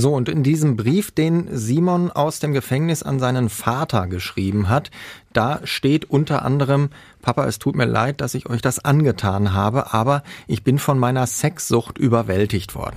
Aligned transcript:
So, 0.00 0.14
und 0.14 0.30
in 0.30 0.42
diesem 0.42 0.76
Brief, 0.76 1.10
den 1.10 1.48
Simon 1.52 2.10
aus 2.10 2.38
dem 2.38 2.54
Gefängnis 2.54 3.02
an 3.02 3.20
seinen 3.20 3.50
Vater 3.50 4.06
geschrieben 4.06 4.70
hat, 4.70 4.90
da 5.34 5.60
steht 5.64 6.06
unter 6.06 6.42
anderem, 6.42 6.88
Papa, 7.20 7.44
es 7.44 7.58
tut 7.58 7.76
mir 7.76 7.84
leid, 7.84 8.22
dass 8.22 8.34
ich 8.34 8.48
euch 8.48 8.62
das 8.62 8.82
angetan 8.82 9.52
habe, 9.52 9.92
aber 9.92 10.22
ich 10.46 10.64
bin 10.64 10.78
von 10.78 10.98
meiner 10.98 11.26
Sexsucht 11.26 11.98
überwältigt 11.98 12.74
worden. 12.74 12.96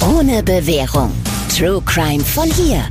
Ohne 0.00 0.42
Bewährung. 0.42 1.12
True 1.54 1.82
Crime 1.84 2.24
von 2.24 2.48
hier. 2.50 2.82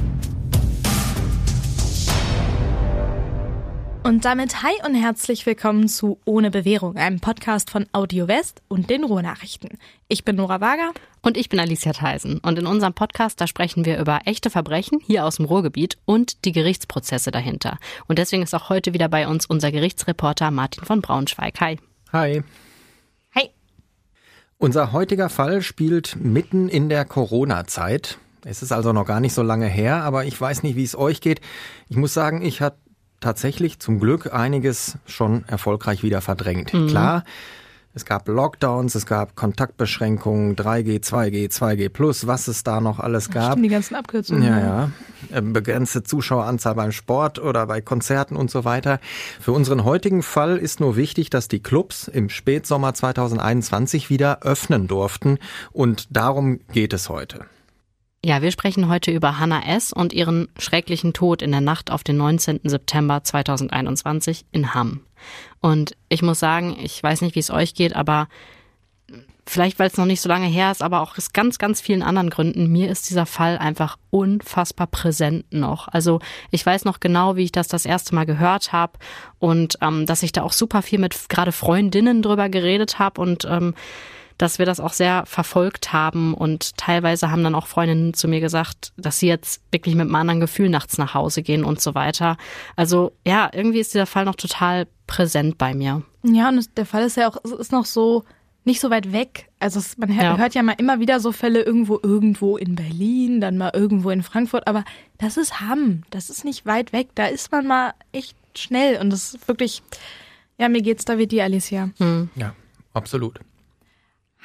Und 4.04 4.26
damit 4.26 4.62
hi 4.62 4.74
und 4.86 4.96
herzlich 4.96 5.46
willkommen 5.46 5.88
zu 5.88 6.20
Ohne 6.26 6.52
Bewährung, 6.52 6.98
einem 6.98 7.22
Podcast 7.22 7.70
von 7.70 7.86
Audio 7.94 8.28
West 8.28 8.62
und 8.68 8.90
den 8.90 9.06
Ruhrnachrichten. 9.06 9.78
Ich 10.10 10.26
bin 10.26 10.36
Nora 10.36 10.60
Wager. 10.60 10.92
Und 11.22 11.38
ich 11.38 11.48
bin 11.48 11.58
Alicia 11.58 11.94
Theisen. 11.94 12.40
Und 12.40 12.60
in 12.60 12.68
unserem 12.68 12.94
Podcast, 12.94 13.40
da 13.40 13.48
sprechen 13.48 13.86
wir 13.86 13.98
über 13.98 14.20
echte 14.26 14.50
Verbrechen 14.50 15.00
hier 15.00 15.24
aus 15.24 15.38
dem 15.38 15.46
Ruhrgebiet 15.46 15.98
und 16.04 16.44
die 16.44 16.52
Gerichtsprozesse 16.52 17.32
dahinter. 17.32 17.78
Und 18.08 18.20
deswegen 18.20 18.44
ist 18.44 18.54
auch 18.54 18.68
heute 18.68 18.94
wieder 18.94 19.08
bei 19.08 19.26
uns 19.26 19.46
unser 19.46 19.72
Gerichtsreporter 19.72 20.52
Martin 20.52 20.84
von 20.84 21.00
Braunschweig. 21.00 21.62
Hi. 21.62 21.80
Hi. 22.12 22.44
Hi. 23.36 23.52
Unser 24.58 24.92
heutiger 24.92 25.30
Fall 25.30 25.62
spielt 25.62 26.18
mitten 26.20 26.68
in 26.68 26.90
der 26.90 27.06
Corona-Zeit. 27.06 28.18
Es 28.44 28.62
ist 28.62 28.74
also 28.74 28.92
noch 28.92 29.06
gar 29.06 29.22
nicht 29.22 29.34
so 29.34 29.44
lange 29.44 29.68
her, 29.68 30.04
aber 30.04 30.26
ich 30.26 30.40
weiß 30.40 30.64
nicht, 30.64 30.76
wie 30.76 30.84
es 30.84 30.98
euch 30.98 31.22
geht. 31.22 31.40
Ich 31.88 31.96
muss 31.96 32.14
sagen, 32.14 32.42
ich 32.42 32.60
hatte 32.60 32.83
tatsächlich 33.24 33.80
zum 33.80 34.00
Glück 34.00 34.34
einiges 34.34 34.98
schon 35.06 35.46
erfolgreich 35.48 36.04
wieder 36.04 36.22
verdrängt. 36.22 36.74
Mhm. 36.74 36.88
Klar, 36.88 37.24
es 37.96 38.06
gab 38.06 38.28
Lockdowns, 38.28 38.96
es 38.96 39.06
gab 39.06 39.36
Kontaktbeschränkungen, 39.36 40.56
3G, 40.56 41.04
2G, 41.04 41.52
2G 41.52 41.90
plus, 41.90 42.26
was 42.26 42.48
es 42.48 42.64
da 42.64 42.82
noch 42.82 43.00
alles 43.00 43.30
gab. 43.30 43.52
Stimmt, 43.52 43.66
die 43.66 43.70
ganzen 43.70 43.96
Abkürzungen. 43.96 44.44
Ja, 44.44 44.60
ja. 44.60 44.92
Ähm, 45.32 45.54
begrenzte 45.54 46.02
Zuschaueranzahl 46.02 46.74
beim 46.74 46.92
Sport 46.92 47.38
oder 47.38 47.68
bei 47.68 47.82
Konzerten 47.82 48.36
und 48.36 48.50
so 48.50 48.66
weiter. 48.66 49.00
Für 49.40 49.52
unseren 49.52 49.84
heutigen 49.84 50.24
Fall 50.24 50.58
ist 50.58 50.80
nur 50.80 50.96
wichtig, 50.96 51.30
dass 51.30 51.48
die 51.48 51.62
Clubs 51.62 52.08
im 52.08 52.30
Spätsommer 52.30 52.96
2021 52.96 54.10
wieder 54.10 54.42
öffnen 54.42 54.88
durften. 54.88 55.38
Und 55.72 56.08
darum 56.10 56.62
geht 56.72 56.94
es 56.94 57.10
heute. 57.10 57.46
Ja, 58.26 58.42
wir 58.42 58.52
sprechen 58.52 58.88
heute 58.88 59.12
über 59.12 59.38
Hannah 59.38 59.66
S. 59.68 59.92
und 59.92 60.14
ihren 60.14 60.48
schrecklichen 60.58 61.12
Tod 61.12 61.42
in 61.42 61.52
der 61.52 61.60
Nacht 61.60 61.92
auf 61.92 62.06
den 62.06 62.16
19. 62.16 62.62
September 62.64 63.22
2021 63.22 64.46
in 64.54 64.74
Hamm. 64.74 65.02
Und 65.60 65.98
ich 66.08 66.22
muss 66.22 66.40
sagen, 66.40 66.78
ich 66.82 67.04
weiß 67.04 67.20
nicht, 67.20 67.36
wie 67.36 67.42
es 67.42 67.52
euch 67.52 67.74
geht, 67.74 67.94
aber 67.94 68.30
vielleicht, 69.46 69.78
weil 69.78 69.88
es 69.88 69.98
noch 69.98 70.06
nicht 70.06 70.22
so 70.22 70.30
lange 70.30 70.48
her 70.48 70.72
ist, 70.72 70.82
aber 70.82 71.02
auch 71.02 71.18
aus 71.18 71.34
ganz, 71.34 71.58
ganz 71.58 71.82
vielen 71.82 72.02
anderen 72.02 72.30
Gründen, 72.30 72.72
mir 72.72 72.90
ist 72.90 73.10
dieser 73.10 73.26
Fall 73.26 73.58
einfach 73.58 73.98
unfassbar 74.10 74.88
präsent 74.88 75.46
noch. 75.52 75.90
Also 75.90 76.20
ich 76.50 76.66
weiß 76.66 76.86
noch 76.86 77.02
genau, 77.02 77.36
wie 77.36 77.44
ich 77.44 77.52
das 77.52 77.68
das 77.68 77.86
erste 77.86 78.16
Mal 78.16 78.26
gehört 78.26 78.72
habe 78.72 78.94
und 79.40 79.78
ähm, 79.82 80.06
dass 80.06 80.24
ich 80.24 80.32
da 80.32 80.44
auch 80.44 80.54
super 80.54 80.82
viel 80.82 81.00
mit 81.00 81.28
gerade 81.28 81.52
Freundinnen 81.52 82.22
drüber 82.22 82.48
geredet 82.48 83.00
habe 83.00 83.20
und 83.20 83.44
ähm, 83.44 83.74
dass 84.38 84.60
wir 84.60 84.66
das 84.66 84.80
auch 84.80 84.94
sehr 84.94 85.26
verfolgt 85.26 85.94
haben 85.94 86.34
und 86.34 86.78
teilweise 86.78 87.32
haben 87.32 87.44
dann 87.44 87.56
auch 87.56 87.68
Freundinnen 87.68 88.14
zu 88.14 88.28
mir 88.28 88.40
gesagt, 88.40 88.94
dass 88.98 89.20
sie 89.20 89.28
jetzt 89.28 89.62
wirklich 89.72 89.96
mit 89.96 90.06
einem 90.06 90.16
anderen 90.16 90.40
Gefühl 90.40 90.70
nachts 90.70 90.98
nach 90.98 91.14
Hause 91.14 91.44
gehen 91.44 91.64
und 91.64 91.82
so 91.82 91.96
weiter. 91.96 92.38
Also 92.76 93.14
ja, 93.26 93.50
irgendwie 93.54 93.80
ist 93.80 93.94
dieser 93.94 94.06
Fall 94.06 94.26
noch 94.26 94.36
total 94.36 94.88
präsent 95.08 95.58
bei 95.58 95.74
mir. 95.74 96.04
Ja, 96.24 96.50
und 96.50 96.78
der 96.78 96.86
Fall 96.86 97.04
ist 97.04 97.18
ja 97.18 97.30
auch, 97.30 97.38
ist 97.44 97.72
noch 97.72 97.86
so 97.86 98.24
nicht 98.66 98.80
so 98.80 98.90
weit 98.90 99.12
weg. 99.12 99.50
Also 99.60 99.80
es, 99.80 99.98
man 99.98 100.12
ja. 100.14 100.38
hört 100.38 100.56
ja 100.56 100.64
mal 100.64 100.76
immer 100.78 101.00
wieder 101.00 101.20
so 101.20 101.32
Fälle 101.32 101.62
irgendwo, 101.62 102.00
irgendwo 102.02 102.58
in 102.58 102.76
Berlin, 102.76 103.42
dann 103.42 103.58
mal 103.58 103.72
irgendwo 103.74 104.10
in 104.10 104.24
Frankfurt, 104.24 104.68
aber 104.68 104.86
das 105.18 105.38
ist 105.38 105.60
Hamm, 105.60 106.04
das 106.10 106.30
ist 106.30 106.46
nicht 106.46 106.66
weit 106.66 106.94
weg, 106.94 107.10
da 107.16 107.28
ist 107.28 107.52
man 107.52 107.68
mal 107.68 107.94
echt 108.12 108.38
schnell 108.56 109.00
und 109.02 109.10
das 109.10 109.34
ist 109.34 109.48
wirklich, 109.48 109.84
ja, 110.58 110.70
mir 110.70 110.82
geht's 110.82 111.06
da 111.06 111.18
wie 111.18 111.28
die 111.28 111.42
Alicia. 111.42 111.90
Hm. 111.98 112.30
Ja, 112.36 112.56
absolut. 112.94 113.40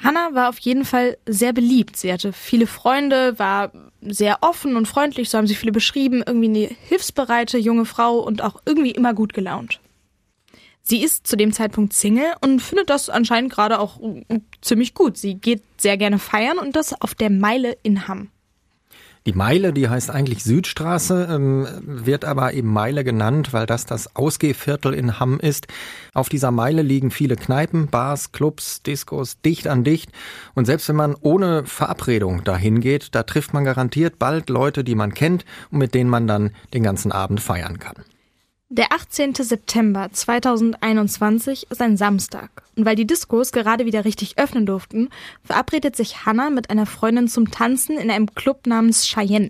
Hannah 0.01 0.33
war 0.33 0.49
auf 0.49 0.59
jeden 0.59 0.85
Fall 0.85 1.17
sehr 1.25 1.51
beliebt. 1.51 1.97
Sie 1.97 2.11
hatte 2.11 2.31
viele 2.31 2.67
Freunde, 2.67 3.37
war 3.37 3.71
sehr 4.01 4.39
offen 4.41 4.75
und 4.75 4.87
freundlich, 4.87 5.29
so 5.29 5.37
haben 5.37 5.47
sie 5.47 5.55
viele 5.55 5.73
beschrieben, 5.73 6.23
irgendwie 6.25 6.47
eine 6.47 6.75
hilfsbereite 6.87 7.57
junge 7.57 7.85
Frau 7.85 8.19
und 8.19 8.41
auch 8.41 8.61
irgendwie 8.65 8.91
immer 8.91 9.13
gut 9.13 9.33
gelaunt. 9.33 9.81
Sie 10.81 11.03
ist 11.03 11.27
zu 11.27 11.35
dem 11.35 11.51
Zeitpunkt 11.51 11.93
Single 11.93 12.33
und 12.41 12.61
findet 12.61 12.89
das 12.89 13.09
anscheinend 13.09 13.51
gerade 13.51 13.79
auch 13.79 13.99
ziemlich 14.61 14.93
gut. 14.93 15.17
Sie 15.17 15.35
geht 15.35 15.61
sehr 15.77 15.97
gerne 15.97 16.17
feiern 16.17 16.57
und 16.57 16.75
das 16.75 16.99
auf 16.99 17.13
der 17.13 17.29
Meile 17.29 17.77
in 17.83 18.07
Hamm. 18.07 18.31
Die 19.25 19.33
Meile, 19.33 19.73
die 19.73 19.89
heißt 19.89 20.09
eigentlich 20.09 20.43
Südstraße, 20.43 21.27
ähm, 21.29 21.67
wird 21.81 22.25
aber 22.25 22.53
eben 22.53 22.71
Meile 22.71 23.03
genannt, 23.03 23.53
weil 23.53 23.65
das 23.65 23.85
das 23.85 24.15
Ausgehviertel 24.15 24.93
in 24.93 25.19
Hamm 25.19 25.39
ist. 25.39 25.67
Auf 26.13 26.29
dieser 26.29 26.51
Meile 26.51 26.81
liegen 26.81 27.11
viele 27.11 27.35
Kneipen, 27.35 27.87
Bars, 27.87 28.31
Clubs, 28.31 28.81
Diskos, 28.81 29.41
dicht 29.41 29.67
an 29.67 29.83
dicht. 29.83 30.11
Und 30.55 30.65
selbst 30.65 30.87
wenn 30.89 30.95
man 30.95 31.15
ohne 31.19 31.65
Verabredung 31.65 32.43
dahin 32.43 32.79
geht, 32.79 33.13
da 33.13 33.23
trifft 33.23 33.53
man 33.53 33.65
garantiert 33.65 34.19
bald 34.19 34.49
Leute, 34.49 34.83
die 34.83 34.95
man 34.95 35.13
kennt 35.13 35.43
und 35.69 35.79
mit 35.79 35.93
denen 35.93 36.09
man 36.09 36.25
dann 36.25 36.51
den 36.73 36.83
ganzen 36.83 37.11
Abend 37.11 37.41
feiern 37.41 37.77
kann. 37.79 37.95
Der 38.71 38.91
18. 38.91 39.33
September 39.33 40.11
2021 40.11 41.71
ist 41.71 41.81
ein 41.81 41.97
Samstag. 41.97 42.61
Und 42.75 42.85
weil 42.85 42.95
die 42.95 43.07
Diskos 43.07 43.51
gerade 43.51 43.87
wieder 43.87 44.05
richtig 44.05 44.37
öffnen 44.37 44.67
durften, 44.67 45.09
verabredet 45.43 45.95
sich 45.95 46.27
Hannah 46.27 46.51
mit 46.51 46.69
einer 46.69 46.85
Freundin 46.85 47.27
zum 47.27 47.49
Tanzen 47.49 47.97
in 47.97 48.11
einem 48.11 48.27
Club 48.35 48.67
namens 48.67 49.07
Cheyenne. 49.07 49.49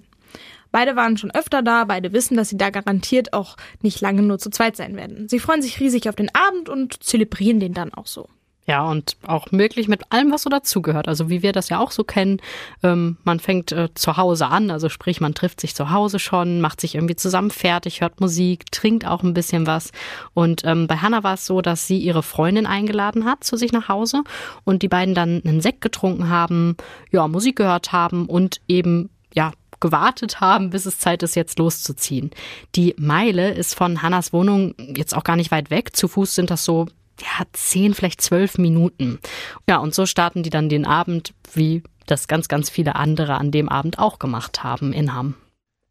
Beide 0.71 0.95
waren 0.95 1.17
schon 1.17 1.31
öfter 1.31 1.61
da, 1.61 1.83
beide 1.83 2.13
wissen, 2.13 2.37
dass 2.37 2.47
sie 2.47 2.55
da 2.55 2.69
garantiert 2.69 3.33
auch 3.33 3.57
nicht 3.81 3.99
lange 3.99 4.21
nur 4.21 4.39
zu 4.39 4.51
zweit 4.51 4.77
sein 4.77 4.95
werden. 4.95 5.27
Sie 5.27 5.39
freuen 5.39 5.61
sich 5.61 5.81
riesig 5.81 6.07
auf 6.07 6.15
den 6.15 6.33
Abend 6.33 6.69
und 6.69 7.03
zelebrieren 7.03 7.59
den 7.59 7.73
dann 7.73 7.93
auch 7.93 8.07
so. 8.07 8.29
Ja, 8.69 8.83
und 8.83 9.17
auch 9.25 9.51
möglich 9.51 9.87
mit 9.87 10.03
allem, 10.11 10.31
was 10.31 10.43
so 10.43 10.49
dazugehört. 10.51 11.07
Also 11.07 11.27
wie 11.27 11.41
wir 11.41 11.53
das 11.53 11.69
ja 11.69 11.79
auch 11.79 11.89
so 11.89 12.03
kennen. 12.03 12.39
Ähm, 12.83 13.17
man 13.23 13.39
fängt 13.39 13.71
äh, 13.71 13.89
zu 13.95 14.15
Hause 14.15 14.45
an, 14.45 14.69
also 14.69 14.89
sprich, 14.89 15.19
man 15.19 15.33
trifft 15.33 15.59
sich 15.59 15.73
zu 15.73 15.89
Hause 15.89 16.19
schon, 16.19 16.61
macht 16.61 16.79
sich 16.79 16.93
irgendwie 16.93 17.15
zusammen 17.15 17.49
fertig, 17.49 18.01
hört 18.01 18.21
Musik, 18.21 18.71
trinkt 18.71 19.07
auch 19.07 19.23
ein 19.23 19.33
bisschen 19.33 19.65
was. 19.65 19.91
Und 20.35 20.65
ähm, 20.65 20.85
bei 20.85 20.97
Hannah 20.97 21.23
war 21.23 21.33
es 21.33 21.47
so, 21.47 21.61
dass 21.61 21.87
sie 21.87 21.97
ihre 21.97 22.21
Freundin 22.21 22.67
eingeladen 22.67 23.25
hat 23.25 23.43
zu 23.43 23.57
sich 23.57 23.71
nach 23.71 23.89
Hause 23.89 24.21
und 24.65 24.83
die 24.83 24.87
beiden 24.87 25.15
dann 25.15 25.41
einen 25.43 25.61
Sekt 25.61 25.81
getrunken 25.81 26.29
haben, 26.29 26.77
ja, 27.09 27.27
Musik 27.27 27.55
gehört 27.55 27.91
haben 27.91 28.27
und 28.27 28.61
eben, 28.67 29.09
ja, 29.33 29.51
gewartet 29.79 30.41
haben, 30.41 30.69
bis 30.69 30.85
es 30.85 30.99
Zeit 30.99 31.23
ist, 31.23 31.35
jetzt 31.35 31.57
loszuziehen. 31.57 32.29
Die 32.75 32.93
Meile 32.99 33.51
ist 33.51 33.73
von 33.73 34.03
Hannas 34.03 34.31
Wohnung 34.31 34.75
jetzt 34.77 35.15
auch 35.15 35.23
gar 35.23 35.37
nicht 35.37 35.49
weit 35.49 35.71
weg. 35.71 35.95
Zu 35.95 36.07
Fuß 36.07 36.35
sind 36.35 36.51
das 36.51 36.65
so 36.65 36.85
ja, 37.21 37.45
zehn, 37.53 37.93
vielleicht 37.93 38.21
zwölf 38.21 38.57
Minuten. 38.57 39.19
Ja, 39.67 39.77
und 39.77 39.93
so 39.93 40.05
starten 40.05 40.43
die 40.43 40.49
dann 40.49 40.69
den 40.69 40.85
Abend, 40.85 41.33
wie 41.53 41.83
das 42.05 42.27
ganz, 42.27 42.47
ganz 42.47 42.69
viele 42.69 42.95
andere 42.95 43.35
an 43.35 43.51
dem 43.51 43.69
Abend 43.69 43.99
auch 43.99 44.19
gemacht 44.19 44.63
haben 44.63 44.93
in 44.93 45.13
Hamm. 45.13 45.35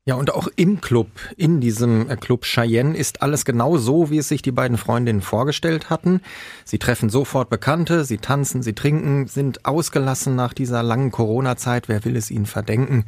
Ja, 0.08 0.14
und 0.14 0.32
auch 0.32 0.48
im 0.56 0.80
Club, 0.80 1.08
in 1.36 1.60
diesem 1.60 2.08
äh, 2.08 2.16
Club 2.16 2.46
Cheyenne, 2.46 2.96
ist 2.96 3.20
alles 3.20 3.44
genau 3.44 3.76
so, 3.76 4.08
wie 4.08 4.16
es 4.16 4.28
sich 4.28 4.40
die 4.40 4.52
beiden 4.52 4.78
Freundinnen 4.78 5.20
vorgestellt 5.20 5.90
hatten. 5.90 6.22
Sie 6.64 6.78
treffen 6.78 7.10
sofort 7.10 7.50
Bekannte, 7.50 8.06
sie 8.06 8.16
tanzen, 8.16 8.62
sie 8.62 8.72
trinken, 8.72 9.26
sind 9.26 9.66
ausgelassen 9.66 10.34
nach 10.34 10.54
dieser 10.54 10.82
langen 10.82 11.10
Corona-Zeit. 11.10 11.90
Wer 11.90 12.06
will 12.06 12.16
es 12.16 12.30
ihnen 12.30 12.46
verdenken? 12.46 13.04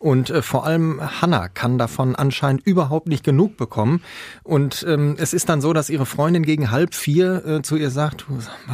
Und 0.00 0.30
äh, 0.30 0.42
vor 0.42 0.66
allem 0.66 1.00
Hannah 1.20 1.46
kann 1.46 1.78
davon 1.78 2.16
anscheinend 2.16 2.66
überhaupt 2.66 3.06
nicht 3.06 3.22
genug 3.22 3.56
bekommen. 3.56 4.02
Und 4.42 4.84
ähm, 4.88 5.14
es 5.18 5.32
ist 5.32 5.48
dann 5.48 5.60
so, 5.60 5.72
dass 5.72 5.88
ihre 5.88 6.04
Freundin 6.04 6.42
gegen 6.42 6.72
halb 6.72 6.96
vier 6.96 7.46
äh, 7.46 7.62
zu 7.62 7.76
ihr 7.76 7.90
sagt, 7.90 8.26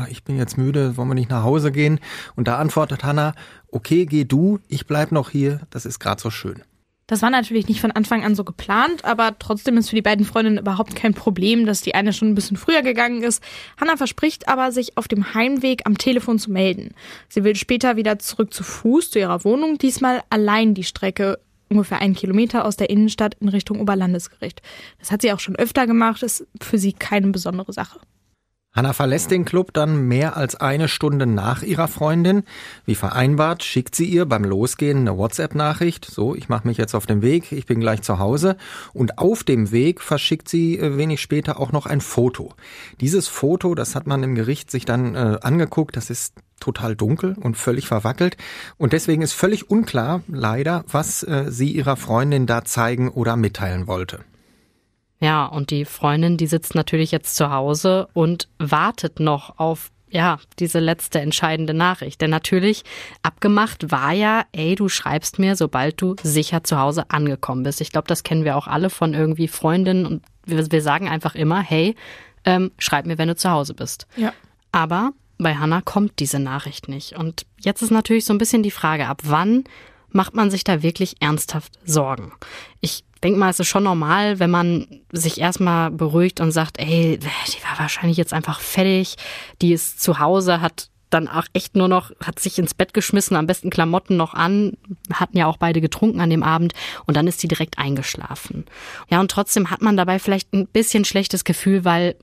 ich 0.08 0.24
bin 0.24 0.38
jetzt 0.38 0.56
müde, 0.56 0.96
wollen 0.96 1.08
wir 1.08 1.14
nicht 1.14 1.28
nach 1.28 1.42
Hause 1.42 1.72
gehen? 1.72 2.00
Und 2.36 2.48
da 2.48 2.56
antwortet 2.56 3.04
Hannah, 3.04 3.34
okay, 3.70 4.06
geh 4.06 4.24
du, 4.24 4.60
ich 4.66 4.86
bleib 4.86 5.12
noch 5.12 5.28
hier, 5.28 5.60
das 5.68 5.84
ist 5.84 5.98
gerade 5.98 6.22
so 6.22 6.30
schön. 6.30 6.62
Das 7.08 7.22
war 7.22 7.30
natürlich 7.30 7.68
nicht 7.68 7.80
von 7.80 7.92
Anfang 7.92 8.24
an 8.24 8.34
so 8.34 8.42
geplant, 8.42 9.04
aber 9.04 9.38
trotzdem 9.38 9.76
ist 9.76 9.90
für 9.90 9.94
die 9.96 10.02
beiden 10.02 10.26
Freundinnen 10.26 10.58
überhaupt 10.58 10.96
kein 10.96 11.14
Problem, 11.14 11.64
dass 11.64 11.80
die 11.80 11.94
eine 11.94 12.12
schon 12.12 12.28
ein 12.28 12.34
bisschen 12.34 12.56
früher 12.56 12.82
gegangen 12.82 13.22
ist. 13.22 13.42
Hannah 13.80 13.96
verspricht 13.96 14.48
aber, 14.48 14.72
sich 14.72 14.96
auf 14.98 15.06
dem 15.06 15.32
Heimweg 15.32 15.82
am 15.84 15.98
Telefon 15.98 16.40
zu 16.40 16.50
melden. 16.50 16.94
Sie 17.28 17.44
will 17.44 17.54
später 17.54 17.96
wieder 17.96 18.18
zurück 18.18 18.52
zu 18.52 18.64
Fuß 18.64 19.12
zu 19.12 19.20
ihrer 19.20 19.44
Wohnung, 19.44 19.78
diesmal 19.78 20.22
allein 20.30 20.74
die 20.74 20.82
Strecke 20.82 21.38
ungefähr 21.68 22.00
einen 22.00 22.14
Kilometer 22.14 22.64
aus 22.64 22.76
der 22.76 22.90
Innenstadt 22.90 23.36
in 23.40 23.48
Richtung 23.48 23.80
Oberlandesgericht. 23.80 24.60
Das 24.98 25.12
hat 25.12 25.22
sie 25.22 25.32
auch 25.32 25.40
schon 25.40 25.56
öfter 25.56 25.86
gemacht, 25.86 26.24
ist 26.24 26.46
für 26.60 26.78
sie 26.78 26.92
keine 26.92 27.28
besondere 27.28 27.72
Sache. 27.72 28.00
Hanna 28.76 28.92
verlässt 28.92 29.30
den 29.30 29.46
Club 29.46 29.72
dann 29.72 30.06
mehr 30.06 30.36
als 30.36 30.54
eine 30.54 30.88
Stunde 30.88 31.24
nach 31.24 31.62
ihrer 31.62 31.88
Freundin. 31.88 32.42
Wie 32.84 32.94
vereinbart 32.94 33.64
schickt 33.64 33.94
sie 33.94 34.04
ihr 34.04 34.26
beim 34.26 34.44
Losgehen 34.44 34.98
eine 34.98 35.16
WhatsApp-Nachricht. 35.16 36.04
So, 36.04 36.34
ich 36.34 36.50
mache 36.50 36.68
mich 36.68 36.76
jetzt 36.76 36.94
auf 36.94 37.06
den 37.06 37.22
Weg, 37.22 37.52
ich 37.52 37.64
bin 37.64 37.80
gleich 37.80 38.02
zu 38.02 38.18
Hause. 38.18 38.58
Und 38.92 39.16
auf 39.16 39.44
dem 39.44 39.72
Weg 39.72 40.02
verschickt 40.02 40.50
sie 40.50 40.78
äh, 40.78 40.98
wenig 40.98 41.22
später 41.22 41.58
auch 41.58 41.72
noch 41.72 41.86
ein 41.86 42.02
Foto. 42.02 42.52
Dieses 43.00 43.28
Foto, 43.28 43.74
das 43.74 43.94
hat 43.94 44.06
man 44.06 44.22
im 44.22 44.34
Gericht 44.34 44.70
sich 44.70 44.84
dann 44.84 45.14
äh, 45.14 45.38
angeguckt, 45.40 45.96
das 45.96 46.10
ist 46.10 46.34
total 46.60 46.96
dunkel 46.96 47.34
und 47.40 47.56
völlig 47.56 47.86
verwackelt. 47.86 48.36
Und 48.76 48.92
deswegen 48.92 49.22
ist 49.22 49.32
völlig 49.32 49.70
unklar, 49.70 50.20
leider, 50.28 50.84
was 50.86 51.22
äh, 51.22 51.46
sie 51.48 51.70
ihrer 51.70 51.96
Freundin 51.96 52.44
da 52.44 52.62
zeigen 52.62 53.08
oder 53.08 53.36
mitteilen 53.36 53.86
wollte. 53.86 54.20
Ja, 55.20 55.46
und 55.46 55.70
die 55.70 55.84
Freundin, 55.84 56.36
die 56.36 56.46
sitzt 56.46 56.74
natürlich 56.74 57.10
jetzt 57.10 57.36
zu 57.36 57.50
Hause 57.50 58.08
und 58.12 58.48
wartet 58.58 59.20
noch 59.20 59.58
auf 59.58 59.90
ja, 60.08 60.38
diese 60.58 60.78
letzte 60.78 61.20
entscheidende 61.20 61.74
Nachricht. 61.74 62.20
Denn 62.20 62.30
natürlich 62.30 62.84
abgemacht 63.22 63.90
war 63.90 64.12
ja, 64.12 64.44
ey, 64.52 64.74
du 64.74 64.88
schreibst 64.88 65.38
mir, 65.38 65.56
sobald 65.56 66.00
du 66.00 66.14
sicher 66.22 66.62
zu 66.62 66.78
Hause 66.78 67.10
angekommen 67.10 67.64
bist. 67.64 67.80
Ich 67.80 67.90
glaube, 67.90 68.08
das 68.08 68.22
kennen 68.22 68.44
wir 68.44 68.56
auch 68.56 68.66
alle 68.66 68.88
von 68.88 69.14
irgendwie 69.14 69.48
Freundinnen 69.48 70.06
und 70.06 70.22
wir, 70.44 70.70
wir 70.70 70.82
sagen 70.82 71.08
einfach 71.08 71.34
immer, 71.34 71.60
hey, 71.60 71.96
ähm, 72.44 72.70
schreib 72.78 73.06
mir, 73.06 73.18
wenn 73.18 73.28
du 73.28 73.36
zu 73.36 73.50
Hause 73.50 73.74
bist. 73.74 74.06
Ja. 74.16 74.32
Aber 74.70 75.10
bei 75.38 75.56
Hannah 75.56 75.82
kommt 75.82 76.18
diese 76.20 76.38
Nachricht 76.38 76.88
nicht. 76.88 77.14
Und 77.14 77.44
jetzt 77.60 77.82
ist 77.82 77.90
natürlich 77.90 78.24
so 78.24 78.32
ein 78.32 78.38
bisschen 78.38 78.62
die 78.62 78.70
Frage, 78.70 79.08
ab 79.08 79.22
wann 79.24 79.64
macht 80.10 80.34
man 80.34 80.50
sich 80.50 80.64
da 80.64 80.82
wirklich 80.82 81.16
ernsthaft 81.20 81.72
Sorgen? 81.84 82.32
Ich 82.80 83.04
denke 83.20 83.38
mal, 83.38 83.50
es 83.50 83.60
ist 83.60 83.68
schon 83.68 83.84
normal, 83.84 84.38
wenn 84.38 84.50
man 84.50 84.86
sich 85.12 85.40
erstmal 85.40 85.90
beruhigt 85.90 86.40
und 86.40 86.52
sagt, 86.52 86.78
ey, 86.78 87.18
die 87.18 87.64
war 87.64 87.78
wahrscheinlich 87.78 88.16
jetzt 88.16 88.32
einfach 88.32 88.60
fertig, 88.60 89.16
die 89.62 89.72
ist 89.72 90.02
zu 90.02 90.18
Hause, 90.18 90.60
hat 90.60 90.90
dann 91.10 91.28
auch 91.28 91.46
echt 91.52 91.76
nur 91.76 91.88
noch, 91.88 92.10
hat 92.22 92.38
sich 92.38 92.58
ins 92.58 92.74
Bett 92.74 92.92
geschmissen, 92.92 93.36
am 93.36 93.46
besten 93.46 93.70
Klamotten 93.70 94.16
noch 94.16 94.34
an, 94.34 94.76
hatten 95.12 95.38
ja 95.38 95.46
auch 95.46 95.56
beide 95.56 95.80
getrunken 95.80 96.20
an 96.20 96.30
dem 96.30 96.42
Abend 96.42 96.74
und 97.06 97.16
dann 97.16 97.26
ist 97.26 97.40
sie 97.40 97.48
direkt 97.48 97.78
eingeschlafen. 97.78 98.66
Ja, 99.08 99.20
und 99.20 99.30
trotzdem 99.30 99.70
hat 99.70 99.82
man 99.82 99.96
dabei 99.96 100.18
vielleicht 100.18 100.52
ein 100.52 100.66
bisschen 100.66 101.04
schlechtes 101.04 101.44
Gefühl, 101.44 101.84
weil 101.84 102.16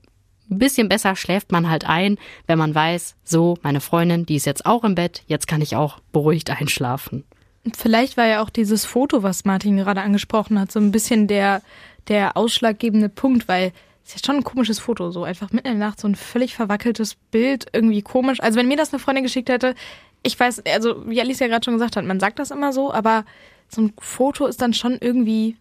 ein 0.50 0.58
bisschen 0.58 0.88
besser 0.88 1.16
schläft 1.16 1.52
man 1.52 1.70
halt 1.70 1.86
ein, 1.86 2.18
wenn 2.46 2.58
man 2.58 2.74
weiß, 2.74 3.16
so, 3.24 3.56
meine 3.62 3.80
Freundin, 3.80 4.26
die 4.26 4.36
ist 4.36 4.46
jetzt 4.46 4.66
auch 4.66 4.84
im 4.84 4.94
Bett, 4.94 5.22
jetzt 5.26 5.48
kann 5.48 5.62
ich 5.62 5.76
auch 5.76 6.00
beruhigt 6.12 6.50
einschlafen. 6.50 7.24
Vielleicht 7.72 8.16
war 8.16 8.26
ja 8.26 8.42
auch 8.42 8.50
dieses 8.50 8.84
Foto, 8.84 9.22
was 9.22 9.44
Martin 9.44 9.76
gerade 9.76 10.02
angesprochen 10.02 10.58
hat, 10.58 10.70
so 10.70 10.78
ein 10.80 10.92
bisschen 10.92 11.26
der, 11.26 11.62
der 12.08 12.36
ausschlaggebende 12.36 13.08
Punkt, 13.08 13.48
weil 13.48 13.72
es 14.04 14.14
ist 14.14 14.26
ja 14.26 14.26
schon 14.26 14.40
ein 14.40 14.44
komisches 14.44 14.78
Foto, 14.78 15.10
so 15.10 15.24
einfach 15.24 15.50
mitten 15.50 15.68
in 15.68 15.78
der 15.78 15.88
Nacht 15.88 16.00
so 16.00 16.06
ein 16.06 16.14
völlig 16.14 16.54
verwackeltes 16.54 17.14
Bild, 17.30 17.66
irgendwie 17.72 18.02
komisch. 18.02 18.40
Also 18.40 18.58
wenn 18.58 18.68
mir 18.68 18.76
das 18.76 18.92
eine 18.92 19.00
Freundin 19.00 19.24
geschickt 19.24 19.48
hätte, 19.48 19.74
ich 20.22 20.38
weiß, 20.38 20.62
also 20.66 21.08
wie 21.08 21.20
Alice 21.20 21.40
ja 21.40 21.48
gerade 21.48 21.64
schon 21.64 21.74
gesagt 21.74 21.96
hat, 21.96 22.04
man 22.04 22.20
sagt 22.20 22.38
das 22.38 22.50
immer 22.50 22.72
so, 22.72 22.92
aber 22.92 23.24
so 23.68 23.82
ein 23.82 23.92
Foto 23.98 24.46
ist 24.46 24.60
dann 24.60 24.74
schon 24.74 24.98
irgendwie 25.00 25.56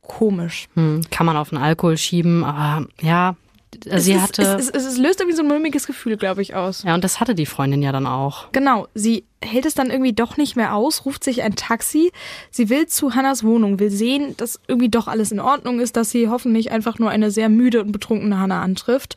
komisch. 0.00 0.68
Hm, 0.74 1.02
kann 1.10 1.26
man 1.26 1.36
auf 1.36 1.50
den 1.50 1.58
Alkohol 1.58 1.98
schieben, 1.98 2.44
aber 2.44 2.86
ja, 3.00 3.36
es 3.86 4.04
sie 4.04 4.12
ist, 4.12 4.22
hatte. 4.22 4.42
Es, 4.42 4.68
es, 4.68 4.84
es, 4.84 4.98
löst 4.98 5.20
irgendwie 5.20 5.36
so 5.36 5.42
ein 5.42 5.48
mulmiges 5.48 5.86
Gefühl, 5.86 6.16
glaube 6.16 6.42
ich, 6.42 6.54
aus. 6.54 6.82
Ja, 6.82 6.94
und 6.94 7.04
das 7.04 7.20
hatte 7.20 7.34
die 7.34 7.46
Freundin 7.46 7.82
ja 7.82 7.92
dann 7.92 8.06
auch. 8.06 8.50
Genau. 8.52 8.88
Sie 8.94 9.24
hält 9.42 9.66
es 9.66 9.74
dann 9.74 9.90
irgendwie 9.90 10.12
doch 10.12 10.36
nicht 10.36 10.56
mehr 10.56 10.74
aus, 10.74 11.04
ruft 11.04 11.24
sich 11.24 11.42
ein 11.42 11.56
Taxi. 11.56 12.12
Sie 12.50 12.68
will 12.68 12.86
zu 12.86 13.14
Hannas 13.14 13.44
Wohnung, 13.44 13.78
will 13.78 13.90
sehen, 13.90 14.36
dass 14.36 14.60
irgendwie 14.68 14.88
doch 14.88 15.08
alles 15.08 15.32
in 15.32 15.40
Ordnung 15.40 15.80
ist, 15.80 15.96
dass 15.96 16.10
sie 16.10 16.28
hoffentlich 16.28 16.70
einfach 16.70 16.98
nur 16.98 17.10
eine 17.10 17.30
sehr 17.30 17.48
müde 17.48 17.82
und 17.82 17.92
betrunkene 17.92 18.38
Hanna 18.38 18.62
antrifft. 18.62 19.16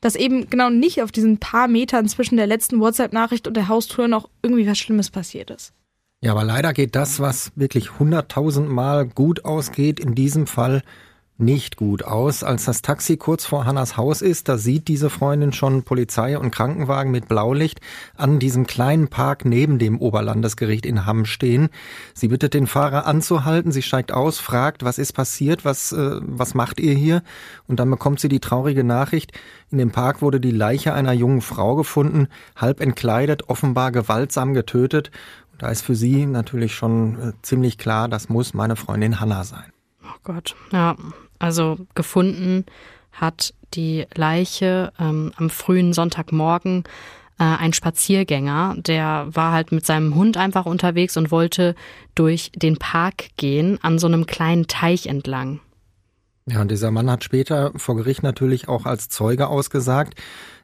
Dass 0.00 0.14
eben 0.14 0.48
genau 0.48 0.70
nicht 0.70 1.02
auf 1.02 1.10
diesen 1.10 1.38
paar 1.38 1.66
Metern 1.66 2.08
zwischen 2.08 2.36
der 2.36 2.46
letzten 2.46 2.80
WhatsApp-Nachricht 2.80 3.48
und 3.48 3.54
der 3.54 3.68
Haustür 3.68 4.06
noch 4.06 4.28
irgendwie 4.42 4.66
was 4.66 4.78
Schlimmes 4.78 5.10
passiert 5.10 5.50
ist. 5.50 5.72
Ja, 6.20 6.32
aber 6.32 6.44
leider 6.44 6.72
geht 6.72 6.96
das, 6.96 7.20
was 7.20 7.52
wirklich 7.54 7.98
hunderttausendmal 7.98 9.06
gut 9.06 9.44
ausgeht, 9.44 10.00
in 10.00 10.14
diesem 10.14 10.46
Fall 10.46 10.82
nicht 11.38 11.76
gut 11.76 12.02
aus. 12.02 12.42
Als 12.42 12.64
das 12.64 12.82
Taxi 12.82 13.16
kurz 13.16 13.46
vor 13.46 13.64
Hannas 13.64 13.96
Haus 13.96 14.22
ist, 14.22 14.48
da 14.48 14.58
sieht 14.58 14.88
diese 14.88 15.08
Freundin 15.08 15.52
schon 15.52 15.84
Polizei 15.84 16.36
und 16.36 16.50
Krankenwagen 16.50 17.12
mit 17.12 17.28
Blaulicht 17.28 17.80
an 18.16 18.40
diesem 18.40 18.66
kleinen 18.66 19.08
Park 19.08 19.44
neben 19.44 19.78
dem 19.78 19.98
Oberlandesgericht 19.98 20.84
in 20.84 21.06
Hamm 21.06 21.24
stehen. 21.24 21.68
Sie 22.12 22.28
bittet 22.28 22.54
den 22.54 22.66
Fahrer 22.66 23.06
anzuhalten, 23.06 23.70
sie 23.70 23.82
steigt 23.82 24.10
aus, 24.10 24.40
fragt, 24.40 24.82
was 24.82 24.98
ist 24.98 25.12
passiert, 25.12 25.64
was, 25.64 25.92
äh, 25.92 26.20
was 26.20 26.54
macht 26.54 26.80
ihr 26.80 26.94
hier? 26.94 27.22
Und 27.68 27.78
dann 27.78 27.90
bekommt 27.90 28.18
sie 28.18 28.28
die 28.28 28.40
traurige 28.40 28.82
Nachricht, 28.82 29.32
in 29.70 29.78
dem 29.78 29.90
Park 29.90 30.22
wurde 30.22 30.40
die 30.40 30.50
Leiche 30.50 30.92
einer 30.92 31.12
jungen 31.12 31.40
Frau 31.40 31.76
gefunden, 31.76 32.28
halb 32.56 32.80
entkleidet, 32.80 33.48
offenbar 33.48 33.92
gewaltsam 33.92 34.54
getötet. 34.54 35.10
Und 35.52 35.62
da 35.62 35.68
ist 35.68 35.82
für 35.82 35.94
sie 35.94 36.26
natürlich 36.26 36.74
schon 36.74 37.20
äh, 37.20 37.32
ziemlich 37.42 37.78
klar, 37.78 38.08
das 38.08 38.28
muss 38.28 38.54
meine 38.54 38.76
Freundin 38.76 39.20
Hanna 39.20 39.44
sein. 39.44 39.72
Oh 40.02 40.16
Gott, 40.24 40.56
ja, 40.72 40.96
also 41.38 41.78
gefunden 41.94 42.64
hat 43.12 43.54
die 43.74 44.06
Leiche 44.14 44.92
ähm, 44.98 45.32
am 45.36 45.50
frühen 45.50 45.92
Sonntagmorgen 45.92 46.84
äh, 47.38 47.44
ein 47.44 47.72
Spaziergänger, 47.72 48.76
der 48.78 49.28
war 49.30 49.52
halt 49.52 49.72
mit 49.72 49.86
seinem 49.86 50.14
Hund 50.14 50.36
einfach 50.36 50.66
unterwegs 50.66 51.16
und 51.16 51.30
wollte 51.30 51.74
durch 52.14 52.50
den 52.54 52.76
Park 52.76 53.28
gehen, 53.36 53.78
an 53.82 53.98
so 53.98 54.06
einem 54.06 54.26
kleinen 54.26 54.66
Teich 54.66 55.06
entlang. 55.06 55.60
Ja, 56.50 56.62
und 56.62 56.70
dieser 56.70 56.90
Mann 56.90 57.10
hat 57.10 57.24
später 57.24 57.72
vor 57.76 57.96
Gericht 57.96 58.22
natürlich 58.22 58.68
auch 58.68 58.86
als 58.86 59.10
Zeuge 59.10 59.48
ausgesagt. 59.48 60.14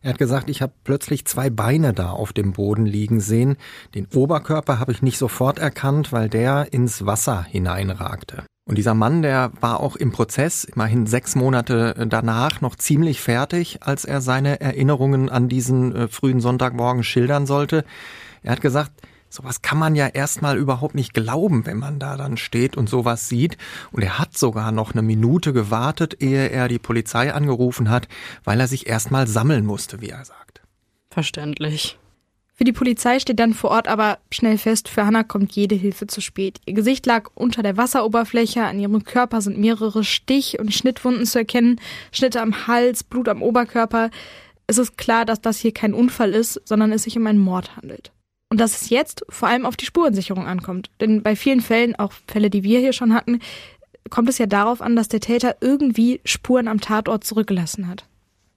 Er 0.01 0.11
hat 0.11 0.19
gesagt, 0.19 0.49
ich 0.49 0.63
habe 0.63 0.73
plötzlich 0.83 1.27
zwei 1.27 1.51
Beine 1.51 1.93
da 1.93 2.11
auf 2.11 2.33
dem 2.33 2.53
Boden 2.53 2.87
liegen 2.87 3.21
sehen. 3.21 3.57
Den 3.95 4.07
Oberkörper 4.15 4.79
habe 4.79 4.93
ich 4.93 5.03
nicht 5.03 5.19
sofort 5.19 5.59
erkannt, 5.59 6.11
weil 6.11 6.31
der 6.31 6.73
ins 6.73 7.05
Wasser 7.05 7.43
hineinragte. 7.43 8.45
Und 8.67 8.79
dieser 8.79 8.95
Mann, 8.95 9.21
der 9.21 9.53
war 9.61 9.81
auch 9.81 9.95
im 9.95 10.11
Prozess, 10.11 10.65
immerhin 10.65 11.07
sechs 11.07 11.35
Monate 11.35 12.07
danach, 12.09 12.63
noch 12.63 12.77
ziemlich 12.77 13.21
fertig, 13.21 13.83
als 13.83 14.07
er 14.07 14.23
seine 14.23 14.61
Erinnerungen 14.61 15.29
an 15.29 15.51
diesen 15.51 15.95
äh, 15.95 16.09
frühen 16.09 16.41
Sonntagmorgen 16.41 17.05
schildern 17.05 17.47
sollte. 17.47 17.85
Er 18.43 18.53
hat 18.53 18.63
gesagt, 18.63 18.93
sowas 19.29 19.61
kann 19.61 19.77
man 19.77 19.95
ja 19.95 20.07
erstmal 20.07 20.57
überhaupt 20.57 20.95
nicht 20.95 21.13
glauben, 21.13 21.67
wenn 21.67 21.79
man 21.79 21.99
da 21.99 22.17
dann 22.17 22.39
steht 22.39 22.77
und 22.77 22.89
sowas 22.89 23.29
sieht. 23.29 23.59
Und 23.93 24.03
er 24.03 24.19
hat 24.19 24.39
sogar 24.39 24.73
noch 24.73 24.93
eine 24.93 25.03
Minute 25.03 25.53
gewartet, 25.53 26.23
ehe 26.23 26.49
er 26.49 26.69
die 26.69 26.79
Polizei 26.79 27.35
angerufen 27.35 27.91
hat, 27.91 28.09
weil 28.45 28.61
er 28.61 28.69
sich 28.69 28.87
erstmal 28.87 29.27
sammeln 29.27 29.67
musste, 29.67 30.01
wie 30.01 30.09
er 30.09 30.25
sagt. 30.25 30.63
Verständlich. 31.11 31.99
Für 32.57 32.65
die 32.65 32.73
Polizei 32.73 33.19
steht 33.19 33.41
dann 33.41 33.53
vor 33.53 33.71
Ort 33.71 33.89
aber 33.89 34.19
schnell 34.31 34.59
fest, 34.59 34.89
für 34.89 35.05
Hannah 35.05 35.25
kommt 35.25 35.53
jede 35.53 35.75
Hilfe 35.75 36.07
zu 36.07 36.21
spät. 36.21 36.61
Ihr 36.67 36.75
Gesicht 36.75 37.05
lag 37.05 37.31
unter 37.35 37.65
der 37.65 37.77
Wasseroberfläche, 37.77 38.63
an 38.63 38.79
ihrem 38.79 39.03
Körper 39.03 39.41
sind 39.41 39.59
mehrere 39.59 40.05
Stich- 40.05 40.61
und 40.61 40.73
Schnittwunden 40.73 41.27
zu 41.27 41.39
erkennen, 41.39 41.81
Schnitte 42.13 42.41
am 42.41 42.69
Hals, 42.69 43.03
Blut 43.03 43.29
am 43.29 43.43
Oberkörper. 43.43 44.11
Es 44.69 44.79
ist 44.79 44.97
klar, 44.97 45.25
dass 45.25 45.41
das 45.41 45.59
hier 45.59 45.75
kein 45.75 45.95
Unfall 45.95 46.31
ist, 46.31 46.61
sondern 46.65 46.93
es 46.93 47.03
sich 47.03 47.19
um 47.19 47.27
einen 47.27 47.41
Mord 47.41 47.77
handelt. 47.77 48.13
Und 48.51 48.61
dass 48.61 48.81
es 48.81 48.89
jetzt 48.89 49.25
vor 49.29 49.49
allem 49.49 49.67
auf 49.67 49.77
die 49.77 49.87
Spurensicherung 49.87 50.47
ankommt. 50.47 50.91
Denn 51.01 51.25
bei 51.25 51.35
vielen 51.35 51.61
Fällen, 51.61 51.97
auch 51.97 52.13
Fälle, 52.29 52.51
die 52.51 52.63
wir 52.63 52.79
hier 52.79 52.93
schon 52.93 53.15
hatten, 53.15 53.41
kommt 54.11 54.29
es 54.29 54.39
ja 54.39 54.47
darauf 54.47 54.81
an, 54.81 54.95
dass 54.95 55.09
der 55.09 55.19
Täter 55.19 55.57
irgendwie 55.61 56.21
Spuren 56.25 56.69
am 56.69 56.81
Tatort 56.81 57.25
zurückgelassen 57.25 57.89
hat. 57.89 58.07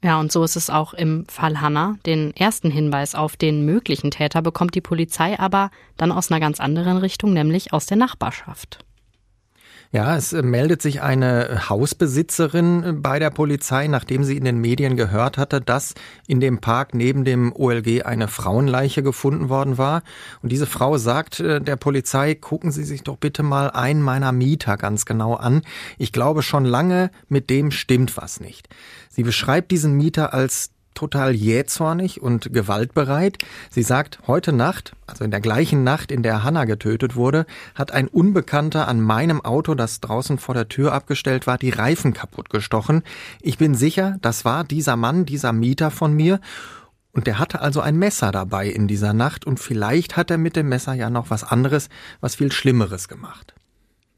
Ja, 0.03 0.19
und 0.19 0.31
so 0.31 0.43
ist 0.43 0.55
es 0.55 0.69
auch 0.69 0.93
im 0.93 1.25
Fall 1.27 1.59
Hanna. 1.59 1.97
Den 2.05 2.35
ersten 2.35 2.69
Hinweis 2.69 3.15
auf 3.15 3.35
den 3.35 3.65
möglichen 3.65 4.11
Täter 4.11 4.41
bekommt 4.41 4.75
die 4.75 4.81
Polizei 4.81 5.39
aber 5.39 5.71
dann 5.97 6.11
aus 6.11 6.31
einer 6.31 6.39
ganz 6.39 6.59
anderen 6.59 6.97
Richtung, 6.97 7.33
nämlich 7.33 7.73
aus 7.73 7.87
der 7.87 7.97
Nachbarschaft. 7.97 8.85
Ja, 9.91 10.17
es 10.17 10.33
äh, 10.33 10.41
meldet 10.41 10.81
sich 10.81 11.01
eine 11.01 11.69
Hausbesitzerin 11.69 12.83
äh, 12.83 12.91
bei 12.93 13.19
der 13.19 13.29
Polizei, 13.29 13.87
nachdem 13.87 14.23
sie 14.23 14.35
in 14.35 14.43
den 14.43 14.59
Medien 14.59 14.97
gehört 14.97 15.37
hatte, 15.37 15.61
dass 15.61 15.93
in 16.27 16.41
dem 16.41 16.59
Park 16.59 16.93
neben 16.93 17.23
dem 17.23 17.53
OLG 17.55 18.03
eine 18.03 18.27
Frauenleiche 18.27 19.01
gefunden 19.01 19.49
worden 19.49 19.77
war. 19.77 20.03
Und 20.41 20.51
diese 20.51 20.65
Frau 20.65 20.97
sagt 20.97 21.39
äh, 21.39 21.61
der 21.61 21.77
Polizei, 21.77 22.35
gucken 22.35 22.71
Sie 22.71 22.83
sich 22.83 23.03
doch 23.03 23.17
bitte 23.17 23.43
mal 23.43 23.71
einen 23.71 24.01
meiner 24.01 24.33
Mieter 24.33 24.75
ganz 24.75 25.05
genau 25.05 25.35
an. 25.35 25.61
Ich 25.97 26.11
glaube 26.11 26.43
schon 26.43 26.65
lange, 26.65 27.09
mit 27.29 27.49
dem 27.49 27.71
stimmt 27.71 28.17
was 28.17 28.41
nicht. 28.41 28.67
Sie 29.09 29.23
beschreibt 29.23 29.71
diesen 29.71 29.93
Mieter 29.93 30.33
als 30.33 30.71
total 30.97 31.35
jähzornig 31.35 32.23
und 32.23 32.51
gewaltbereit. 32.51 33.37
Sie 33.69 33.83
sagt, 33.83 34.17
heute 34.25 34.51
Nacht, 34.51 34.93
also 35.05 35.23
in 35.23 35.29
der 35.29 35.41
gleichen 35.41 35.83
Nacht, 35.83 36.11
in 36.11 36.23
der 36.23 36.43
Hanna 36.43 36.65
getötet 36.65 37.15
wurde, 37.15 37.45
hat 37.75 37.91
ein 37.91 38.07
Unbekannter 38.07 38.87
an 38.87 38.99
meinem 38.99 39.45
Auto, 39.45 39.75
das 39.75 39.99
draußen 39.99 40.39
vor 40.39 40.55
der 40.55 40.69
Tür 40.69 40.93
abgestellt 40.93 41.45
war, 41.45 41.59
die 41.59 41.69
Reifen 41.69 42.13
kaputt 42.13 42.49
gestochen. 42.49 43.03
Ich 43.41 43.59
bin 43.59 43.75
sicher, 43.75 44.17
das 44.21 44.43
war 44.43 44.63
dieser 44.63 44.95
Mann, 44.95 45.25
dieser 45.25 45.53
Mieter 45.53 45.91
von 45.91 46.13
mir. 46.13 46.39
Und 47.11 47.27
der 47.27 47.37
hatte 47.37 47.61
also 47.61 47.79
ein 47.79 47.97
Messer 47.97 48.31
dabei 48.31 48.67
in 48.67 48.87
dieser 48.87 49.13
Nacht 49.13 49.45
und 49.45 49.59
vielleicht 49.59 50.17
hat 50.17 50.31
er 50.31 50.39
mit 50.39 50.55
dem 50.55 50.67
Messer 50.69 50.93
ja 50.93 51.11
noch 51.11 51.29
was 51.29 51.43
anderes, 51.43 51.89
was 52.21 52.35
viel 52.35 52.51
Schlimmeres 52.51 53.07
gemacht. 53.07 53.53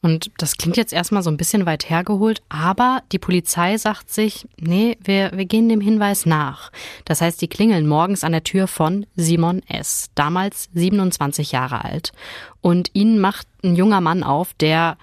Und 0.02 0.32
das 0.38 0.56
klingt 0.58 0.78
jetzt 0.78 0.94
erstmal 0.94 1.24
so 1.24 1.30
ein 1.30 1.38
bisschen 1.38 1.66
weit 1.66 1.90
hergeholt, 1.90 2.42
aber 2.48 3.04
die 3.12 3.20
Polizei 3.20 3.78
sagt 3.78 4.10
sich, 4.10 4.48
nee, 4.58 4.98
wir, 5.04 5.32
wir 5.34 5.46
gehen 5.46 5.68
dem 5.68 5.82
Hinweis 5.82 6.26
nach. 6.26 6.72
Das 7.04 7.20
heißt, 7.22 7.42
die 7.42 7.50
klingeln 7.50 7.86
morgens 7.86 8.24
an 8.24 8.32
der 8.32 8.44
Tür 8.44 8.68
von 8.68 9.06
Simon 9.16 9.62
S., 9.68 10.10
damals 10.16 10.70
27 10.74 11.52
Jahre 11.52 11.84
alt. 11.84 12.14
Und 12.62 12.92
ihnen 12.94 13.20
macht 13.20 13.48
ein 13.64 13.76
junger 13.76 14.00
Mann 14.00 14.24
auf, 14.24 14.54
der 14.54 14.98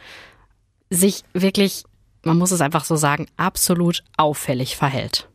sich 0.88 1.24
wirklich, 1.34 1.84
man 2.22 2.38
muss 2.38 2.52
es 2.52 2.62
einfach 2.62 2.84
so 2.84 2.96
sagen, 2.96 3.26
absolut 3.36 4.02
auffällig 4.16 4.76
verhält. 4.76 5.28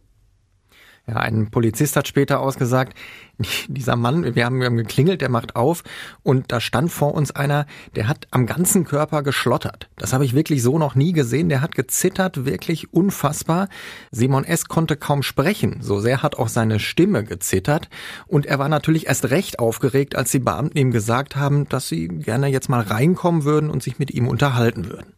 Ja, 1.12 1.18
ein 1.18 1.52
Polizist 1.52 1.98
hat 1.98 2.08
später 2.08 2.40
ausgesagt, 2.40 2.98
dieser 3.68 3.98
Mann, 3.98 4.34
wir 4.34 4.46
haben, 4.46 4.60
wir 4.60 4.68
haben 4.68 4.78
geklingelt, 4.78 5.20
der 5.20 5.30
macht 5.30 5.58
auf 5.58 5.84
und 6.24 6.54
da 6.54 6.62
stand 6.62 6.90
vor 6.90 7.14
uns 7.14 7.32
einer, 7.32 7.66
der 7.98 8.08
hat 8.08 8.28
am 8.32 8.46
ganzen 8.46 8.86
Körper 8.86 9.22
geschlottert. 9.22 9.90
Das 9.98 10.14
habe 10.14 10.24
ich 10.24 10.34
wirklich 10.34 10.64
so 10.64 10.80
noch 10.80 10.96
nie 10.96 11.12
gesehen. 11.12 11.50
Der 11.50 11.60
hat 11.60 11.76
gezittert, 11.76 12.46
wirklich 12.46 12.94
unfassbar. 12.94 13.68
Simon 14.12 14.46
S. 14.46 14.66
konnte 14.70 14.96
kaum 14.96 15.22
sprechen. 15.22 15.80
So 15.82 16.00
sehr 16.00 16.24
hat 16.24 16.38
auch 16.38 16.48
seine 16.48 16.80
Stimme 16.80 17.26
gezittert. 17.26 17.90
Und 18.26 18.46
er 18.46 18.58
war 18.58 18.70
natürlich 18.70 19.08
erst 19.08 19.32
recht 19.32 19.60
aufgeregt, 19.60 20.16
als 20.16 20.32
die 20.32 20.40
Beamten 20.40 20.78
ihm 20.78 20.92
gesagt 20.92 21.36
haben, 21.36 21.68
dass 21.68 21.90
sie 21.90 22.08
gerne 22.08 22.48
jetzt 22.48 22.70
mal 22.70 22.82
reinkommen 22.82 23.44
würden 23.44 23.70
und 23.70 23.84
sich 23.84 24.00
mit 24.00 24.12
ihm 24.12 24.30
unterhalten 24.30 24.90
würden. 24.90 25.14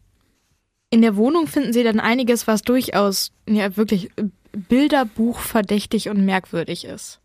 In 0.90 1.02
der 1.02 1.14
Wohnung 1.14 1.46
finden 1.46 1.72
sie 1.72 1.84
dann 1.84 2.00
einiges, 2.00 2.48
was 2.48 2.62
durchaus 2.62 3.32
ja 3.48 3.76
wirklich 3.76 4.10
Bilderbuch 4.54 5.38
verdächtig 5.38 6.08
und 6.08 6.24
merkwürdig 6.24 6.84
ist. 6.84 7.20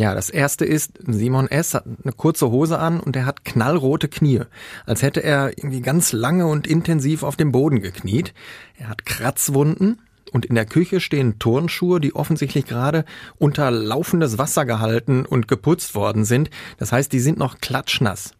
Ja, 0.00 0.14
das 0.14 0.30
erste 0.30 0.64
ist, 0.64 0.92
Simon 1.06 1.48
S. 1.48 1.74
hat 1.74 1.84
eine 1.84 2.12
kurze 2.12 2.50
Hose 2.52 2.78
an 2.78 3.00
und 3.00 3.16
er 3.16 3.26
hat 3.26 3.44
knallrote 3.44 4.06
Knie, 4.06 4.42
als 4.86 5.02
hätte 5.02 5.24
er 5.24 5.58
irgendwie 5.58 5.80
ganz 5.80 6.12
lange 6.12 6.46
und 6.46 6.68
intensiv 6.68 7.24
auf 7.24 7.34
dem 7.34 7.50
Boden 7.50 7.82
gekniet. 7.82 8.32
Er 8.76 8.88
hat 8.90 9.04
Kratzwunden 9.04 10.00
und 10.30 10.46
in 10.46 10.54
der 10.54 10.66
Küche 10.66 11.00
stehen 11.00 11.40
Turnschuhe, 11.40 12.00
die 12.00 12.14
offensichtlich 12.14 12.66
gerade 12.66 13.04
unter 13.38 13.72
laufendes 13.72 14.38
Wasser 14.38 14.64
gehalten 14.64 15.26
und 15.26 15.48
geputzt 15.48 15.96
worden 15.96 16.24
sind. 16.24 16.48
Das 16.76 16.92
heißt, 16.92 17.12
die 17.12 17.20
sind 17.20 17.38
noch 17.38 17.58
klatschnass. 17.60 18.34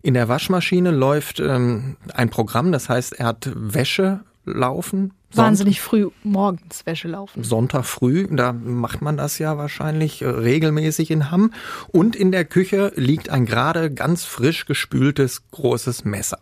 In 0.00 0.14
der 0.14 0.28
Waschmaschine 0.28 0.92
läuft 0.92 1.40
ähm, 1.40 1.96
ein 2.14 2.30
Programm, 2.30 2.72
das 2.72 2.88
heißt, 2.88 3.18
er 3.18 3.26
hat 3.26 3.50
Wäsche 3.54 4.20
laufen, 4.44 5.12
wahnsinnig 5.32 5.80
früh 5.80 6.10
morgens 6.22 6.84
Wäsche 6.86 7.08
laufen. 7.08 7.42
Sonntag 7.42 7.84
früh, 7.84 8.26
da 8.30 8.52
macht 8.52 9.02
man 9.02 9.16
das 9.16 9.38
ja 9.38 9.56
wahrscheinlich 9.56 10.22
äh, 10.22 10.28
regelmäßig 10.28 11.10
in 11.10 11.30
Hamm. 11.30 11.52
Und 11.88 12.16
in 12.16 12.32
der 12.32 12.44
Küche 12.44 12.92
liegt 12.96 13.30
ein 13.30 13.46
gerade 13.46 13.92
ganz 13.92 14.24
frisch 14.24 14.66
gespültes 14.66 15.48
großes 15.50 16.04
Messer. 16.04 16.38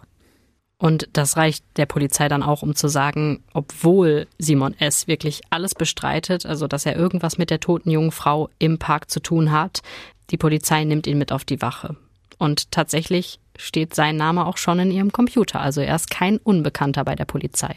Und 0.79 1.11
das 1.13 1.37
reicht 1.37 1.65
der 1.77 1.85
Polizei 1.85 2.29
dann 2.29 2.43
auch, 2.43 2.63
um 2.63 2.75
zu 2.75 2.89
sagen, 2.89 3.43
obwohl 3.53 4.27
Simon 4.39 4.75
S. 4.79 5.07
wirklich 5.07 5.43
alles 5.51 5.75
bestreitet, 5.75 6.47
also 6.47 6.67
dass 6.67 6.87
er 6.87 6.97
irgendwas 6.97 7.37
mit 7.37 7.51
der 7.51 7.61
toten 7.61 7.91
jungen 7.91 8.13
Frau 8.13 8.49
im 8.59 8.79
Park 8.79 9.11
zu 9.11 9.21
tun 9.21 9.53
hat, 9.53 9.83
die 10.31 10.39
Polizei 10.39 10.85
nimmt 10.85 11.07
ihn 11.07 11.19
mit 11.19 11.33
auf 11.33 11.45
die 11.45 11.61
Wache. 11.61 11.97
Und 12.39 12.71
tatsächlich 12.71 13.41
steht 13.59 13.95
sein 13.95 14.17
Name 14.17 14.47
auch 14.47 14.57
schon 14.57 14.79
in 14.79 14.91
ihrem 14.91 15.13
Computer, 15.13 15.61
also 15.61 15.83
er 15.83 15.97
ist 15.97 16.09
kein 16.09 16.39
Unbekannter 16.39 17.05
bei 17.05 17.15
der 17.15 17.27
Polizei. 17.27 17.77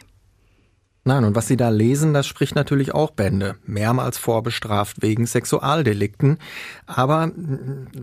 Nein, 1.06 1.26
und 1.26 1.36
was 1.36 1.48
Sie 1.48 1.58
da 1.58 1.68
lesen, 1.68 2.14
das 2.14 2.26
spricht 2.26 2.56
natürlich 2.56 2.94
auch 2.94 3.12
Bände. 3.12 3.56
Mehrmals 3.66 4.18
vorbestraft 4.18 5.02
wegen 5.02 5.26
Sexualdelikten. 5.26 6.38
Aber 6.86 7.30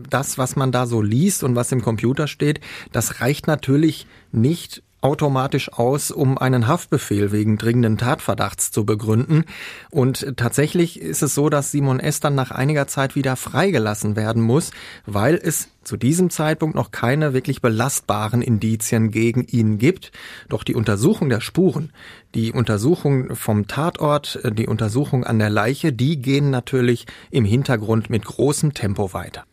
das, 0.09 0.37
was 0.37 0.55
man 0.55 0.71
da 0.71 0.85
so 0.85 1.01
liest 1.01 1.43
und 1.43 1.55
was 1.55 1.71
im 1.71 1.81
Computer 1.81 2.27
steht, 2.27 2.61
das 2.91 3.19
reicht 3.19 3.47
natürlich 3.47 4.05
nicht 4.31 4.83
automatisch 5.01 5.73
aus, 5.73 6.11
um 6.11 6.37
einen 6.37 6.67
Haftbefehl 6.67 7.31
wegen 7.31 7.57
dringenden 7.57 7.97
Tatverdachts 7.97 8.71
zu 8.71 8.85
begründen. 8.85 9.45
Und 9.89 10.37
tatsächlich 10.37 11.01
ist 11.01 11.23
es 11.23 11.35
so, 11.35 11.49
dass 11.49 11.71
Simon 11.71 11.99
S. 11.99 12.19
dann 12.19 12.35
nach 12.35 12.51
einiger 12.51 12.87
Zeit 12.87 13.15
wieder 13.15 13.35
freigelassen 13.35 14.15
werden 14.15 14.41
muss, 14.41 14.71
weil 15.05 15.35
es 15.35 15.69
zu 15.83 15.97
diesem 15.97 16.29
Zeitpunkt 16.29 16.75
noch 16.75 16.91
keine 16.91 17.33
wirklich 17.33 17.61
belastbaren 17.61 18.41
Indizien 18.41 19.09
gegen 19.09 19.43
ihn 19.43 19.79
gibt. 19.79 20.11
Doch 20.47 20.63
die 20.63 20.75
Untersuchung 20.75 21.29
der 21.29 21.41
Spuren, 21.41 21.91
die 22.35 22.51
Untersuchung 22.51 23.35
vom 23.35 23.67
Tatort, 23.67 24.39
die 24.53 24.67
Untersuchung 24.67 25.23
an 25.23 25.39
der 25.39 25.49
Leiche, 25.49 25.91
die 25.91 26.21
gehen 26.21 26.51
natürlich 26.51 27.07
im 27.31 27.45
Hintergrund 27.45 28.09
mit 28.09 28.25
großem 28.25 28.73
Tempo 28.73 29.13
weiter. 29.13 29.45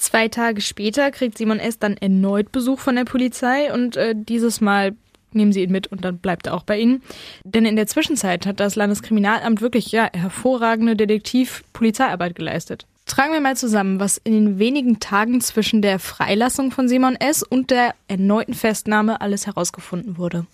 Zwei 0.00 0.28
Tage 0.28 0.62
später 0.62 1.10
kriegt 1.10 1.36
Simon 1.36 1.58
S. 1.58 1.78
dann 1.78 1.98
erneut 1.98 2.52
Besuch 2.52 2.80
von 2.80 2.96
der 2.96 3.04
Polizei 3.04 3.70
und 3.70 3.98
äh, 3.98 4.14
dieses 4.16 4.62
Mal 4.62 4.96
nehmen 5.32 5.52
sie 5.52 5.62
ihn 5.62 5.70
mit 5.70 5.88
und 5.88 6.06
dann 6.06 6.16
bleibt 6.16 6.46
er 6.46 6.54
auch 6.54 6.62
bei 6.62 6.78
ihnen. 6.78 7.02
Denn 7.44 7.66
in 7.66 7.76
der 7.76 7.86
Zwischenzeit 7.86 8.46
hat 8.46 8.60
das 8.60 8.76
Landeskriminalamt 8.76 9.60
wirklich 9.60 9.92
ja 9.92 10.08
hervorragende 10.10 10.96
Detektiv-Polizeiarbeit 10.96 12.34
geleistet. 12.34 12.86
Tragen 13.04 13.34
wir 13.34 13.42
mal 13.42 13.58
zusammen, 13.58 14.00
was 14.00 14.16
in 14.16 14.32
den 14.32 14.58
wenigen 14.58 15.00
Tagen 15.00 15.42
zwischen 15.42 15.82
der 15.82 15.98
Freilassung 15.98 16.70
von 16.70 16.88
Simon 16.88 17.16
S. 17.16 17.42
und 17.42 17.70
der 17.70 17.94
erneuten 18.08 18.54
Festnahme 18.54 19.20
alles 19.20 19.46
herausgefunden 19.46 20.16
wurde. 20.16 20.46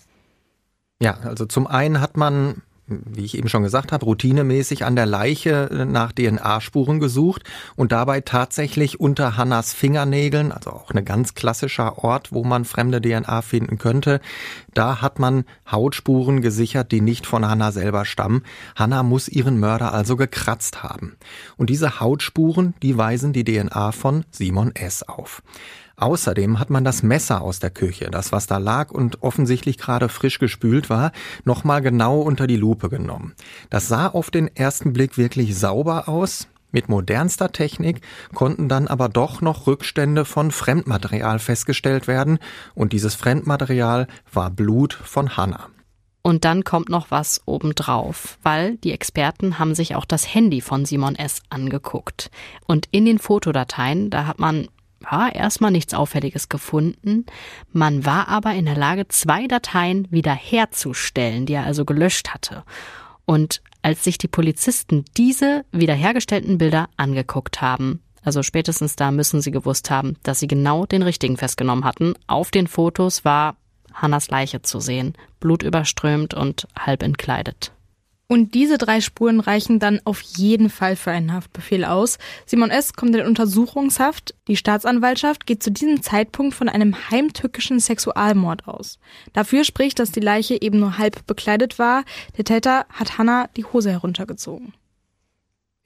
Ja, 1.01 1.19
also 1.23 1.45
zum 1.45 1.67
einen 1.67 2.01
hat 2.01 2.17
man 2.17 2.63
wie 2.87 3.25
ich 3.25 3.37
eben 3.37 3.49
schon 3.49 3.63
gesagt 3.63 3.91
habe, 3.91 4.05
routinemäßig 4.05 4.85
an 4.85 4.95
der 4.95 5.05
Leiche 5.05 5.85
nach 5.89 6.13
DNA-Spuren 6.13 6.99
gesucht 6.99 7.43
und 7.75 7.91
dabei 7.91 8.21
tatsächlich 8.21 8.99
unter 8.99 9.37
Hannas 9.37 9.73
Fingernägeln, 9.73 10.51
also 10.51 10.71
auch 10.71 10.91
ein 10.91 11.05
ganz 11.05 11.33
klassischer 11.33 12.03
Ort, 12.03 12.31
wo 12.31 12.43
man 12.43 12.65
fremde 12.65 13.01
DNA 13.01 13.41
finden 13.41 13.77
könnte, 13.77 14.21
da 14.73 15.01
hat 15.01 15.19
man 15.19 15.43
Hautspuren 15.69 16.41
gesichert, 16.41 16.91
die 16.91 17.01
nicht 17.01 17.25
von 17.25 17.45
Hanna 17.45 17.71
selber 17.71 18.05
stammen. 18.05 18.43
Hanna 18.75 19.03
muss 19.03 19.27
ihren 19.27 19.59
Mörder 19.59 19.93
also 19.93 20.15
gekratzt 20.15 20.83
haben. 20.83 21.17
Und 21.57 21.69
diese 21.69 21.99
Hautspuren, 21.99 22.73
die 22.81 22.97
weisen 22.97 23.33
die 23.33 23.43
DNA 23.43 23.91
von 23.91 24.23
Simon 24.31 24.73
S. 24.75 25.03
auf. 25.03 25.41
Außerdem 25.99 26.59
hat 26.59 26.69
man 26.69 26.83
das 26.83 27.01
Messer 27.01 27.41
aus 27.41 27.57
der 27.57 27.71
Küche, 27.71 28.11
das 28.11 28.31
was 28.31 28.45
da 28.45 28.59
lag 28.59 28.91
und 28.91 29.23
offensichtlich 29.23 29.79
gerade 29.79 30.09
frisch 30.09 30.37
gespült 30.37 30.91
war, 30.91 31.11
nochmal 31.43 31.81
genau 31.81 32.21
unter 32.21 32.45
die 32.45 32.55
Lupe 32.55 32.89
genommen. 32.89 33.33
Das 33.71 33.87
sah 33.87 34.05
auf 34.05 34.29
den 34.29 34.55
ersten 34.55 34.93
Blick 34.93 35.17
wirklich 35.17 35.57
sauber 35.57 36.07
aus. 36.07 36.47
Mit 36.71 36.87
modernster 36.87 37.51
Technik 37.51 38.01
konnten 38.35 38.69
dann 38.69 38.87
aber 38.87 39.09
doch 39.09 39.41
noch 39.41 39.65
Rückstände 39.65 40.23
von 40.23 40.51
Fremdmaterial 40.51 41.39
festgestellt 41.39 42.07
werden 42.07 42.37
und 42.75 42.93
dieses 42.93 43.15
Fremdmaterial 43.15 44.05
war 44.31 44.51
Blut 44.51 44.93
von 44.93 45.35
Hannah. 45.35 45.69
Und 46.21 46.45
dann 46.45 46.63
kommt 46.63 46.89
noch 46.89 47.09
was 47.09 47.41
obendrauf, 47.45 48.37
weil 48.43 48.75
die 48.77 48.91
Experten 48.91 49.57
haben 49.57 49.73
sich 49.73 49.95
auch 49.95 50.05
das 50.05 50.31
Handy 50.31 50.61
von 50.61 50.85
Simon 50.85 51.15
S. 51.15 51.41
angeguckt. 51.49 52.29
Und 52.67 52.87
in 52.91 53.05
den 53.05 53.17
Fotodateien, 53.17 54.09
da 54.11 54.27
hat 54.27 54.37
man 54.37 54.67
ja, 55.09 55.29
erstmal 55.29 55.71
nichts 55.71 55.93
Auffälliges 55.93 56.49
gefunden. 56.49 57.25
Man 57.71 58.05
war 58.05 58.27
aber 58.27 58.53
in 58.53 58.65
der 58.65 58.77
Lage, 58.77 59.07
zwei 59.07 59.47
Dateien 59.47 60.07
wiederherzustellen, 60.11 61.45
die 61.45 61.53
er 61.53 61.65
also 61.65 61.85
gelöscht 61.85 62.29
hatte. 62.29 62.63
Und 63.25 63.61
als 63.81 64.03
sich 64.03 64.17
die 64.17 64.27
Polizisten 64.27 65.05
diese 65.15 65.65
wiederhergestellten 65.71 66.57
Bilder 66.57 66.89
angeguckt 66.97 67.61
haben, 67.61 68.01
also 68.23 68.43
spätestens 68.43 68.97
da 68.97 69.11
müssen 69.11 69.41
sie 69.41 69.51
gewusst 69.51 69.89
haben, 69.89 70.17
dass 70.23 70.39
sie 70.39 70.47
genau 70.47 70.85
den 70.85 71.01
richtigen 71.01 71.37
festgenommen 71.37 71.85
hatten. 71.85 72.13
Auf 72.27 72.51
den 72.51 72.67
Fotos 72.67 73.23
war 73.23 73.55
Hannas 73.93 74.29
Leiche 74.29 74.61
zu 74.61 74.79
sehen, 74.79 75.13
blutüberströmt 75.39 76.33
und 76.33 76.67
halb 76.77 77.03
entkleidet. 77.03 77.71
Und 78.29 78.55
diese 78.55 78.77
drei 78.77 78.99
Spuren 78.99 79.39
reichen 79.39 79.79
dann 79.79 80.01
auf 80.03 80.19
jeden 80.19 80.69
Fall 80.69 80.97
für 80.97 81.11
einen 81.11 81.31
Haftbefehl 81.31 81.85
aus. 81.85 82.17
Simon 82.45 82.69
S. 82.69 82.91
kommt 82.93 83.15
in 83.15 83.25
Untersuchungshaft. 83.25 84.35
Die 84.49 84.57
Staatsanwaltschaft 84.57 85.45
geht 85.45 85.63
zu 85.63 85.71
diesem 85.71 86.01
Zeitpunkt 86.01 86.53
von 86.53 86.67
einem 86.67 87.09
heimtückischen 87.09 87.79
Sexualmord 87.79 88.67
aus. 88.67 88.99
Dafür 89.31 89.63
spricht, 89.63 89.99
dass 89.99 90.11
die 90.11 90.19
Leiche 90.19 90.61
eben 90.61 90.79
nur 90.79 90.97
halb 90.97 91.25
bekleidet 91.25 91.79
war. 91.79 92.03
Der 92.37 92.43
Täter 92.43 92.85
hat 92.89 93.17
Hannah 93.17 93.47
die 93.55 93.63
Hose 93.63 93.91
heruntergezogen. 93.91 94.73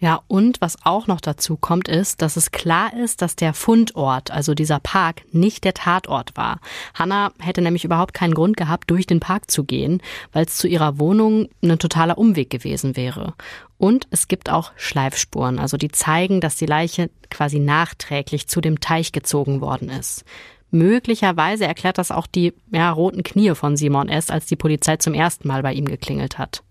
Ja, 0.02 0.24
und 0.28 0.62
was 0.62 0.84
auch 0.84 1.06
noch 1.06 1.22
dazu 1.22 1.58
kommt, 1.58 1.88
ist, 1.88 2.24
dass 2.24 2.36
es 2.36 2.50
klar 2.50 2.92
ist, 2.98 3.22
dass 3.22 3.36
der 3.36 3.54
Fundort, 3.54 4.32
also 4.32 4.56
dieser 4.56 4.80
Park, 4.80 5.22
nicht 5.32 5.64
der 5.64 5.76
Tatort 5.76 6.36
war. 6.36 6.60
Hannah 6.96 7.32
hätte 7.38 7.62
nämlich 7.62 7.86
überhaupt 7.86 8.16
keinen 8.16 8.34
Grund 8.34 8.58
gehabt, 8.58 8.90
durch 8.90 9.06
den 9.06 9.20
Park 9.20 9.52
zu 9.52 9.64
gehen, 9.64 10.02
weil 10.34 10.46
es 10.46 10.58
zu 10.58 10.68
ihrer 10.68 10.98
Wohnung 10.98 11.50
ein 11.62 11.78
totaler 11.78 12.18
Umweg 12.18 12.50
gewesen 12.50 12.98
wäre. 12.98 13.36
Und 13.78 14.08
es 14.10 14.28
gibt 14.28 14.50
auch 14.50 14.72
Schleifspuren, 14.76 15.60
also 15.60 15.78
die 15.78 15.92
zeigen, 15.92 16.42
dass 16.42 16.56
die 16.56 16.66
Leiche 16.66 17.12
quasi 17.30 17.60
nachträglich 17.60 18.48
zu 18.48 18.60
dem 18.60 18.80
Teich 18.80 19.12
gezogen 19.12 19.62
worden 19.62 19.90
ist. 19.90 20.26
Möglicherweise 20.72 21.68
erklärt 21.68 22.00
das 22.00 22.10
auch 22.10 22.26
die 22.26 22.54
ja, 22.72 22.90
roten 22.90 23.22
Knie 23.22 23.54
von 23.54 23.78
Simon 23.78 24.10
S., 24.10 24.32
als 24.32 24.48
die 24.48 24.56
Polizei 24.56 24.98
zum 24.98 25.14
ersten 25.14 25.48
Mal 25.48 25.62
bei 25.62 25.74
ihm 25.74 25.86
geklingelt 25.86 26.40
hat. 26.40 26.64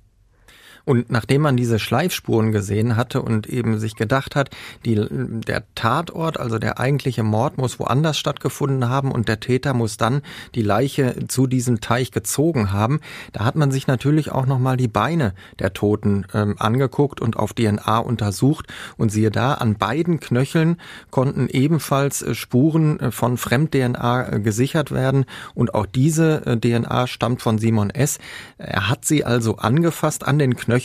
Und 0.90 1.08
nachdem 1.08 1.42
man 1.42 1.56
diese 1.56 1.78
Schleifspuren 1.78 2.50
gesehen 2.50 2.96
hatte 2.96 3.22
und 3.22 3.46
eben 3.46 3.78
sich 3.78 3.94
gedacht 3.94 4.34
hat, 4.34 4.50
die, 4.84 5.00
der 5.08 5.62
Tatort, 5.76 6.40
also 6.40 6.58
der 6.58 6.80
eigentliche 6.80 7.22
Mord 7.22 7.58
muss 7.58 7.78
woanders 7.78 8.18
stattgefunden 8.18 8.88
haben 8.88 9.12
und 9.12 9.28
der 9.28 9.38
Täter 9.38 9.72
muss 9.72 9.98
dann 9.98 10.22
die 10.56 10.62
Leiche 10.62 11.28
zu 11.28 11.46
diesem 11.46 11.80
Teich 11.80 12.10
gezogen 12.10 12.72
haben, 12.72 12.98
da 13.32 13.44
hat 13.44 13.54
man 13.54 13.70
sich 13.70 13.86
natürlich 13.86 14.32
auch 14.32 14.46
nochmal 14.46 14.76
die 14.76 14.88
Beine 14.88 15.32
der 15.60 15.74
Toten 15.74 16.26
ähm, 16.34 16.56
angeguckt 16.58 17.20
und 17.20 17.36
auf 17.36 17.52
DNA 17.52 17.98
untersucht 17.98 18.66
und 18.96 19.12
siehe 19.12 19.30
da, 19.30 19.54
an 19.54 19.76
beiden 19.76 20.18
Knöcheln 20.18 20.76
konnten 21.12 21.46
ebenfalls 21.48 22.20
äh, 22.20 22.34
Spuren 22.34 22.98
äh, 22.98 23.10
von 23.12 23.36
Fremd-DNA 23.36 24.28
äh, 24.28 24.40
gesichert 24.40 24.90
werden 24.90 25.24
und 25.54 25.72
auch 25.72 25.86
diese 25.86 26.58
DNA 26.60 27.06
stammt 27.06 27.42
von 27.42 27.58
Simon 27.58 27.90
S. 27.90 28.18
Er 28.58 28.88
hat 28.88 29.04
sie 29.04 29.24
also 29.24 29.58
angefasst 29.58 30.26
an 30.26 30.40
den 30.40 30.56
Knöcheln 30.56 30.79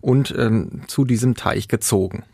und 0.00 0.34
ähm, 0.36 0.82
zu 0.86 1.04
diesem 1.04 1.34
Teich 1.34 1.68
gezogen. 1.68 2.24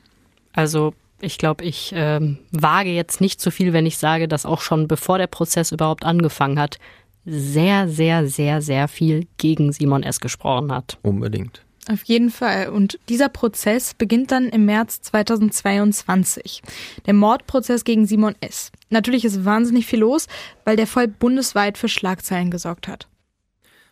Also 0.52 0.94
ich 1.20 1.38
glaube, 1.38 1.64
ich 1.64 1.92
ähm, 1.94 2.38
wage 2.50 2.90
jetzt 2.90 3.20
nicht 3.20 3.40
zu 3.40 3.50
viel, 3.50 3.72
wenn 3.72 3.86
ich 3.86 3.98
sage, 3.98 4.28
dass 4.28 4.46
auch 4.46 4.60
schon 4.60 4.88
bevor 4.88 5.18
der 5.18 5.26
Prozess 5.26 5.72
überhaupt 5.72 6.04
angefangen 6.04 6.58
hat, 6.58 6.78
sehr, 7.24 7.88
sehr, 7.88 8.26
sehr, 8.26 8.60
sehr 8.60 8.88
viel 8.88 9.26
gegen 9.38 9.72
Simon 9.72 10.02
S. 10.02 10.20
gesprochen 10.20 10.70
hat. 10.70 10.98
Unbedingt. 11.02 11.62
Auf 11.90 12.02
jeden 12.04 12.30
Fall. 12.30 12.70
Und 12.70 12.98
dieser 13.08 13.28
Prozess 13.28 13.92
beginnt 13.94 14.30
dann 14.30 14.48
im 14.48 14.64
März 14.64 15.02
2022. 15.02 16.62
Der 17.06 17.14
Mordprozess 17.14 17.84
gegen 17.84 18.06
Simon 18.06 18.34
S. 18.40 18.72
Natürlich 18.88 19.24
ist 19.24 19.44
wahnsinnig 19.44 19.86
viel 19.86 20.00
los, 20.00 20.26
weil 20.64 20.76
der 20.76 20.86
voll 20.86 21.08
bundesweit 21.08 21.76
für 21.76 21.88
Schlagzeilen 21.88 22.50
gesorgt 22.50 22.88
hat. 22.88 23.06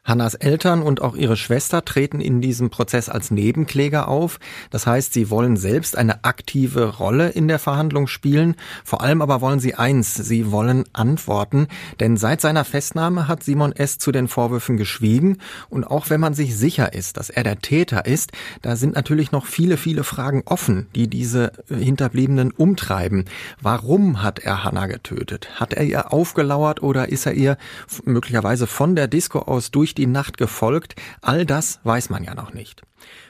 Hannas 0.04 0.34
Eltern 0.34 0.82
und 0.82 1.00
auch 1.00 1.14
ihre 1.14 1.36
Schwester 1.36 1.84
treten 1.84 2.20
in 2.20 2.40
diesem 2.40 2.70
Prozess 2.70 3.08
als 3.08 3.30
Nebenkläger 3.30 4.08
auf. 4.08 4.40
Das 4.70 4.84
heißt, 4.84 5.12
sie 5.12 5.30
wollen 5.30 5.56
selbst 5.56 5.96
eine 5.96 6.24
aktive 6.24 6.96
Rolle 6.96 7.28
in 7.28 7.46
der 7.46 7.60
Verhandlung 7.60 8.08
spielen. 8.08 8.56
Vor 8.84 9.00
allem 9.00 9.22
aber 9.22 9.40
wollen 9.40 9.60
sie 9.60 9.76
eins, 9.76 10.14
sie 10.16 10.50
wollen 10.50 10.84
antworten. 10.92 11.68
Denn 12.00 12.16
seit 12.16 12.40
seiner 12.40 12.64
Festnahme 12.64 13.28
hat 13.28 13.44
Simon 13.44 13.70
S. 13.70 13.98
zu 13.98 14.10
den 14.10 14.26
Vorwürfen 14.26 14.76
geschwiegen. 14.76 15.38
Und 15.70 15.84
auch 15.84 16.10
wenn 16.10 16.20
man 16.20 16.34
sich 16.34 16.56
sicher 16.56 16.94
ist, 16.94 17.16
dass 17.16 17.30
er 17.30 17.44
der 17.44 17.60
Täter 17.60 18.04
ist, 18.04 18.32
da 18.60 18.74
sind 18.74 18.96
natürlich 18.96 19.30
noch 19.30 19.46
viele, 19.46 19.76
viele 19.76 20.02
Fragen 20.02 20.42
offen, 20.46 20.88
die 20.96 21.06
diese 21.06 21.52
Hinterbliebenen 21.68 22.50
umtreiben. 22.50 23.26
Warum 23.60 24.20
hat 24.20 24.40
er 24.40 24.64
Hannah 24.64 24.88
getötet? 24.88 25.60
Hat 25.60 25.74
er 25.74 25.84
ihr 25.84 26.12
aufgelauert 26.12 26.82
oder 26.82 27.08
ist 27.08 27.24
er 27.24 27.34
ihr 27.34 27.56
möglicherweise 28.04 28.66
von 28.66 28.96
der 28.96 29.06
Disco 29.06 29.38
aus 29.38 29.70
durch 29.70 29.91
durch 29.92 30.06
die 30.06 30.06
Nacht 30.06 30.38
gefolgt, 30.38 30.94
all 31.20 31.44
das 31.44 31.80
weiß 31.84 32.08
man 32.08 32.24
ja 32.24 32.34
noch 32.34 32.54
nicht. 32.54 32.82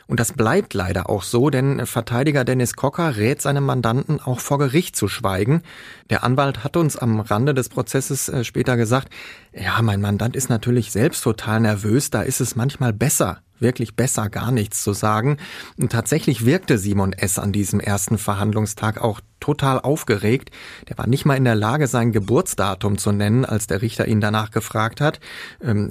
Und 0.07 0.21
das 0.21 0.33
bleibt 0.33 0.75
leider 0.75 1.09
auch 1.09 1.23
so, 1.23 1.51
denn 1.51 1.87
Verteidiger 1.87 2.45
Dennis 2.45 2.77
Cocker 2.77 3.17
rät 3.17 3.41
seinem 3.41 3.65
Mandanten 3.65 4.21
auch 4.21 4.41
vor 4.41 4.59
Gericht 4.59 4.95
zu 4.95 5.09
schweigen. 5.09 5.63
Der 6.11 6.23
Anwalt 6.23 6.63
hat 6.63 6.77
uns 6.77 6.97
am 6.97 7.21
Rande 7.21 7.55
des 7.55 7.69
Prozesses 7.69 8.29
äh, 8.29 8.45
später 8.45 8.77
gesagt, 8.77 9.09
ja, 9.53 9.81
mein 9.83 10.01
Mandant 10.01 10.37
ist 10.37 10.51
natürlich 10.51 10.93
selbst 10.93 11.23
total 11.25 11.61
nervös, 11.61 12.11
da 12.11 12.23
ist 12.23 12.41
es 12.41 12.55
manchmal 12.55 12.93
besser, 12.93 13.39
wirklich 13.59 13.97
besser, 13.97 14.29
gar 14.29 14.53
nichts 14.53 14.83
zu 14.83 14.93
sagen. 14.93 15.39
Und 15.79 15.91
tatsächlich 15.91 16.45
wirkte 16.45 16.79
Simon 16.79 17.13
S. 17.13 17.39
an 17.39 17.53
diesem 17.53 17.81
ersten 17.81 18.19
Verhandlungstag 18.19 19.01
auch 19.01 19.21
total 19.43 19.81
aufgeregt. 19.81 20.51
Der 20.89 20.97
war 20.97 21.07
nicht 21.07 21.27
mal 21.27 21.37
in 21.37 21.45
der 21.45 21.57
Lage, 21.57 21.89
sein 21.89 22.13
Geburtsdatum 22.13 22.97
zu 22.97 23.13
nennen, 23.13 23.45
als 23.45 23.67
der 23.67 23.83
Richter 23.83 24.07
ihn 24.07 24.21
danach 24.21 24.53
gefragt 24.53 25.01
hat. 25.01 25.21
Ähm, 25.61 25.91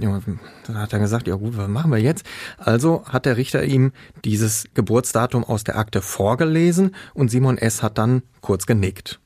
dann 0.65 0.77
hat 0.77 0.93
er 0.93 0.99
gesagt, 0.99 1.27
ja 1.27 1.35
gut, 1.35 1.57
was 1.57 1.67
machen 1.67 1.91
wir 1.91 1.99
jetzt? 1.99 2.25
Also 2.57 3.03
hat 3.05 3.25
der 3.25 3.37
Richter 3.37 3.63
ihm 3.63 3.91
dieses 4.23 4.65
Geburtsdatum 4.73 5.43
aus 5.43 5.63
der 5.63 5.77
Akte 5.77 6.01
vorgelesen 6.01 6.95
und 7.13 7.29
Simon 7.29 7.57
S. 7.57 7.83
hat 7.83 7.97
dann 7.97 8.23
kurz 8.39 8.65
genickt. 8.65 9.19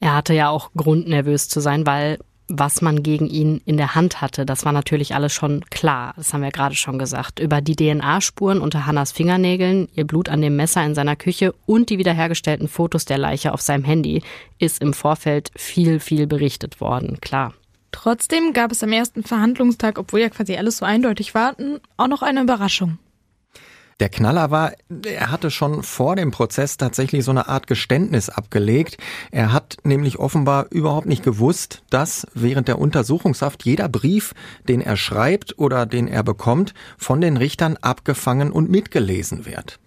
Er 0.00 0.14
hatte 0.14 0.34
ja 0.34 0.50
auch 0.50 0.70
Grund, 0.76 1.08
nervös 1.08 1.48
zu 1.48 1.60
sein, 1.60 1.86
weil 1.86 2.18
was 2.48 2.80
man 2.80 3.02
gegen 3.02 3.28
ihn 3.28 3.60
in 3.64 3.76
der 3.76 3.94
Hand 3.94 4.20
hatte, 4.20 4.46
das 4.46 4.64
war 4.64 4.72
natürlich 4.72 5.14
alles 5.14 5.32
schon 5.32 5.64
klar. 5.70 6.14
Das 6.16 6.32
haben 6.32 6.42
wir 6.42 6.50
gerade 6.50 6.74
schon 6.74 6.98
gesagt. 6.98 7.40
Über 7.40 7.60
die 7.60 7.76
DNA-Spuren 7.76 8.60
unter 8.60 8.86
Hannas 8.86 9.12
Fingernägeln, 9.12 9.88
ihr 9.94 10.06
Blut 10.06 10.28
an 10.28 10.40
dem 10.40 10.56
Messer 10.56 10.84
in 10.84 10.94
seiner 10.94 11.16
Küche 11.16 11.54
und 11.66 11.90
die 11.90 11.98
wiederhergestellten 11.98 12.68
Fotos 12.68 13.04
der 13.04 13.18
Leiche 13.18 13.52
auf 13.52 13.62
seinem 13.62 13.84
Handy 13.84 14.22
ist 14.58 14.80
im 14.80 14.94
Vorfeld 14.94 15.50
viel, 15.56 16.00
viel 16.00 16.26
berichtet 16.26 16.80
worden. 16.80 17.18
Klar. 17.20 17.52
Trotzdem 17.92 18.52
gab 18.52 18.72
es 18.72 18.82
am 18.82 18.92
ersten 18.92 19.22
Verhandlungstag, 19.22 19.98
obwohl 19.98 20.20
ja 20.20 20.28
quasi 20.28 20.56
alles 20.56 20.78
so 20.78 20.84
eindeutig 20.84 21.34
war, 21.34 21.56
auch 21.96 22.08
noch 22.08 22.22
eine 22.22 22.42
Überraschung. 22.42 22.98
Der 23.98 24.10
Knaller 24.10 24.50
war, 24.50 24.72
er 25.06 25.30
hatte 25.30 25.50
schon 25.50 25.82
vor 25.82 26.16
dem 26.16 26.30
Prozess 26.30 26.76
tatsächlich 26.76 27.24
so 27.24 27.30
eine 27.30 27.48
Art 27.48 27.66
Geständnis 27.66 28.28
abgelegt. 28.28 28.98
Er 29.30 29.54
hat 29.54 29.78
nämlich 29.84 30.18
offenbar 30.18 30.66
überhaupt 30.70 31.06
nicht 31.06 31.22
gewusst, 31.22 31.82
dass 31.88 32.26
während 32.34 32.68
der 32.68 32.78
Untersuchungshaft 32.78 33.64
jeder 33.64 33.88
Brief, 33.88 34.34
den 34.68 34.82
er 34.82 34.98
schreibt 34.98 35.58
oder 35.58 35.86
den 35.86 36.08
er 36.08 36.22
bekommt, 36.22 36.74
von 36.98 37.22
den 37.22 37.38
Richtern 37.38 37.78
abgefangen 37.78 38.52
und 38.52 38.68
mitgelesen 38.68 39.46
wird. 39.46 39.78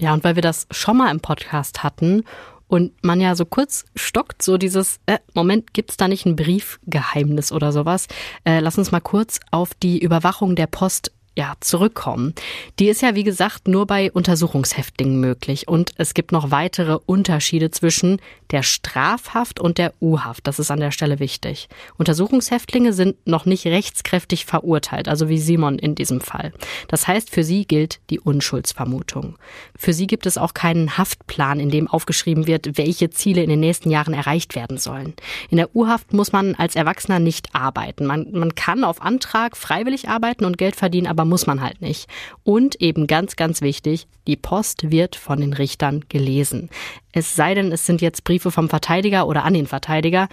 Ja, 0.00 0.14
und 0.14 0.22
weil 0.22 0.36
wir 0.36 0.42
das 0.42 0.68
schon 0.70 0.98
mal 0.98 1.10
im 1.10 1.18
Podcast 1.18 1.82
hatten 1.82 2.22
und 2.68 2.92
man 3.02 3.20
ja 3.20 3.34
so 3.34 3.44
kurz 3.44 3.84
stockt, 3.96 4.42
so 4.42 4.58
dieses, 4.58 5.00
äh, 5.06 5.18
Moment, 5.34 5.74
gibt's 5.74 5.96
da 5.96 6.06
nicht 6.06 6.24
ein 6.24 6.36
Briefgeheimnis 6.36 7.50
oder 7.50 7.72
sowas? 7.72 8.06
Äh, 8.44 8.60
lass 8.60 8.78
uns 8.78 8.92
mal 8.92 9.00
kurz 9.00 9.40
auf 9.50 9.74
die 9.74 9.98
Überwachung 9.98 10.54
der 10.54 10.68
Post 10.68 11.10
ja, 11.38 11.54
zurückkommen. 11.60 12.34
Die 12.80 12.88
ist 12.88 13.00
ja, 13.00 13.14
wie 13.14 13.22
gesagt, 13.22 13.68
nur 13.68 13.86
bei 13.86 14.10
Untersuchungshäftlingen 14.10 15.20
möglich. 15.20 15.68
Und 15.68 15.92
es 15.96 16.12
gibt 16.12 16.32
noch 16.32 16.50
weitere 16.50 16.98
Unterschiede 17.06 17.70
zwischen 17.70 18.20
der 18.50 18.62
Strafhaft 18.62 19.60
und 19.60 19.78
der 19.78 19.92
U-Haft. 20.00 20.46
Das 20.46 20.58
ist 20.58 20.70
an 20.70 20.80
der 20.80 20.90
Stelle 20.90 21.18
wichtig. 21.18 21.68
Untersuchungshäftlinge 21.96 22.92
sind 22.92 23.16
noch 23.26 23.46
nicht 23.46 23.66
rechtskräftig 23.66 24.46
verurteilt, 24.46 25.08
also 25.08 25.28
wie 25.28 25.38
Simon 25.38 25.78
in 25.78 25.94
diesem 25.94 26.20
Fall. 26.20 26.52
Das 26.88 27.06
heißt, 27.06 27.30
für 27.30 27.44
sie 27.44 27.66
gilt 27.66 28.00
die 28.10 28.20
Unschuldsvermutung. 28.20 29.36
Für 29.76 29.92
sie 29.92 30.06
gibt 30.06 30.26
es 30.26 30.38
auch 30.38 30.54
keinen 30.54 30.96
Haftplan, 30.96 31.60
in 31.60 31.70
dem 31.70 31.88
aufgeschrieben 31.88 32.46
wird, 32.46 32.78
welche 32.78 33.10
Ziele 33.10 33.42
in 33.42 33.50
den 33.50 33.60
nächsten 33.60 33.90
Jahren 33.90 34.14
erreicht 34.14 34.54
werden 34.54 34.78
sollen. 34.78 35.14
In 35.50 35.58
der 35.58 35.74
U-Haft 35.74 36.12
muss 36.12 36.32
man 36.32 36.54
als 36.54 36.76
Erwachsener 36.76 37.18
nicht 37.18 37.54
arbeiten. 37.54 38.06
Man, 38.06 38.32
man 38.32 38.54
kann 38.54 38.84
auf 38.84 39.02
Antrag 39.02 39.56
freiwillig 39.56 40.08
arbeiten 40.08 40.44
und 40.44 40.58
Geld 40.58 40.76
verdienen, 40.76 41.06
aber 41.06 41.24
muss 41.24 41.46
man 41.46 41.60
halt 41.60 41.80
nicht. 41.80 42.08
Und 42.44 42.80
eben 42.80 43.06
ganz, 43.06 43.36
ganz 43.36 43.60
wichtig, 43.60 44.06
die 44.26 44.36
Post 44.36 44.90
wird 44.90 45.16
von 45.16 45.40
den 45.40 45.52
Richtern 45.52 46.04
gelesen. 46.08 46.68
Es 47.12 47.34
sei 47.34 47.54
denn, 47.54 47.72
es 47.72 47.86
sind 47.86 48.00
jetzt 48.00 48.24
Briefe 48.24 48.50
vom 48.50 48.68
Verteidiger 48.68 49.26
oder 49.26 49.44
an 49.44 49.54
den 49.54 49.66
Verteidiger, 49.66 50.28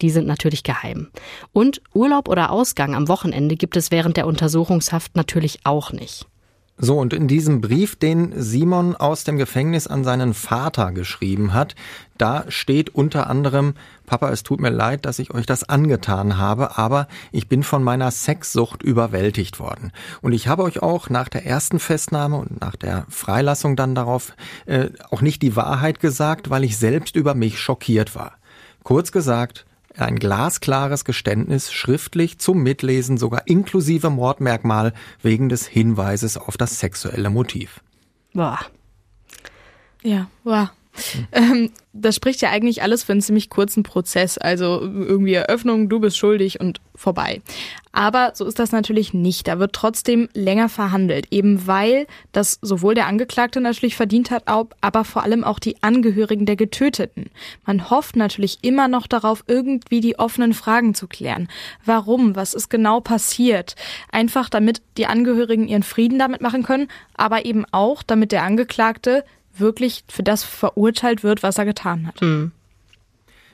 die 0.00 0.10
sind 0.10 0.26
natürlich 0.26 0.62
geheim. 0.62 1.08
Und 1.52 1.82
Urlaub 1.92 2.28
oder 2.28 2.50
Ausgang 2.50 2.94
am 2.94 3.08
Wochenende 3.08 3.56
gibt 3.56 3.76
es 3.76 3.90
während 3.90 4.16
der 4.16 4.26
Untersuchungshaft 4.26 5.16
natürlich 5.16 5.60
auch 5.64 5.92
nicht. 5.92 6.26
So, 6.82 6.98
und 6.98 7.12
in 7.12 7.28
diesem 7.28 7.60
Brief, 7.60 7.96
den 7.96 8.32
Simon 8.40 8.96
aus 8.96 9.24
dem 9.24 9.36
Gefängnis 9.36 9.86
an 9.86 10.02
seinen 10.02 10.32
Vater 10.32 10.92
geschrieben 10.92 11.52
hat, 11.52 11.74
da 12.16 12.44
steht 12.48 12.88
unter 12.94 13.28
anderem, 13.28 13.74
Papa, 14.06 14.30
es 14.30 14.42
tut 14.42 14.60
mir 14.60 14.70
leid, 14.70 15.04
dass 15.04 15.18
ich 15.18 15.30
euch 15.30 15.44
das 15.44 15.68
angetan 15.68 16.38
habe, 16.38 16.78
aber 16.78 17.06
ich 17.32 17.48
bin 17.48 17.62
von 17.64 17.82
meiner 17.82 18.10
Sexsucht 18.10 18.82
überwältigt 18.82 19.60
worden. 19.60 19.92
Und 20.22 20.32
ich 20.32 20.48
habe 20.48 20.62
euch 20.62 20.82
auch 20.82 21.10
nach 21.10 21.28
der 21.28 21.44
ersten 21.44 21.80
Festnahme 21.80 22.38
und 22.38 22.62
nach 22.62 22.76
der 22.76 23.04
Freilassung 23.10 23.76
dann 23.76 23.94
darauf 23.94 24.32
äh, 24.64 24.88
auch 25.10 25.20
nicht 25.20 25.42
die 25.42 25.56
Wahrheit 25.56 26.00
gesagt, 26.00 26.48
weil 26.48 26.64
ich 26.64 26.78
selbst 26.78 27.14
über 27.14 27.34
mich 27.34 27.60
schockiert 27.60 28.14
war. 28.14 28.38
Kurz 28.84 29.12
gesagt, 29.12 29.66
ein 29.96 30.18
glasklares 30.18 31.04
Geständnis 31.04 31.72
schriftlich 31.72 32.38
zum 32.38 32.62
Mitlesen, 32.62 33.18
sogar 33.18 33.46
inklusive 33.46 34.10
Mordmerkmal 34.10 34.92
wegen 35.22 35.48
des 35.48 35.66
Hinweises 35.66 36.36
auf 36.36 36.56
das 36.56 36.78
sexuelle 36.78 37.30
Motiv. 37.30 37.80
Boah. 38.32 38.60
Ja, 40.02 40.28
boah. 40.44 40.72
Ähm, 41.32 41.70
das 41.92 42.16
spricht 42.16 42.40
ja 42.42 42.50
eigentlich 42.50 42.82
alles 42.82 43.04
für 43.04 43.12
einen 43.12 43.20
ziemlich 43.20 43.48
kurzen 43.48 43.82
Prozess. 43.82 44.38
Also 44.38 44.80
irgendwie 44.80 45.34
Eröffnung, 45.34 45.88
du 45.88 46.00
bist 46.00 46.16
schuldig 46.16 46.60
und 46.60 46.80
vorbei. 47.00 47.40
Aber 47.92 48.32
so 48.34 48.44
ist 48.44 48.58
das 48.58 48.70
natürlich 48.70 49.14
nicht. 49.14 49.48
Da 49.48 49.58
wird 49.58 49.72
trotzdem 49.72 50.28
länger 50.32 50.68
verhandelt, 50.68 51.26
eben 51.30 51.66
weil 51.66 52.06
das 52.30 52.58
sowohl 52.62 52.94
der 52.94 53.06
Angeklagte 53.06 53.60
natürlich 53.60 53.96
verdient 53.96 54.30
hat, 54.30 54.44
aber 54.46 55.04
vor 55.04 55.22
allem 55.24 55.42
auch 55.42 55.58
die 55.58 55.82
Angehörigen 55.82 56.46
der 56.46 56.56
Getöteten. 56.56 57.30
Man 57.64 57.90
hofft 57.90 58.16
natürlich 58.16 58.58
immer 58.62 58.86
noch 58.86 59.06
darauf, 59.06 59.42
irgendwie 59.48 60.00
die 60.00 60.18
offenen 60.18 60.52
Fragen 60.52 60.94
zu 60.94 61.08
klären. 61.08 61.48
Warum? 61.84 62.36
Was 62.36 62.54
ist 62.54 62.68
genau 62.68 63.00
passiert? 63.00 63.74
Einfach 64.12 64.48
damit 64.48 64.82
die 64.96 65.06
Angehörigen 65.06 65.66
ihren 65.66 65.82
Frieden 65.82 66.18
damit 66.18 66.42
machen 66.42 66.62
können, 66.62 66.88
aber 67.16 67.44
eben 67.44 67.64
auch, 67.72 68.02
damit 68.02 68.30
der 68.30 68.44
Angeklagte 68.44 69.24
wirklich 69.56 70.04
für 70.08 70.22
das 70.22 70.44
verurteilt 70.44 71.22
wird, 71.24 71.42
was 71.42 71.58
er 71.58 71.64
getan 71.64 72.06
hat. 72.06 72.20
Mhm. 72.20 72.52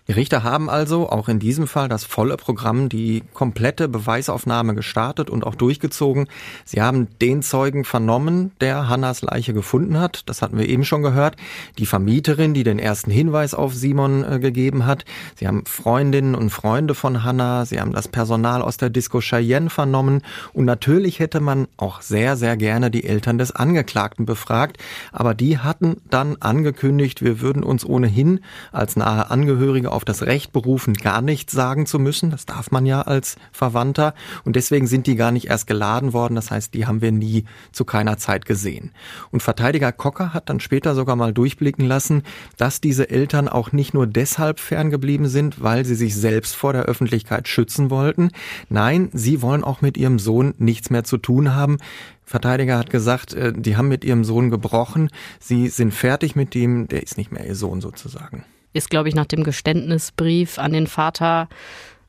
Die 0.09 0.13
Richter 0.13 0.45
haben 0.45 0.71
also 0.71 1.09
auch 1.09 1.29
in 1.29 1.41
diesem 1.41 1.67
Fall 1.67 1.89
das 1.89 2.05
volle 2.05 2.37
Programm, 2.37 2.89
die 2.89 3.25
komplette 3.35 3.89
Beweisaufnahme 3.89 4.77
gestartet 4.77 5.31
und 5.31 5.45
auch 5.45 5.57
durchgezogen. 5.57 6.29
Sie 6.65 6.81
haben 6.81 7.09
den 7.21 7.43
Zeugen 7.43 7.85
vernommen, 7.85 8.53
der 8.61 8.89
Hannas 8.89 9.23
Leiche 9.23 9.53
gefunden 9.53 9.99
hat. 9.99 10.23
Das 10.27 10.43
hatten 10.43 10.59
wir 10.59 10.69
eben 10.69 10.85
schon 10.85 11.03
gehört. 11.03 11.35
Die 11.79 11.87
Vermieterin, 11.87 12.55
die 12.55 12.63
den 12.63 12.79
ersten 12.79 13.11
Hinweis 13.11 13.53
auf 13.53 13.75
Simon 13.75 14.23
äh, 14.23 14.39
gegeben 14.39 14.87
hat. 14.87 15.05
Sie 15.35 15.49
haben 15.49 15.65
Freundinnen 15.67 16.37
und 16.37 16.51
Freunde 16.51 16.95
von 16.95 17.25
Hanna. 17.25 17.65
Sie 17.65 17.81
haben 17.81 17.93
das 17.93 18.07
Personal 18.07 18.63
aus 18.63 18.77
der 18.77 18.91
Disco 18.91 19.21
Cheyenne 19.21 19.71
vernommen. 19.71 20.23
Und 20.53 20.67
natürlich 20.67 21.19
hätte 21.19 21.41
man 21.41 21.67
auch 21.79 22.01
sehr, 22.01 22.37
sehr 22.37 22.57
gerne 22.57 22.93
die 22.93 23.05
Eltern 23.05 23.39
des 23.39 23.51
Angeklagten 23.51 24.25
befragt. 24.25 24.79
Aber 25.11 25.35
die 25.35 25.59
hatten 25.59 25.97
dann 26.11 26.37
angekündigt, 26.39 27.23
wir 27.23 27.41
würden 27.41 27.65
uns 27.65 27.85
ohnehin 27.85 28.39
als 28.71 28.95
nahe 28.95 29.33
Angehörige 29.33 29.96
auf 29.97 30.05
das 30.05 30.23
Recht 30.23 30.53
berufen, 30.53 30.95
gar 30.95 31.23
nichts 31.23 31.53
sagen 31.53 31.87
zu 31.87 31.99
müssen. 31.99 32.31
Das 32.31 32.45
darf 32.45 32.71
man 32.71 32.85
ja 32.85 33.03
als 33.03 33.37
Verwandter. 33.51 34.15
Und 34.45 34.55
deswegen 34.55 34.87
sind 34.87 35.07
die 35.07 35.17
gar 35.17 35.33
nicht 35.33 35.49
erst 35.49 35.67
geladen 35.67 36.13
worden. 36.13 36.35
Das 36.35 36.51
heißt, 36.51 36.75
die 36.75 36.87
haben 36.87 37.01
wir 37.01 37.13
nie 37.13 37.47
zu 37.73 37.85
keiner 37.85 38.19
Zeit 38.19 38.45
gesehen. 38.45 38.93
Und 39.31 39.43
Verteidiger 39.43 39.93
Kocker 39.93 40.35
hat 40.35 40.51
dann 40.51 40.61
später 40.61 40.95
sogar 40.95 41.17
mal 41.17 41.33
durchblicken 41.33 41.87
lassen, 41.87 42.23
dass 42.59 42.81
diese 42.81 43.09
Eltern 43.09 43.49
auch 43.49 43.73
nicht 43.73 43.95
nur 43.95 44.07
deshalb 44.07 44.61
ferngeblieben 44.61 45.29
sind, 45.29 45.63
weil 45.63 45.87
sie 45.87 45.95
sich 45.95 46.15
selbst 46.15 46.55
vor 46.55 46.75
der 46.75 46.83
Öffentlichkeit 46.83 47.49
schützen 47.49 47.91
wollten. 47.91 48.31
Nein, 48.69 49.09
sie 49.15 49.41
wollen 49.41 49.65
auch 49.65 49.81
mit 49.81 49.97
ihrem 49.97 50.19
Sohn 50.19 50.55
nichts 50.59 50.91
mehr 50.91 51.05
zu 51.05 51.17
tun 51.17 51.55
haben. 51.55 51.79
Verteidiger 52.23 52.77
hat 52.77 52.91
gesagt, 52.91 53.33
äh, 53.33 53.53
die 53.55 53.77
haben 53.77 53.89
mit 53.89 54.05
ihrem 54.05 54.25
Sohn 54.25 54.51
gebrochen, 54.51 55.11
sie 55.41 55.69
sind 55.69 55.95
fertig 55.95 56.37
mit 56.37 56.55
ihm, 56.55 56.89
der 56.89 57.03
ist 57.03 57.17
nicht 57.17 57.33
mehr 57.33 57.47
ihr 57.47 57.55
Sohn 57.55 57.81
sozusagen 57.81 58.45
ist, 58.77 58.91
glaube 58.91 59.09
ich, 59.09 59.15
nach 59.15 59.27
dem 59.27 59.45
Geständnisbrief 59.45 60.59
an 60.59 60.73
den 60.73 60.87
Vater, 60.87 61.49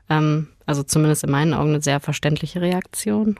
ähm, 0.09 0.47
also 0.65 0.83
zumindest 0.83 1.23
in 1.23 1.31
meinen 1.31 1.53
Augen, 1.53 1.69
eine 1.69 1.81
sehr 1.81 1.99
verständliche 1.99 2.61
Reaktion. 2.61 3.37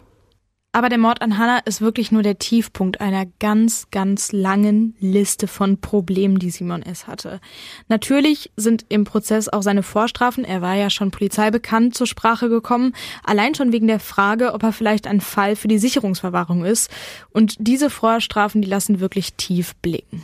Aber 0.78 0.90
der 0.90 1.00
Mord 1.00 1.24
an 1.24 1.40
Hannah 1.40 1.60
ist 1.66 1.82
wirklich 1.82 2.12
nur 2.12 2.22
der 2.22 2.38
Tiefpunkt 2.38 3.02
einer 3.02 3.26
ganz, 3.40 3.88
ganz 3.90 4.32
langen 4.32 4.96
Liste 5.00 5.48
von 5.48 5.82
Problemen, 5.82 6.38
die 6.38 6.52
Simon 6.52 6.84
S. 6.84 7.08
hatte. 7.08 7.40
Natürlich 7.88 8.52
sind 8.58 8.86
im 8.90 9.04
Prozess 9.04 9.50
auch 9.50 9.64
seine 9.64 9.82
Vorstrafen, 9.82 10.46
er 10.46 10.62
war 10.62 10.76
ja 10.76 10.92
schon 10.92 11.10
polizeibekannt, 11.10 11.96
zur 11.96 12.06
Sprache 12.06 12.48
gekommen, 12.48 12.94
allein 13.24 13.56
schon 13.56 13.72
wegen 13.72 13.88
der 13.88 14.00
Frage, 14.00 14.54
ob 14.54 14.62
er 14.62 14.72
vielleicht 14.72 15.08
ein 15.08 15.20
Fall 15.20 15.56
für 15.56 15.68
die 15.68 15.80
Sicherungsverwahrung 15.80 16.64
ist. 16.64 16.92
Und 17.32 17.56
diese 17.58 17.90
Vorstrafen, 17.90 18.62
die 18.62 18.70
lassen 18.70 19.00
wirklich 19.00 19.34
tief 19.34 19.76
blicken. 19.78 20.24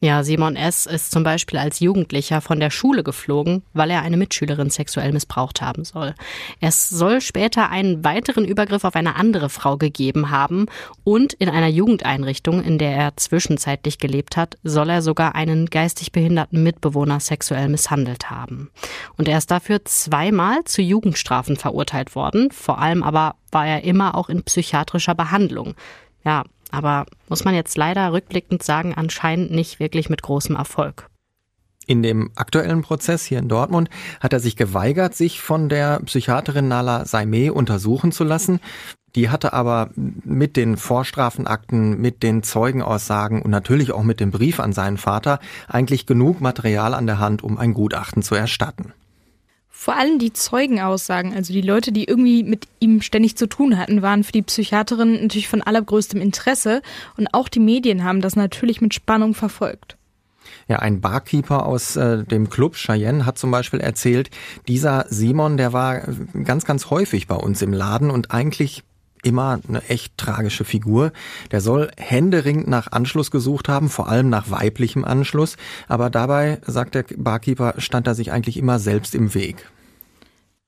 Ja, 0.00 0.22
Simon 0.22 0.54
S. 0.54 0.86
ist 0.86 1.10
zum 1.10 1.24
Beispiel 1.24 1.58
als 1.58 1.80
Jugendlicher 1.80 2.40
von 2.40 2.60
der 2.60 2.70
Schule 2.70 3.02
geflogen, 3.02 3.64
weil 3.72 3.90
er 3.90 4.02
eine 4.02 4.16
Mitschülerin 4.16 4.70
sexuell 4.70 5.12
missbraucht 5.12 5.60
haben 5.60 5.84
soll. 5.84 6.14
Es 6.60 6.88
soll 6.88 7.20
später 7.20 7.68
einen 7.70 8.04
weiteren 8.04 8.44
Übergriff 8.44 8.84
auf 8.84 8.94
eine 8.94 9.16
andere 9.16 9.48
Frau 9.48 9.76
gegeben 9.76 10.30
haben 10.30 10.66
und 11.02 11.32
in 11.32 11.48
einer 11.48 11.66
Jugendeinrichtung, 11.66 12.62
in 12.62 12.78
der 12.78 12.92
er 12.92 13.16
zwischenzeitlich 13.16 13.98
gelebt 13.98 14.36
hat, 14.36 14.56
soll 14.62 14.88
er 14.88 15.02
sogar 15.02 15.34
einen 15.34 15.66
geistig 15.66 16.12
behinderten 16.12 16.62
Mitbewohner 16.62 17.18
sexuell 17.18 17.68
misshandelt 17.68 18.30
haben. 18.30 18.70
Und 19.16 19.26
er 19.26 19.38
ist 19.38 19.50
dafür 19.50 19.84
zweimal 19.84 20.62
zu 20.62 20.80
Jugendstrafen 20.80 21.56
verurteilt 21.56 22.14
worden, 22.14 22.52
vor 22.52 22.78
allem 22.78 23.02
aber 23.02 23.34
war 23.50 23.66
er 23.66 23.82
immer 23.82 24.14
auch 24.14 24.28
in 24.28 24.44
psychiatrischer 24.44 25.16
Behandlung. 25.16 25.74
Ja, 26.24 26.44
aber 26.70 27.06
muss 27.28 27.44
man 27.44 27.54
jetzt 27.54 27.76
leider 27.76 28.12
rückblickend 28.12 28.62
sagen, 28.62 28.94
anscheinend 28.94 29.50
nicht 29.50 29.80
wirklich 29.80 30.08
mit 30.10 30.22
großem 30.22 30.56
Erfolg. 30.56 31.08
In 31.86 32.02
dem 32.02 32.30
aktuellen 32.36 32.82
Prozess 32.82 33.24
hier 33.24 33.38
in 33.38 33.48
Dortmund 33.48 33.88
hat 34.20 34.34
er 34.34 34.40
sich 34.40 34.56
geweigert, 34.56 35.14
sich 35.14 35.40
von 35.40 35.70
der 35.70 36.00
Psychiaterin 36.00 36.68
Nala 36.68 37.06
Saimeh 37.06 37.48
untersuchen 37.48 38.12
zu 38.12 38.24
lassen. 38.24 38.60
Die 39.14 39.30
hatte 39.30 39.54
aber 39.54 39.88
mit 39.96 40.56
den 40.58 40.76
Vorstrafenakten, 40.76 41.98
mit 41.98 42.22
den 42.22 42.42
Zeugenaussagen 42.42 43.40
und 43.40 43.50
natürlich 43.50 43.92
auch 43.92 44.02
mit 44.02 44.20
dem 44.20 44.30
Brief 44.30 44.60
an 44.60 44.74
seinen 44.74 44.98
Vater 44.98 45.40
eigentlich 45.66 46.04
genug 46.04 46.42
Material 46.42 46.92
an 46.92 47.06
der 47.06 47.18
Hand, 47.18 47.42
um 47.42 47.56
ein 47.56 47.72
Gutachten 47.72 48.22
zu 48.22 48.34
erstatten. 48.34 48.92
Vor 49.80 49.94
allem 49.94 50.18
die 50.18 50.32
Zeugenaussagen, 50.32 51.34
also 51.34 51.52
die 51.52 51.60
Leute, 51.60 51.92
die 51.92 52.02
irgendwie 52.02 52.42
mit 52.42 52.66
ihm 52.80 53.00
ständig 53.00 53.36
zu 53.36 53.48
tun 53.48 53.78
hatten, 53.78 54.02
waren 54.02 54.24
für 54.24 54.32
die 54.32 54.42
Psychiaterin 54.42 55.12
natürlich 55.12 55.46
von 55.46 55.62
allergrößtem 55.62 56.20
Interesse 56.20 56.82
und 57.16 57.28
auch 57.32 57.46
die 57.46 57.60
Medien 57.60 58.02
haben 58.02 58.20
das 58.20 58.34
natürlich 58.34 58.80
mit 58.80 58.92
Spannung 58.92 59.34
verfolgt. 59.34 59.96
Ja, 60.66 60.80
ein 60.80 61.00
Barkeeper 61.00 61.64
aus 61.64 61.94
äh, 61.94 62.24
dem 62.24 62.50
Club 62.50 62.74
Cheyenne 62.74 63.24
hat 63.24 63.38
zum 63.38 63.52
Beispiel 63.52 63.78
erzählt, 63.78 64.30
dieser 64.66 65.06
Simon, 65.10 65.56
der 65.56 65.72
war 65.72 66.00
ganz, 66.42 66.64
ganz 66.64 66.90
häufig 66.90 67.28
bei 67.28 67.36
uns 67.36 67.62
im 67.62 67.72
Laden 67.72 68.10
und 68.10 68.32
eigentlich 68.32 68.82
immer 69.22 69.60
eine 69.68 69.82
echt 69.88 70.16
tragische 70.16 70.64
Figur. 70.64 71.12
Der 71.50 71.60
soll 71.60 71.90
händeringend 71.96 72.68
nach 72.68 72.92
Anschluss 72.92 73.30
gesucht 73.30 73.68
haben, 73.68 73.88
vor 73.88 74.08
allem 74.08 74.28
nach 74.28 74.50
weiblichem 74.50 75.04
Anschluss. 75.04 75.56
Aber 75.88 76.10
dabei, 76.10 76.58
sagt 76.66 76.94
der 76.94 77.04
Barkeeper, 77.16 77.74
stand 77.78 78.06
er 78.06 78.14
sich 78.14 78.32
eigentlich 78.32 78.56
immer 78.56 78.78
selbst 78.78 79.14
im 79.14 79.34
Weg. 79.34 79.66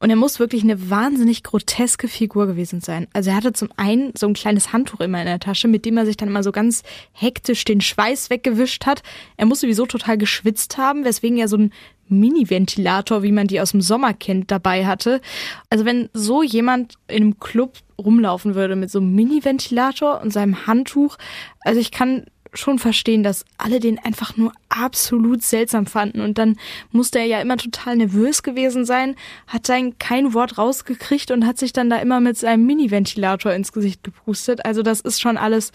Und 0.03 0.09
er 0.09 0.17
muss 0.17 0.39
wirklich 0.39 0.63
eine 0.63 0.89
wahnsinnig 0.89 1.43
groteske 1.43 2.09
Figur 2.09 2.47
gewesen 2.47 2.81
sein. 2.81 3.07
Also 3.13 3.31
er 3.31 3.37
hatte 3.37 3.53
zum 3.53 3.69
einen 3.77 4.13
so 4.17 4.27
ein 4.27 4.33
kleines 4.33 4.73
Handtuch 4.73 5.01
immer 5.01 5.21
in 5.21 5.27
der 5.27 5.41
Tasche, 5.41 5.69
mit 5.69 5.85
dem 5.85 5.99
er 5.99 6.07
sich 6.07 6.17
dann 6.17 6.31
immer 6.31 6.43
so 6.43 6.53
ganz 6.53 6.83
hektisch 7.13 7.67
den 7.67 7.83
Schweiß 7.83 8.31
weggewischt 8.31 8.87
hat. 8.87 9.03
Er 9.37 9.45
muss 9.45 9.61
sowieso 9.61 9.85
total 9.85 10.17
geschwitzt 10.17 10.79
haben, 10.79 11.05
weswegen 11.05 11.37
er 11.37 11.49
so 11.49 11.59
ein 11.59 11.73
Mini-Ventilator, 12.09 13.23
wie 13.23 13.31
man 13.31 13.47
die 13.47 13.61
aus 13.61 13.73
dem 13.73 13.83
Sommer 13.83 14.15
kennt, 14.15 14.51
dabei 14.51 14.87
hatte. 14.87 15.21
Also 15.69 15.85
wenn 15.85 16.09
so 16.15 16.43
jemand 16.43 16.95
in 17.07 17.23
einem 17.23 17.39
Club 17.39 17.75
rumlaufen 17.99 18.55
würde 18.55 18.77
mit 18.77 18.91
so 18.91 19.01
einem 19.01 19.15
Mini-Ventilator 19.15 20.23
und 20.23 20.33
seinem 20.33 20.67
Handtuch, 20.67 21.19
also 21.61 21.79
ich 21.79 21.91
kann 21.91 22.25
schon 22.53 22.79
verstehen, 22.79 23.23
dass 23.23 23.45
alle 23.59 23.81
den 23.81 23.99
einfach 23.99 24.37
nur 24.37 24.53
absolut 24.69 25.43
seltsam 25.43 25.87
fanden 25.87 26.21
und 26.21 26.39
dann 26.39 26.57
musste 26.93 27.19
er 27.19 27.27
ja 27.27 27.41
immer 27.41 27.57
total 27.57 27.97
nervös 27.97 28.43
gewesen 28.43 28.85
sein, 28.85 29.17
hat 29.47 29.69
dann 29.69 29.99
kein 29.99 30.35
Wort 30.35 30.59
rausgekriegt 30.59 31.31
und 31.31 31.47
hat 31.47 31.59
sich 31.59 31.73
dann 31.73 31.91
da 31.91 31.97
immer 31.97 32.21
mit 32.21 32.37
seinem 32.37 32.67
Mini-Ventilator 32.67 33.53
ins 33.53 33.73
Gesicht 33.73 34.05
gepustet. 34.05 34.65
Also 34.65 34.83
das 34.83 35.01
ist 35.01 35.21
schon 35.21 35.37
alles, 35.37 35.73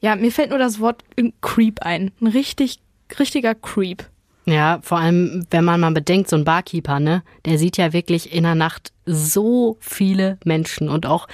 ja, 0.00 0.16
mir 0.16 0.32
fällt 0.32 0.50
nur 0.50 0.58
das 0.58 0.80
Wort 0.80 1.04
Creep 1.40 1.82
ein. 1.82 2.10
Ein 2.20 2.28
richtig, 2.28 2.80
richtiger 3.18 3.54
Creep. 3.54 4.04
Ja, 4.48 4.78
vor 4.82 4.98
allem, 4.98 5.46
wenn 5.50 5.64
man 5.64 5.80
mal 5.80 5.92
bedenkt, 5.92 6.30
so 6.30 6.36
ein 6.36 6.44
Barkeeper, 6.44 7.00
ne, 7.00 7.22
der 7.44 7.58
sieht 7.58 7.76
ja 7.76 7.92
wirklich 7.92 8.32
in 8.32 8.44
der 8.44 8.54
Nacht 8.54 8.92
so 9.04 9.76
viele 9.78 10.38
Menschen. 10.42 10.88
Und 10.88 11.04
auch, 11.04 11.28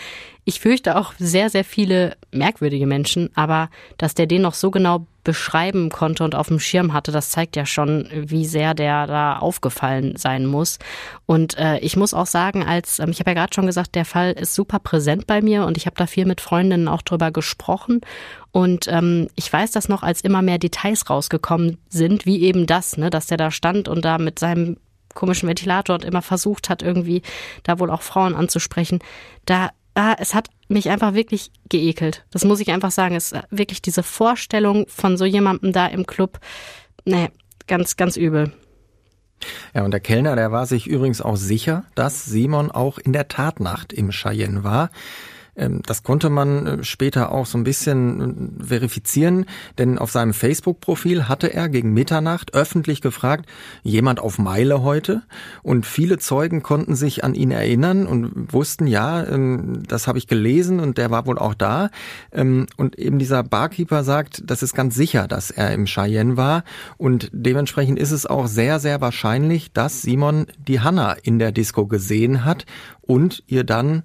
ich 0.45 0.59
fürchte 0.59 0.97
auch 0.97 1.13
sehr, 1.17 1.49
sehr 1.49 1.65
viele 1.65 2.17
merkwürdige 2.33 2.89
Menschen, 2.89 3.31
aber 3.37 3.71
dass 3.99 4.15
der 4.15 4.27
den 4.27 4.43
noch 4.43 4.55
so 4.55 4.73
genau 4.73 5.07
beschreiben 5.25 5.91
konnte 5.91 6.23
und 6.23 6.35
auf 6.35 6.49
dem 6.49 6.61
Schirm 6.61 6.93
hatte, 6.93 7.11
das 7.11 7.31
zeigt 7.31 7.57
ja 7.57 7.67
schon, 7.67 8.09
wie 8.13 8.47
sehr 8.47 8.75
der 8.75 9.07
da 9.07 9.39
aufgefallen 9.39 10.17
sein 10.17 10.47
muss. 10.47 10.79
Und 11.27 11.59
äh, 11.59 11.79
ich 11.79 11.97
muss 11.97 12.15
auch 12.15 12.27
sagen, 12.27 12.63
als 12.63 12.99
ähm, 12.99 13.11
ich 13.11 13.21
habe 13.21 13.31
ja 13.31 13.35
gerade 13.35 13.55
schon 13.55 13.67
gesagt, 13.67 13.95
der 13.95 14.05
Fall 14.05 14.33
ist 14.33 14.55
super 14.55 14.79
präsent 14.79 15.27
bei 15.27 15.41
mir 15.41 15.65
und 15.65 15.77
ich 15.77 15.87
habe 15.87 15.97
da 15.97 16.07
viel 16.07 16.27
mit 16.27 16.41
Freundinnen 16.41 16.89
auch 16.89 17.03
drüber 17.03 17.31
gesprochen. 17.31 18.03
Und 18.53 18.87
ähm, 18.89 19.29
ich 19.35 19.53
weiß 19.53 19.73
das 19.73 19.89
noch, 19.89 20.03
als 20.03 20.21
immer 20.21 20.43
mehr 20.43 20.59
Details 20.59 21.11
rausgekommen 21.11 21.79
sind, 21.89 22.27
wie 22.27 22.43
eben 22.43 22.67
das, 22.67 22.97
ne, 22.97 23.11
dass 23.11 23.27
der 23.27 23.39
da 23.39 23.51
stand 23.51 23.89
und 23.89 24.05
da 24.05 24.19
mit 24.19 24.39
seinem 24.39 24.77
komischen 25.15 25.49
Ventilator 25.49 25.95
und 25.95 26.05
immer 26.05 26.23
versucht 26.23 26.69
hat, 26.69 26.83
irgendwie 26.83 27.23
da 27.63 27.79
wohl 27.79 27.91
auch 27.91 28.03
Frauen 28.03 28.35
anzusprechen. 28.35 28.99
Da 29.47 29.71
ah, 29.95 30.15
es 30.19 30.35
hat 30.35 30.49
mich 30.69 30.91
einfach 30.91 31.15
wirklich 31.15 31.51
geekelt. 31.69 32.25
Das 32.31 32.45
muss 32.45 32.61
ich 32.61 32.71
einfach 32.71 32.91
sagen. 32.91 33.15
Es 33.15 33.33
ist 33.33 33.43
wirklich 33.51 33.83
diese 33.83 34.03
Vorstellung 34.03 34.87
von 34.89 35.17
so 35.17 35.25
jemandem 35.25 35.73
da 35.73 35.87
im 35.87 36.07
Club. 36.07 36.39
Nee, 37.05 37.31
ganz, 37.67 37.97
ganz 37.97 38.17
übel. 38.17 38.53
Ja, 39.75 39.85
und 39.85 39.91
der 39.91 40.01
Kellner, 40.01 40.37
der 40.37 40.53
war 40.53 40.67
sich 40.67 40.87
übrigens 40.87 41.21
auch 41.21 41.37
sicher, 41.37 41.85
dass 41.95 42.25
Simon 42.25 42.71
auch 42.71 42.99
in 42.99 43.13
der 43.13 43.29
Tatnacht 43.29 43.93
im 43.93 44.11
Cheyenne 44.11 44.65
war. 44.65 44.91
Ähm, 45.57 45.83
das 45.87 46.03
konnte 46.03 46.31
man 46.31 46.67
äh, 46.67 46.85
später 46.85 47.33
auch 47.33 47.47
so 47.47 47.59
ein 47.59 47.65
bisschen 47.65 48.61
äh, 48.61 48.65
verifizieren, 48.65 49.47
denn 49.79 49.99
auf 49.99 50.11
seinem 50.11 50.35
Facebook-Profil 50.35 51.29
hatte 51.29 51.53
er 51.53 51.69
gegen 51.69 51.93
Mitternacht 51.93 52.55
öffentlich 52.55 53.01
gefragt, 53.01 53.47
jemand 53.83 54.21
auf 54.21 54.39
Meile 54.39 54.83
heute? 54.83 55.23
Und 55.63 55.87
viele 55.87 56.19
Zeugen 56.19 56.63
konnten 56.63 56.95
sich 56.95 57.25
an 57.25 57.35
ihn 57.35 57.51
erinnern 57.51 58.07
und 58.07 58.53
wussten, 58.53 58.87
ja, 58.87 59.25
ähm, 59.25 59.83
das 59.87 60.07
habe 60.07 60.19
ich 60.19 60.27
gelesen 60.27 60.81
und 60.81 60.99
der 60.99 61.11
war 61.11 61.27
wohl 61.27 61.39
auch 61.39 61.55
da. 61.55 61.91
Ähm, 62.33 62.67
und 62.77 62.99
eben 62.99 63.19
dieser 63.19 63.43
Barkeeper 63.43 64.05
sagt, 64.05 64.43
das 64.45 64.63
ist 64.63 64.75
ganz 64.75 64.95
sicher, 64.95 65.29
dass 65.29 65.51
er 65.51 65.73
im 65.73 65.87
Cheyenne 65.87 66.37
war 66.37 66.65
und 66.97 67.31
dementsprechend 67.33 67.99
ist 67.99 68.11
es 68.11 68.27
auch 68.27 68.47
sehr, 68.47 68.81
sehr 68.81 69.01
wahrscheinlich, 69.01 69.73
dass 69.73 70.03
Simon 70.03 70.47
die 70.59 70.81
Hanna 70.81 71.13
in 71.23 71.39
der 71.39 71.53
Disco 71.53 71.87
gesehen 71.87 72.45
hat 72.45 72.67
und 73.03 73.43
ihr 73.47 73.65
dann 73.65 74.03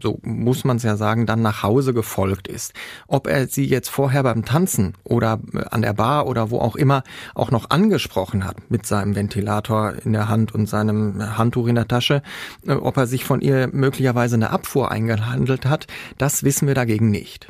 so 0.00 0.18
muss 0.22 0.64
man 0.64 0.76
es 0.76 0.82
ja 0.82 0.96
sagen, 0.96 1.26
dann 1.26 1.42
nach 1.42 1.62
Hause 1.62 1.94
gefolgt 1.94 2.48
ist. 2.48 2.72
Ob 3.06 3.26
er 3.26 3.48
sie 3.48 3.64
jetzt 3.64 3.88
vorher 3.88 4.22
beim 4.22 4.44
Tanzen 4.44 4.94
oder 5.04 5.40
äh, 5.52 5.64
an 5.70 5.82
der 5.82 5.92
Bar 5.92 6.26
oder 6.26 6.50
wo 6.50 6.58
auch 6.58 6.76
immer 6.76 7.02
auch 7.34 7.50
noch 7.50 7.70
angesprochen 7.70 8.44
hat 8.44 8.70
mit 8.70 8.86
seinem 8.86 9.14
Ventilator 9.14 9.94
in 10.04 10.12
der 10.12 10.28
Hand 10.28 10.54
und 10.54 10.68
seinem 10.68 11.36
Handtuch 11.36 11.66
in 11.66 11.74
der 11.74 11.88
Tasche, 11.88 12.22
äh, 12.66 12.72
ob 12.72 12.96
er 12.96 13.06
sich 13.06 13.24
von 13.24 13.40
ihr 13.40 13.68
möglicherweise 13.72 14.36
eine 14.36 14.50
Abfuhr 14.50 14.90
eingehandelt 14.90 15.66
hat, 15.66 15.86
das 16.18 16.44
wissen 16.44 16.66
wir 16.68 16.74
dagegen 16.74 17.10
nicht. 17.10 17.48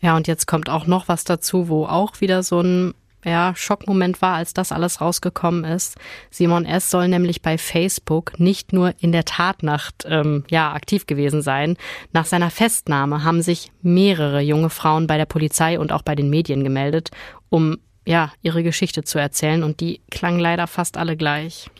Ja, 0.00 0.16
und 0.16 0.26
jetzt 0.26 0.46
kommt 0.46 0.68
auch 0.68 0.86
noch 0.86 1.08
was 1.08 1.24
dazu, 1.24 1.68
wo 1.68 1.86
auch 1.86 2.20
wieder 2.20 2.42
so 2.42 2.60
ein 2.60 2.94
ja, 3.24 3.54
Schockmoment 3.56 4.22
war, 4.22 4.34
als 4.36 4.54
das 4.54 4.72
alles 4.72 5.00
rausgekommen 5.00 5.64
ist. 5.64 5.96
Simon 6.30 6.64
S. 6.64 6.90
soll 6.90 7.08
nämlich 7.08 7.42
bei 7.42 7.58
Facebook 7.58 8.38
nicht 8.38 8.72
nur 8.72 8.94
in 8.98 9.12
der 9.12 9.24
Tatnacht 9.24 10.04
ähm, 10.06 10.44
ja, 10.50 10.72
aktiv 10.72 11.06
gewesen 11.06 11.42
sein. 11.42 11.76
Nach 12.12 12.26
seiner 12.26 12.50
Festnahme 12.50 13.24
haben 13.24 13.42
sich 13.42 13.72
mehrere 13.82 14.40
junge 14.40 14.70
Frauen 14.70 15.06
bei 15.06 15.16
der 15.16 15.26
Polizei 15.26 15.78
und 15.78 15.92
auch 15.92 16.02
bei 16.02 16.14
den 16.14 16.30
Medien 16.30 16.64
gemeldet, 16.64 17.10
um 17.48 17.78
ja, 18.06 18.32
ihre 18.42 18.62
Geschichte 18.62 19.02
zu 19.02 19.18
erzählen 19.18 19.62
und 19.62 19.80
die 19.80 20.00
klang 20.10 20.38
leider 20.38 20.66
fast 20.66 20.96
alle 20.96 21.16
gleich. 21.16 21.70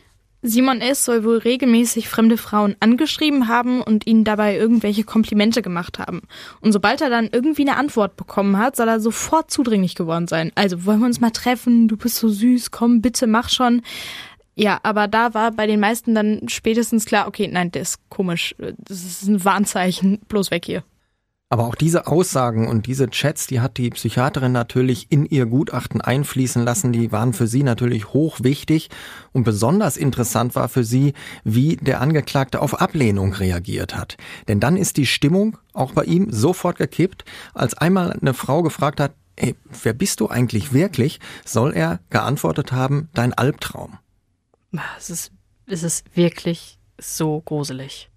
Simon 0.47 0.83
S. 0.83 1.07
soll 1.07 1.25
wohl 1.25 1.39
regelmäßig 1.39 2.11
fremde 2.11 2.37
Frauen 2.37 2.77
angeschrieben 2.79 3.49
haben 3.49 3.81
und 3.81 4.07
ihnen 4.07 4.25
dabei 4.25 4.59
irgendwelche 4.59 5.03
Komplimente 5.03 5.63
gemacht 5.63 5.99
haben. 5.99 6.21
Und 6.61 6.73
sobald 6.73 7.01
er 7.01 7.09
dann 7.09 7.31
irgendwie 7.33 7.63
eine 7.63 7.79
Antwort 7.79 8.17
bekommen 8.17 8.59
hat, 8.59 8.77
soll 8.77 8.89
er 8.89 9.01
sofort 9.01 9.51
zudringlich 9.51 9.95
geworden 9.95 10.29
sein. 10.29 10.53
Also 10.55 10.85
wollen 10.85 11.01
wir 11.01 11.07
uns 11.07 11.23
mal 11.23 11.31
treffen, 11.31 11.89
du 11.89 11.97
bist 11.97 12.17
so 12.17 12.29
süß, 12.29 12.71
komm, 12.71 13.01
bitte 13.01 13.27
mach 13.27 13.49
schon. 13.49 13.81
Ja, 14.55 14.81
aber 14.83 15.09
da 15.09 15.33
war 15.33 15.51
bei 15.51 15.67
den 15.67 15.81
meisten 15.81 16.15
dann 16.15 16.43
spätestens 16.49 17.07
klar, 17.07 17.27
okay, 17.27 17.49
nein, 17.51 17.73
das 17.73 17.93
ist 17.93 18.11
komisch, 18.11 18.55
das 18.59 19.03
ist 19.03 19.27
ein 19.27 19.45
Warnzeichen, 19.47 20.21
bloß 20.29 20.51
weg 20.51 20.67
hier. 20.67 20.85
Aber 21.51 21.67
auch 21.67 21.75
diese 21.75 22.07
Aussagen 22.07 22.67
und 22.67 22.87
diese 22.87 23.09
Chats, 23.11 23.47
die 23.47 23.61
hat 23.61 23.77
die 23.77 23.91
Psychiaterin 23.91 24.51
natürlich 24.51 25.07
in 25.11 25.27
ihr 25.27 25.47
Gutachten 25.47 26.01
einfließen 26.01 26.65
lassen, 26.65 26.93
die 26.93 27.13
waren 27.13 27.33
für 27.33 27.47
sie 27.47 27.63
natürlich 27.63 28.13
hochwichtig 28.13 28.89
und 29.33 29.45
besonders 29.45 29.97
interessant 29.97 30.55
war 30.55 30.69
für 30.69 30.85
sie, 30.85 31.13
wie 31.45 31.77
der 31.77 32.01
Angeklagte 32.01 32.61
auf 32.61 32.81
Ablehnung 32.81 33.35
reagiert 33.35 33.95
hat. 33.95 34.17
Denn 34.49 34.59
dann 34.59 34.77
ist 34.77 34.97
die 34.97 35.07
Stimmung 35.07 35.59
auch 35.75 35.93
bei 35.93 36.05
ihm 36.05 36.33
sofort 36.33 36.79
gekippt, 36.79 37.25
als 37.53 37.75
einmal 37.75 38.13
eine 38.13 38.35
Frau 38.35 38.63
gefragt 38.63 38.99
hat, 38.99 39.13
ey, 39.37 39.55
wer 39.83 39.93
bist 39.93 40.21
du 40.21 40.29
eigentlich 40.29 40.73
wirklich, 40.73 41.21
soll 41.45 41.75
er 41.75 42.01
geantwortet 42.11 42.73
haben, 42.73 43.11
dein 43.15 43.35
Albtraum. 43.35 43.99
Es 44.99 45.11
ist, 45.11 45.33
es 45.67 45.83
ist 45.83 46.17
wirklich 46.17 46.79
so 46.99 47.41
gruselig. 47.43 48.11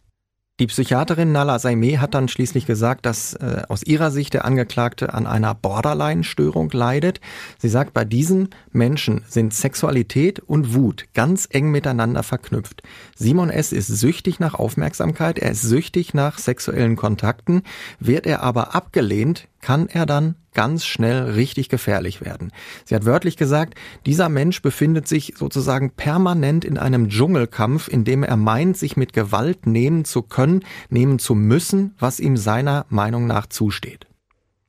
Die 0.60 0.65
Psychiaterin 0.65 1.32
Nala 1.32 1.60
Saimeh 1.60 2.00
hat 2.00 2.15
dann 2.15 2.28
schließlich 2.28 2.65
gesagt, 2.65 3.06
dass 3.06 3.36
äh, 3.36 3.62
aus 3.70 3.84
ihrer 3.84 4.10
Sicht 4.10 4.34
der 4.34 4.43
Angeklagte 4.43 5.13
an 5.13 5.28
einer 5.28 5.54
Borderline-Störung 5.54 6.72
leidet. 6.72 7.22
Sie 7.60 7.70
sagt, 7.70 7.93
bei 7.93 8.04
diesen 8.04 8.50
Menschen 8.72 9.24
sind 9.30 9.54
Sexualität 9.54 10.39
und 10.39 10.74
Wut 10.74 11.06
ganz 11.13 11.48
eng 11.52 11.70
miteinander 11.70 12.24
verknüpft. 12.24 12.82
Simon 13.15 13.52
S. 13.52 13.72
ist 13.72 13.86
süchtig 13.86 14.39
nach 14.39 14.56
Aufmerksamkeit, 14.56 15.38
er 15.38 15.52
ist 15.52 15.62
süchtig 15.62 16.15
nach 16.15 16.39
sexuellen 16.39 16.96
Kontakten. 16.96 17.62
Wird 18.00 18.26
er 18.26 18.41
aber 18.41 18.74
abgelehnt, 18.74 19.48
kann 19.62 19.88
er 19.88 20.08
dann 20.08 20.34
ganz 20.58 20.86
schnell 20.86 21.30
richtig 21.34 21.70
gefährlich 21.70 22.20
werden. 22.20 22.52
Sie 22.84 22.96
hat 22.96 23.06
wörtlich 23.06 23.38
gesagt, 23.38 23.76
dieser 24.08 24.28
Mensch 24.28 24.63
befindet 24.63 25.08
sich 25.08 25.36
sozusagen 25.38 25.91
permanent 25.91 26.65
in 26.65 26.80
einem 26.80 27.10
Dschungelkampf, 27.10 27.88
in 27.88 28.04
dem 28.04 28.24
er 28.24 28.38
meint, 28.38 28.76
sich 28.76 28.98
mit 28.98 29.13
Gewalt 29.13 29.67
nehmen 29.67 30.04
zu 30.04 30.24
können, 30.24 30.63
nehmen 30.89 31.20
zu 31.20 31.36
müssen, 31.36 31.93
was 32.00 32.20
ihm 32.20 32.38
seiner 32.38 32.88
Meinung 32.89 33.28
nach 33.28 33.46
zusteht. 33.46 34.08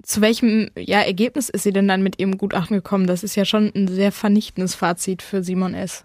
Zu 0.02 0.20
welchem 0.20 0.68
ja, 0.76 1.00
Ergebnis 1.00 1.48
ist 1.48 1.62
sie 1.62 1.72
denn 1.72 1.88
dann 1.88 2.02
mit 2.02 2.20
ihrem 2.20 2.36
Gutachten 2.36 2.76
gekommen? 2.76 3.06
Das 3.06 3.22
ist 3.22 3.34
ja 3.34 3.46
schon 3.46 3.72
ein 3.74 3.88
sehr 3.88 4.12
vernichtendes 4.12 4.74
Fazit 4.74 5.22
für 5.22 5.42
Simon 5.42 5.72
S. 5.72 6.04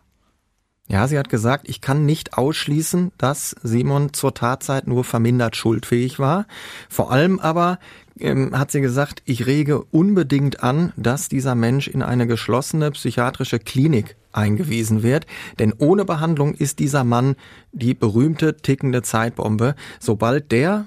Ja, 0.90 1.08
sie 1.08 1.18
hat 1.18 1.30
gesagt, 1.30 1.70
ich 1.70 1.80
kann 1.80 2.06
nicht 2.06 2.38
ausschließen, 2.38 3.14
dass 3.18 3.56
Simon 3.64 4.12
zur 4.12 4.34
Tatzeit 4.34 4.86
nur 4.86 5.06
vermindert 5.06 5.56
schuldfähig 5.56 6.20
war. 6.20 6.46
Vor 6.90 7.10
allem 7.10 7.40
aber 7.40 7.80
ähm, 8.20 8.58
hat 8.58 8.72
sie 8.72 8.82
gesagt, 8.82 9.22
ich 9.26 9.46
rege 9.46 9.82
unbedingt 9.84 10.64
an, 10.64 10.94
dass 10.96 11.30
dieser 11.30 11.56
Mensch 11.56 11.88
in 11.88 12.02
eine 12.02 12.28
geschlossene 12.28 12.92
psychiatrische 12.92 13.60
Klinik 13.60 14.16
eingewiesen 14.32 15.04
wird. 15.04 15.26
Denn 15.60 15.74
ohne 15.78 16.06
Behandlung 16.06 16.54
ist 16.54 16.80
dieser 16.80 17.04
Mann 17.04 17.36
die 17.72 17.94
berühmte 17.94 18.58
tickende 18.58 19.02
Zeitbombe. 19.02 19.76
Sobald 20.00 20.52
der 20.52 20.86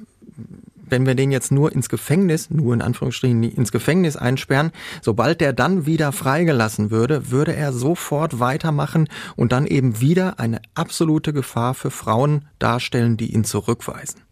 wenn 0.89 1.07
wir 1.07 1.15
den 1.15 1.33
jetzt 1.33 1.53
nur 1.53 1.73
ins 1.73 1.89
Gefängnis, 1.89 2.51
nur 2.51 2.73
in 2.73 2.83
Anführungsstrichen 2.83 3.43
ins 3.43 3.73
Gefängnis 3.73 4.17
einsperren, 4.17 4.71
sobald 5.03 5.41
der 5.41 5.53
dann 5.53 5.87
wieder 5.87 6.13
freigelassen 6.13 6.91
würde, 6.91 7.31
würde 7.31 7.55
er 7.55 7.73
sofort 7.73 8.39
weitermachen 8.39 9.09
und 9.35 9.53
dann 9.53 9.67
eben 9.67 10.01
wieder 10.01 10.39
eine 10.39 10.61
absolute 10.75 11.33
Gefahr 11.33 11.75
für 11.75 11.91
Frauen 11.91 12.47
darstellen, 12.59 13.17
die 13.17 13.35
ihn 13.35 13.45
zurückweisen. 13.45 14.26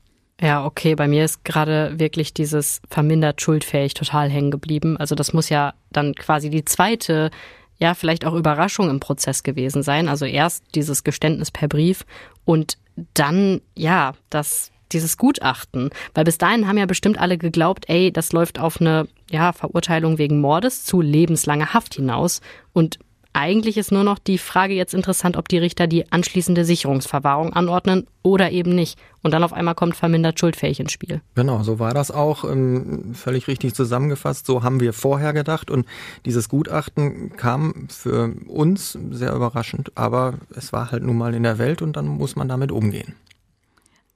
Ja, 0.44 0.66
okay, 0.66 0.94
bei 0.94 1.08
mir 1.08 1.24
ist 1.24 1.42
gerade 1.46 1.98
wirklich 1.98 2.34
dieses 2.34 2.82
vermindert 2.90 3.40
schuldfähig 3.40 3.94
total 3.94 4.28
hängen 4.28 4.50
geblieben. 4.50 4.98
Also 4.98 5.14
das 5.14 5.32
muss 5.32 5.48
ja 5.48 5.72
dann 5.90 6.14
quasi 6.14 6.50
die 6.50 6.66
zweite, 6.66 7.30
ja, 7.78 7.94
vielleicht 7.94 8.26
auch 8.26 8.34
Überraschung 8.34 8.90
im 8.90 9.00
Prozess 9.00 9.42
gewesen 9.42 9.82
sein. 9.82 10.06
Also 10.06 10.26
erst 10.26 10.62
dieses 10.74 11.02
Geständnis 11.02 11.50
per 11.50 11.66
Brief 11.66 12.04
und 12.44 12.76
dann, 13.14 13.62
ja, 13.74 14.12
das 14.28 14.70
dieses 14.92 15.16
Gutachten. 15.16 15.88
Weil 16.12 16.24
bis 16.24 16.36
dahin 16.36 16.68
haben 16.68 16.76
ja 16.76 16.84
bestimmt 16.84 17.18
alle 17.18 17.38
geglaubt, 17.38 17.88
ey, 17.88 18.12
das 18.12 18.32
läuft 18.34 18.60
auf 18.60 18.82
eine 18.82 19.08
ja, 19.30 19.54
Verurteilung 19.54 20.18
wegen 20.18 20.42
Mordes 20.42 20.84
zu 20.84 21.00
lebenslanger 21.00 21.72
Haft 21.72 21.94
hinaus. 21.94 22.42
Und 22.74 22.98
eigentlich 23.34 23.76
ist 23.76 23.92
nur 23.92 24.04
noch 24.04 24.18
die 24.18 24.38
Frage 24.38 24.74
jetzt 24.74 24.94
interessant, 24.94 25.36
ob 25.36 25.48
die 25.48 25.58
Richter 25.58 25.86
die 25.86 26.10
anschließende 26.10 26.64
Sicherungsverwahrung 26.64 27.52
anordnen 27.52 28.06
oder 28.22 28.52
eben 28.52 28.74
nicht. 28.74 28.98
Und 29.22 29.32
dann 29.34 29.42
auf 29.42 29.52
einmal 29.52 29.74
kommt 29.74 29.96
vermindert 29.96 30.38
schuldfähig 30.38 30.78
ins 30.78 30.92
Spiel. 30.92 31.20
Genau, 31.34 31.62
so 31.64 31.78
war 31.80 31.94
das 31.94 32.10
auch 32.10 32.44
ähm, 32.44 33.12
völlig 33.14 33.48
richtig 33.48 33.74
zusammengefasst. 33.74 34.46
So 34.46 34.62
haben 34.62 34.78
wir 34.80 34.92
vorher 34.92 35.32
gedacht. 35.32 35.70
Und 35.70 35.84
dieses 36.24 36.48
Gutachten 36.48 37.36
kam 37.36 37.88
für 37.88 38.32
uns 38.46 38.96
sehr 39.10 39.34
überraschend. 39.34 39.90
Aber 39.96 40.34
es 40.54 40.72
war 40.72 40.92
halt 40.92 41.02
nun 41.02 41.18
mal 41.18 41.34
in 41.34 41.42
der 41.42 41.58
Welt 41.58 41.82
und 41.82 41.96
dann 41.96 42.06
muss 42.06 42.36
man 42.36 42.48
damit 42.48 42.70
umgehen. 42.70 43.14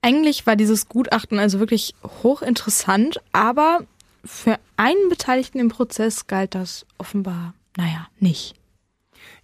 Eigentlich 0.00 0.46
war 0.46 0.54
dieses 0.54 0.88
Gutachten 0.88 1.40
also 1.40 1.58
wirklich 1.58 1.94
hochinteressant, 2.22 3.20
aber 3.32 3.80
für 4.24 4.58
einen 4.76 5.08
Beteiligten 5.08 5.58
im 5.58 5.70
Prozess 5.70 6.28
galt 6.28 6.54
das 6.54 6.86
offenbar, 6.98 7.54
naja, 7.76 8.06
nicht. 8.20 8.54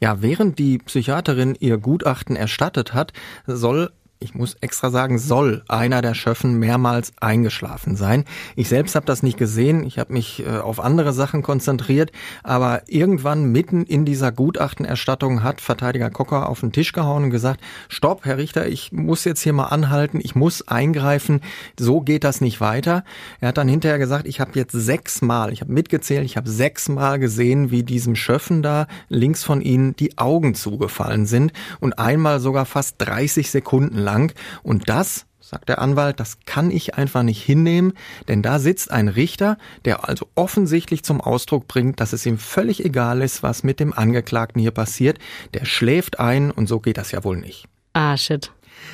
Ja, 0.01 0.23
während 0.23 0.59
die 0.59 0.79
Psychiaterin 0.79 1.57
ihr 1.59 1.79
Gutachten 1.79 2.37
erstattet 2.37 2.95
hat, 2.95 3.13
soll 3.47 3.93
ich 4.25 4.35
muss 4.35 4.57
extra 4.61 4.91
sagen, 4.91 5.19
soll 5.19 5.63
einer 5.69 6.01
der 6.01 6.15
Schöffen 6.15 6.59
mehrmals 6.59 7.13
eingeschlafen 7.21 7.95
sein. 7.95 8.25
Ich 8.57 8.69
selbst 8.69 8.95
habe 8.95 9.05
das 9.05 9.23
nicht 9.23 9.37
gesehen, 9.37 9.85
ich 9.85 9.99
habe 9.99 10.15
mich 10.15 10.45
äh, 10.45 10.59
auf 10.59 10.81
andere 10.81 11.13
Sachen 11.13 11.43
konzentriert, 11.43 12.11
aber 12.43 12.83
irgendwann 12.87 13.53
mitten 13.53 13.85
in 13.85 14.07
dieser 14.07 14.33
Gutachtenerstattung 14.33 15.43
hat 15.43 15.61
Verteidiger 15.61 16.09
Kocker 16.09 16.49
auf 16.49 16.61
den 16.61 16.73
Tisch 16.73 16.93
gehauen 16.93 17.25
und 17.25 17.31
gesagt, 17.31 17.61
stopp, 17.89 18.25
Herr 18.25 18.39
Richter, 18.39 18.67
ich 18.67 18.93
muss 18.93 19.25
jetzt 19.25 19.43
hier 19.43 19.53
mal 19.53 19.67
anhalten, 19.67 20.21
ich 20.23 20.35
muss 20.35 20.67
eingreifen, 20.67 21.43
so 21.79 22.01
geht 22.01 22.25
das 22.25 22.41
nicht 22.41 22.63
weiter. 22.63 23.05
Er 23.41 23.49
hat 23.49 23.59
dann 23.59 23.69
hinterher 23.69 23.99
gesagt, 23.99 24.27
ich 24.27 24.41
habe 24.41 24.53
jetzt 24.55 24.73
sechsmal, 24.73 25.53
ich 25.53 25.61
habe 25.61 25.73
mitgezählt, 25.73 26.25
ich 26.25 26.39
habe 26.39 26.49
sechsmal 26.49 27.19
gesehen, 27.19 27.71
wie 27.71 27.83
diesem 27.83 28.17
Schöffen 28.17 28.63
da 28.63 28.87
links 29.11 29.45
von 29.45 29.61
Ihnen 29.61 29.95
die 29.97 30.17
Augen 30.17 30.55
zugefallen 30.55 31.27
sind 31.27 31.53
und 31.81 31.99
einmal 31.99 32.41
sogar 32.41 32.65
fast 32.65 32.95
30 32.99 33.51
Sekunden 33.51 33.99
lang 33.99 34.13
lang. 34.14 34.33
Und 34.62 34.88
das, 34.88 35.27
sagt 35.40 35.68
der 35.68 35.81
Anwalt, 35.81 36.20
das 36.20 36.38
kann 36.46 36.70
ich 36.70 36.94
einfach 36.94 37.22
nicht 37.22 37.42
hinnehmen, 37.42 37.92
denn 38.29 38.42
da 38.42 38.59
sitzt 38.59 38.90
ein 38.90 39.09
Richter, 39.09 39.59
der 39.85 40.09
also 40.09 40.29
offensichtlich 40.35 41.03
zum 41.03 41.20
Ausdruck 41.20 41.68
bringt, 41.68 42.00
dass 42.00 42.12
es 42.12 42.24
ihm 42.24 42.38
völlig 42.38 42.85
egal 42.85 43.22
ist, 43.22 43.42
was 43.42 43.62
mit 43.62 43.81
dem 43.81 43.92
Angeklagten 43.92 44.61
hier 44.61 44.70
passiert. 44.70 45.18
Der 45.53 45.64
schläft 45.64 46.18
ein 46.18 46.50
und 46.50 46.68
so 46.68 46.81
geht 46.81 46.96
das 46.96 47.12
ja 47.12 47.24
wohl 47.24 47.37
nicht. 47.37 47.66
Ah, 47.92 48.16
shit. 48.16 48.50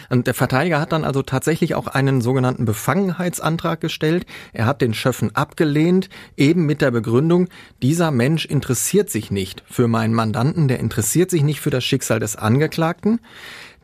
Und 0.09 0.27
der 0.27 0.35
Verteidiger 0.35 0.81
hat 0.81 0.93
dann 0.93 1.05
also 1.05 1.23
tatsächlich 1.23 1.75
auch 1.75 1.87
einen 1.87 2.21
sogenannten 2.21 2.65
Befangenheitsantrag 2.65 3.81
gestellt. 3.81 4.27
Er 4.53 4.67
hat 4.67 4.83
den 4.83 4.95
Schöffen 4.95 5.35
abgelehnt, 5.35 6.09
eben 6.37 6.67
mit 6.67 6.81
der 6.81 6.91
Begründung, 6.91 7.49
dieser 7.83 8.11
Mensch 8.11 8.45
interessiert 8.45 9.11
sich 9.11 9.31
nicht 9.31 9.63
für 9.67 9.89
meinen 9.89 10.15
Mandanten, 10.15 10.69
der 10.69 10.81
interessiert 10.81 11.31
sich 11.31 11.43
nicht 11.43 11.61
für 11.61 11.71
das 11.71 11.85
Schicksal 11.85 12.21
des 12.21 12.37
Angeklagten. 12.37 13.21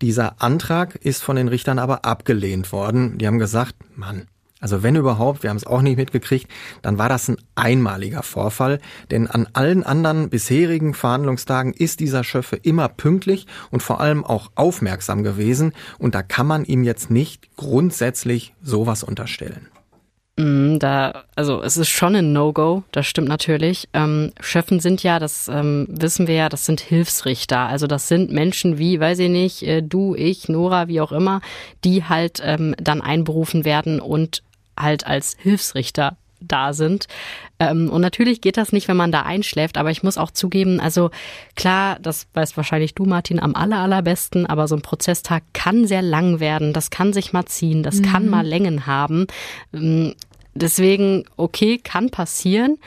Dieser 0.00 0.42
Antrag 0.42 0.96
ist 0.96 1.22
von 1.22 1.36
den 1.36 1.48
Richtern 1.48 1.78
aber 1.78 2.04
abgelehnt 2.04 2.70
worden. 2.72 3.18
Die 3.18 3.26
haben 3.26 3.38
gesagt, 3.38 3.74
Mann, 3.96 4.26
Also 4.60 4.82
wenn 4.82 4.96
überhaupt, 4.96 5.42
wir 5.42 5.50
haben 5.50 5.56
es 5.58 5.66
auch 5.66 5.82
nicht 5.82 5.96
mitgekriegt, 5.96 6.50
dann 6.82 6.98
war 6.98 7.08
das 7.08 7.28
ein 7.28 7.36
einmaliger 7.54 8.22
Vorfall, 8.22 8.80
denn 9.10 9.26
an 9.26 9.46
allen 9.52 9.84
anderen 9.84 10.30
bisherigen 10.30 10.94
Verhandlungstagen 10.94 11.72
ist 11.74 12.00
dieser 12.00 12.24
Schöffe 12.24 12.56
immer 12.56 12.88
pünktlich 12.88 13.46
und 13.70 13.82
vor 13.82 14.00
allem 14.00 14.24
auch 14.24 14.50
aufmerksam 14.54 15.22
gewesen 15.22 15.72
und 15.98 16.14
da 16.14 16.22
kann 16.22 16.46
man 16.46 16.64
ihm 16.64 16.84
jetzt 16.84 17.10
nicht 17.10 17.54
grundsätzlich 17.56 18.54
sowas 18.62 19.02
unterstellen. 19.02 19.68
Mm, 20.38 20.78
da, 20.78 21.24
also 21.34 21.62
es 21.62 21.78
ist 21.78 21.88
schon 21.88 22.14
ein 22.14 22.32
No-Go, 22.32 22.82
das 22.92 23.06
stimmt 23.06 23.28
natürlich. 23.28 23.88
Ähm, 23.94 24.32
Schöffen 24.40 24.80
sind 24.80 25.02
ja, 25.02 25.18
das 25.18 25.48
ähm, 25.48 25.86
wissen 25.88 26.26
wir 26.26 26.34
ja, 26.34 26.48
das 26.50 26.66
sind 26.66 26.80
Hilfsrichter. 26.80 27.60
Also 27.60 27.86
das 27.86 28.08
sind 28.08 28.30
Menschen 28.30 28.78
wie, 28.78 29.00
weiß 29.00 29.18
ich 29.20 29.30
nicht, 29.30 29.62
äh, 29.62 29.82
du, 29.82 30.14
ich, 30.14 30.48
Nora, 30.48 30.88
wie 30.88 31.00
auch 31.00 31.12
immer, 31.12 31.40
die 31.84 32.04
halt 32.04 32.42
ähm, 32.44 32.74
dann 32.78 33.00
einberufen 33.00 33.64
werden 33.64 33.98
und 33.98 34.42
halt 34.78 35.06
als 35.06 35.36
Hilfsrichter 35.38 36.16
da 36.40 36.72
sind. 36.72 37.06
Ähm, 37.58 37.90
und 37.90 38.00
natürlich 38.00 38.40
geht 38.40 38.56
das 38.56 38.72
nicht, 38.72 38.88
wenn 38.88 38.96
man 38.96 39.12
da 39.12 39.22
einschläft, 39.22 39.78
aber 39.78 39.90
ich 39.90 40.02
muss 40.02 40.18
auch 40.18 40.30
zugeben, 40.30 40.80
also 40.80 41.10
klar, 41.54 41.98
das 42.00 42.26
weißt 42.34 42.56
wahrscheinlich 42.56 42.94
du, 42.94 43.04
Martin, 43.04 43.40
am 43.40 43.54
aller, 43.54 43.78
allerbesten, 43.78 44.46
aber 44.46 44.68
so 44.68 44.76
ein 44.76 44.82
Prozesstag 44.82 45.42
kann 45.52 45.86
sehr 45.86 46.02
lang 46.02 46.40
werden, 46.40 46.72
das 46.72 46.90
kann 46.90 47.12
sich 47.12 47.32
mal 47.32 47.46
ziehen, 47.46 47.82
das 47.82 47.96
mhm. 47.96 48.02
kann 48.02 48.28
mal 48.28 48.46
Längen 48.46 48.86
haben. 48.86 49.26
Ähm, 49.72 50.14
deswegen, 50.54 51.24
okay, 51.36 51.78
kann 51.78 52.10
passieren, 52.10 52.78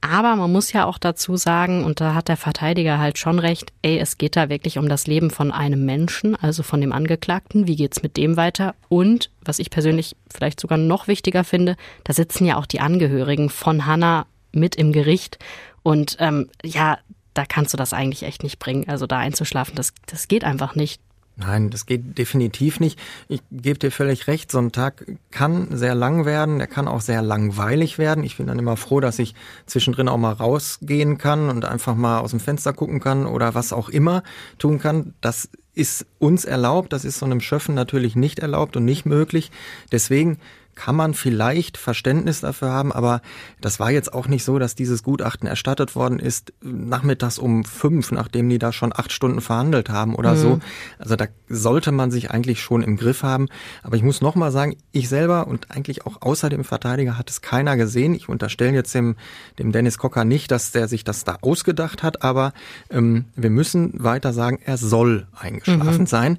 aber 0.00 0.36
man 0.36 0.52
muss 0.52 0.72
ja 0.72 0.84
auch 0.84 0.98
dazu 0.98 1.36
sagen, 1.36 1.84
und 1.84 2.00
da 2.00 2.14
hat 2.14 2.28
der 2.28 2.36
Verteidiger 2.36 2.98
halt 2.98 3.18
schon 3.18 3.38
recht, 3.38 3.72
ey, 3.82 3.98
es 3.98 4.16
geht 4.16 4.36
da 4.36 4.48
wirklich 4.48 4.78
um 4.78 4.88
das 4.88 5.06
Leben 5.06 5.30
von 5.30 5.50
einem 5.50 5.84
Menschen, 5.84 6.36
also 6.36 6.62
von 6.62 6.80
dem 6.80 6.92
Angeklagten. 6.92 7.66
Wie 7.66 7.76
geht's 7.76 8.02
mit 8.02 8.16
dem 8.16 8.36
weiter? 8.36 8.74
Und, 8.88 9.30
was 9.44 9.58
ich 9.58 9.70
persönlich 9.70 10.14
vielleicht 10.32 10.60
sogar 10.60 10.78
noch 10.78 11.08
wichtiger 11.08 11.42
finde, 11.42 11.76
da 12.04 12.12
sitzen 12.12 12.44
ja 12.44 12.56
auch 12.56 12.66
die 12.66 12.80
Angehörigen 12.80 13.50
von 13.50 13.86
Hannah 13.86 14.26
mit 14.52 14.76
im 14.76 14.92
Gericht. 14.92 15.38
Und 15.82 16.16
ähm, 16.20 16.48
ja, 16.64 16.98
da 17.34 17.44
kannst 17.44 17.72
du 17.72 17.76
das 17.76 17.92
eigentlich 17.92 18.22
echt 18.22 18.42
nicht 18.42 18.58
bringen. 18.58 18.88
Also 18.88 19.06
da 19.06 19.18
einzuschlafen, 19.18 19.74
das, 19.74 19.92
das 20.06 20.28
geht 20.28 20.44
einfach 20.44 20.74
nicht. 20.74 21.00
Nein, 21.40 21.70
das 21.70 21.86
geht 21.86 22.18
definitiv 22.18 22.80
nicht. 22.80 22.98
Ich 23.28 23.40
gebe 23.52 23.78
dir 23.78 23.92
völlig 23.92 24.26
recht, 24.26 24.50
so 24.50 24.58
ein 24.58 24.72
Tag 24.72 25.06
kann 25.30 25.68
sehr 25.70 25.94
lang 25.94 26.24
werden, 26.24 26.58
der 26.58 26.66
kann 26.66 26.88
auch 26.88 27.00
sehr 27.00 27.22
langweilig 27.22 27.96
werden. 27.96 28.24
Ich 28.24 28.38
bin 28.38 28.48
dann 28.48 28.58
immer 28.58 28.76
froh, 28.76 28.98
dass 28.98 29.20
ich 29.20 29.36
zwischendrin 29.64 30.08
auch 30.08 30.16
mal 30.16 30.32
rausgehen 30.32 31.16
kann 31.16 31.48
und 31.48 31.64
einfach 31.64 31.94
mal 31.94 32.18
aus 32.18 32.32
dem 32.32 32.40
Fenster 32.40 32.72
gucken 32.72 32.98
kann 32.98 33.24
oder 33.24 33.54
was 33.54 33.72
auch 33.72 33.88
immer 33.88 34.24
tun 34.58 34.80
kann. 34.80 35.14
Das 35.20 35.48
ist 35.74 36.06
uns 36.18 36.44
erlaubt, 36.44 36.92
das 36.92 37.04
ist 37.04 37.20
so 37.20 37.26
einem 37.26 37.40
Schöffen 37.40 37.76
natürlich 37.76 38.16
nicht 38.16 38.40
erlaubt 38.40 38.76
und 38.76 38.84
nicht 38.84 39.06
möglich. 39.06 39.52
Deswegen 39.92 40.38
kann 40.78 40.94
man 40.94 41.12
vielleicht 41.12 41.76
Verständnis 41.76 42.40
dafür 42.40 42.70
haben, 42.70 42.92
aber 42.92 43.20
das 43.60 43.80
war 43.80 43.90
jetzt 43.90 44.12
auch 44.14 44.28
nicht 44.28 44.44
so, 44.44 44.60
dass 44.60 44.76
dieses 44.76 45.02
Gutachten 45.02 45.48
erstattet 45.48 45.96
worden 45.96 46.20
ist 46.20 46.52
nachmittags 46.62 47.36
um 47.36 47.64
fünf, 47.64 48.12
nachdem 48.12 48.48
die 48.48 48.60
da 48.60 48.72
schon 48.72 48.92
acht 48.94 49.10
Stunden 49.10 49.40
verhandelt 49.40 49.90
haben 49.90 50.14
oder 50.14 50.34
mhm. 50.34 50.38
so. 50.38 50.60
Also 51.00 51.16
da 51.16 51.26
sollte 51.48 51.90
man 51.90 52.12
sich 52.12 52.30
eigentlich 52.30 52.62
schon 52.62 52.82
im 52.82 52.96
Griff 52.96 53.24
haben. 53.24 53.48
Aber 53.82 53.96
ich 53.96 54.04
muss 54.04 54.20
nochmal 54.20 54.52
sagen, 54.52 54.76
ich 54.92 55.08
selber 55.08 55.48
und 55.48 55.72
eigentlich 55.72 56.06
auch 56.06 56.22
außer 56.22 56.48
dem 56.48 56.62
Verteidiger 56.62 57.18
hat 57.18 57.28
es 57.28 57.40
keiner 57.40 57.76
gesehen. 57.76 58.14
Ich 58.14 58.28
unterstelle 58.28 58.72
jetzt 58.72 58.94
dem, 58.94 59.16
dem 59.58 59.72
Dennis 59.72 59.98
Cocker 59.98 60.24
nicht, 60.24 60.52
dass 60.52 60.70
der 60.70 60.86
sich 60.86 61.02
das 61.02 61.24
da 61.24 61.38
ausgedacht 61.40 62.04
hat, 62.04 62.22
aber 62.22 62.52
ähm, 62.88 63.24
wir 63.34 63.50
müssen 63.50 63.92
weiter 64.02 64.32
sagen, 64.32 64.60
er 64.64 64.76
soll 64.76 65.26
eingeschlafen 65.36 66.02
mhm. 66.02 66.06
sein. 66.06 66.38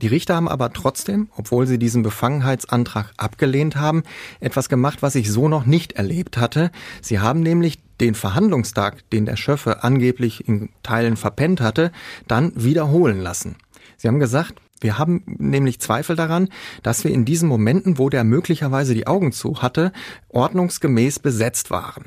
Die 0.00 0.06
Richter 0.06 0.36
haben 0.36 0.48
aber 0.48 0.72
trotzdem, 0.72 1.28
obwohl 1.36 1.66
sie 1.66 1.78
diesen 1.78 2.02
Befangenheitsantrag 2.02 3.12
abgelehnt 3.16 3.76
haben, 3.76 4.04
etwas 4.40 4.68
gemacht, 4.68 5.02
was 5.02 5.16
ich 5.16 5.30
so 5.30 5.48
noch 5.48 5.66
nicht 5.66 5.92
erlebt 5.92 6.38
hatte. 6.38 6.70
Sie 7.02 7.18
haben 7.18 7.40
nämlich 7.40 7.78
den 8.00 8.14
Verhandlungstag, 8.14 9.10
den 9.10 9.26
der 9.26 9.36
Schöffe 9.36 9.82
angeblich 9.82 10.46
in 10.46 10.70
Teilen 10.84 11.16
verpennt 11.16 11.60
hatte, 11.60 11.90
dann 12.28 12.52
wiederholen 12.54 13.20
lassen. 13.20 13.56
Sie 13.96 14.06
haben 14.06 14.20
gesagt, 14.20 14.60
wir 14.80 14.98
haben 14.98 15.22
nämlich 15.26 15.80
Zweifel 15.80 16.14
daran, 16.14 16.48
dass 16.84 17.02
wir 17.02 17.10
in 17.10 17.24
diesen 17.24 17.48
Momenten, 17.48 17.98
wo 17.98 18.08
der 18.08 18.22
möglicherweise 18.22 18.94
die 18.94 19.08
Augen 19.08 19.32
zu 19.32 19.62
hatte, 19.62 19.92
ordnungsgemäß 20.28 21.18
besetzt 21.18 21.72
waren. 21.72 22.04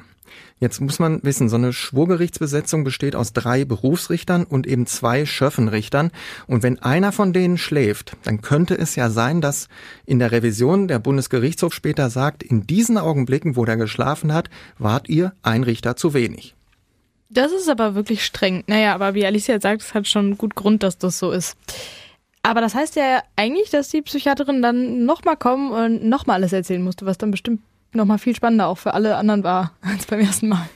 Jetzt 0.62 0.80
muss 0.80 1.00
man 1.00 1.24
wissen, 1.24 1.50
so 1.50 1.56
eine 1.56 1.74
Schwurgerichtsbesetzung 1.74 2.84
besteht 2.84 3.16
aus 3.16 3.34
drei 3.34 3.66
Berufsrichtern 3.66 4.44
und 4.44 4.68
eben 4.68 4.86
zwei 4.86 5.26
Schöffenrichtern. 5.26 6.12
Und 6.46 6.62
wenn 6.62 6.78
einer 6.78 7.12
von 7.12 7.34
denen 7.34 7.58
schläft, 7.58 8.16
dann 8.24 8.42
könnte 8.42 8.78
es 8.78 8.96
ja 8.96 9.10
sein, 9.10 9.42
dass 9.42 9.70
in 10.06 10.20
der 10.20 10.32
Revision 10.32 10.88
der 10.88 11.00
Bundesgerichtshof 11.00 11.74
später 11.74 12.12
sagt, 12.12 12.44
in 12.44 12.68
diesen 12.68 13.00
Augenblicken, 13.00 13.56
wo 13.56 13.66
der 13.66 13.76
geschlafen 13.76 14.32
hat, 14.34 14.52
wart 14.78 15.10
ihr 15.10 15.34
ein 15.42 15.64
Richter 15.64 15.96
zu 15.96 16.14
wenig. 16.14 16.54
Das 17.32 17.52
ist 17.52 17.68
aber 17.68 17.96
wirklich 17.96 18.24
streng. 18.24 18.64
Naja, 18.68 18.94
aber 18.94 19.16
wie 19.16 19.26
Alicia 19.26 19.60
sagt, 19.60 19.82
es 19.82 19.96
hat 19.96 20.08
schon 20.08 20.38
gut 20.38 20.54
Grund, 20.54 20.84
dass 20.84 21.00
das 21.00 21.18
so 21.18 21.32
ist. 21.32 21.58
Aber 22.44 22.62
das 22.62 22.76
heißt 22.76 22.96
ja 22.98 23.24
eigentlich, 23.36 23.72
dass 23.72 23.90
die 23.90 24.04
Psychiaterin 24.04 24.62
dann 24.62 25.06
nochmal 25.06 25.38
kommen 25.38 25.72
und 25.72 26.08
nochmal 26.08 26.36
alles 26.36 26.54
erzählen 26.54 26.84
musste, 26.84 27.08
was 27.08 27.18
dann 27.18 27.32
bestimmt 27.32 27.62
nochmal 27.94 28.20
viel 28.20 28.36
spannender 28.36 28.68
auch 28.68 28.78
für 28.78 28.94
alle 28.94 29.18
anderen 29.18 29.44
war 29.44 29.72
als 29.82 30.06
beim 30.06 30.20
ersten 30.20 30.50
Mal. 30.50 30.70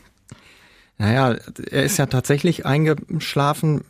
Naja, 0.97 1.35
er 1.71 1.83
ist 1.83 1.97
ja 1.97 2.05
tatsächlich 2.05 2.65
eingeschlafen 2.65 3.81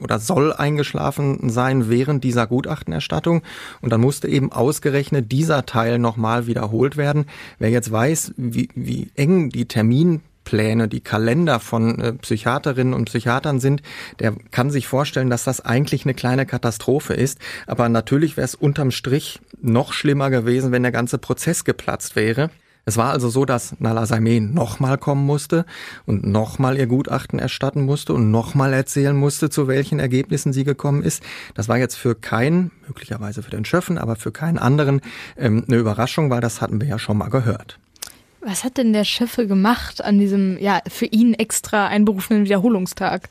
oder 0.00 0.18
soll 0.18 0.50
eingeschlafen 0.50 1.50
sein 1.50 1.90
während 1.90 2.24
dieser 2.24 2.46
Gutachtenerstattung. 2.46 3.42
Und 3.82 3.92
dann 3.92 4.00
musste 4.00 4.28
eben 4.28 4.50
ausgerechnet 4.50 5.30
dieser 5.30 5.66
Teil 5.66 5.98
nochmal 5.98 6.46
wiederholt 6.46 6.96
werden. 6.96 7.26
Wer 7.58 7.68
jetzt 7.68 7.92
weiß, 7.92 8.32
wie, 8.38 8.70
wie 8.74 9.10
eng 9.14 9.50
die 9.50 9.66
Terminpläne, 9.66 10.88
die 10.88 11.02
Kalender 11.02 11.60
von 11.60 12.00
äh, 12.00 12.12
Psychiaterinnen 12.14 12.94
und 12.94 13.04
Psychiatern 13.06 13.60
sind, 13.60 13.82
der 14.18 14.32
kann 14.50 14.70
sich 14.70 14.86
vorstellen, 14.86 15.28
dass 15.28 15.44
das 15.44 15.60
eigentlich 15.60 16.06
eine 16.06 16.14
kleine 16.14 16.46
Katastrophe 16.46 17.12
ist. 17.12 17.40
Aber 17.66 17.90
natürlich 17.90 18.38
wäre 18.38 18.46
es 18.46 18.54
unterm 18.54 18.90
Strich 18.90 19.38
noch 19.60 19.92
schlimmer 19.92 20.30
gewesen, 20.30 20.72
wenn 20.72 20.82
der 20.82 20.92
ganze 20.92 21.18
Prozess 21.18 21.64
geplatzt 21.64 22.16
wäre. 22.16 22.48
Es 22.86 22.96
war 22.96 23.10
also 23.12 23.30
so, 23.30 23.44
dass 23.44 23.80
Nala 23.80 24.04
Saimeh 24.04 24.40
nochmal 24.40 24.98
kommen 24.98 25.24
musste 25.24 25.64
und 26.04 26.26
nochmal 26.26 26.76
ihr 26.76 26.86
Gutachten 26.86 27.38
erstatten 27.38 27.82
musste 27.82 28.12
und 28.12 28.30
nochmal 28.30 28.74
erzählen 28.74 29.16
musste, 29.16 29.48
zu 29.48 29.68
welchen 29.68 29.98
Ergebnissen 29.98 30.52
sie 30.52 30.64
gekommen 30.64 31.02
ist. 31.02 31.22
Das 31.54 31.68
war 31.68 31.78
jetzt 31.78 31.94
für 31.96 32.14
keinen, 32.14 32.72
möglicherweise 32.86 33.42
für 33.42 33.50
den 33.50 33.64
Schöffen, 33.64 33.96
aber 33.96 34.16
für 34.16 34.32
keinen 34.32 34.58
anderen 34.58 35.00
ähm, 35.38 35.64
eine 35.66 35.78
Überraschung, 35.78 36.28
weil 36.28 36.40
das 36.40 36.60
hatten 36.60 36.80
wir 36.80 36.88
ja 36.88 36.98
schon 36.98 37.16
mal 37.16 37.30
gehört. 37.30 37.78
Was 38.40 38.62
hat 38.62 38.76
denn 38.76 38.92
der 38.92 39.04
Schöffe 39.04 39.46
gemacht 39.46 40.04
an 40.04 40.18
diesem, 40.18 40.58
ja, 40.58 40.80
für 40.86 41.06
ihn 41.06 41.32
extra 41.32 41.86
einberufenen 41.86 42.44
Wiederholungstag? 42.44 43.30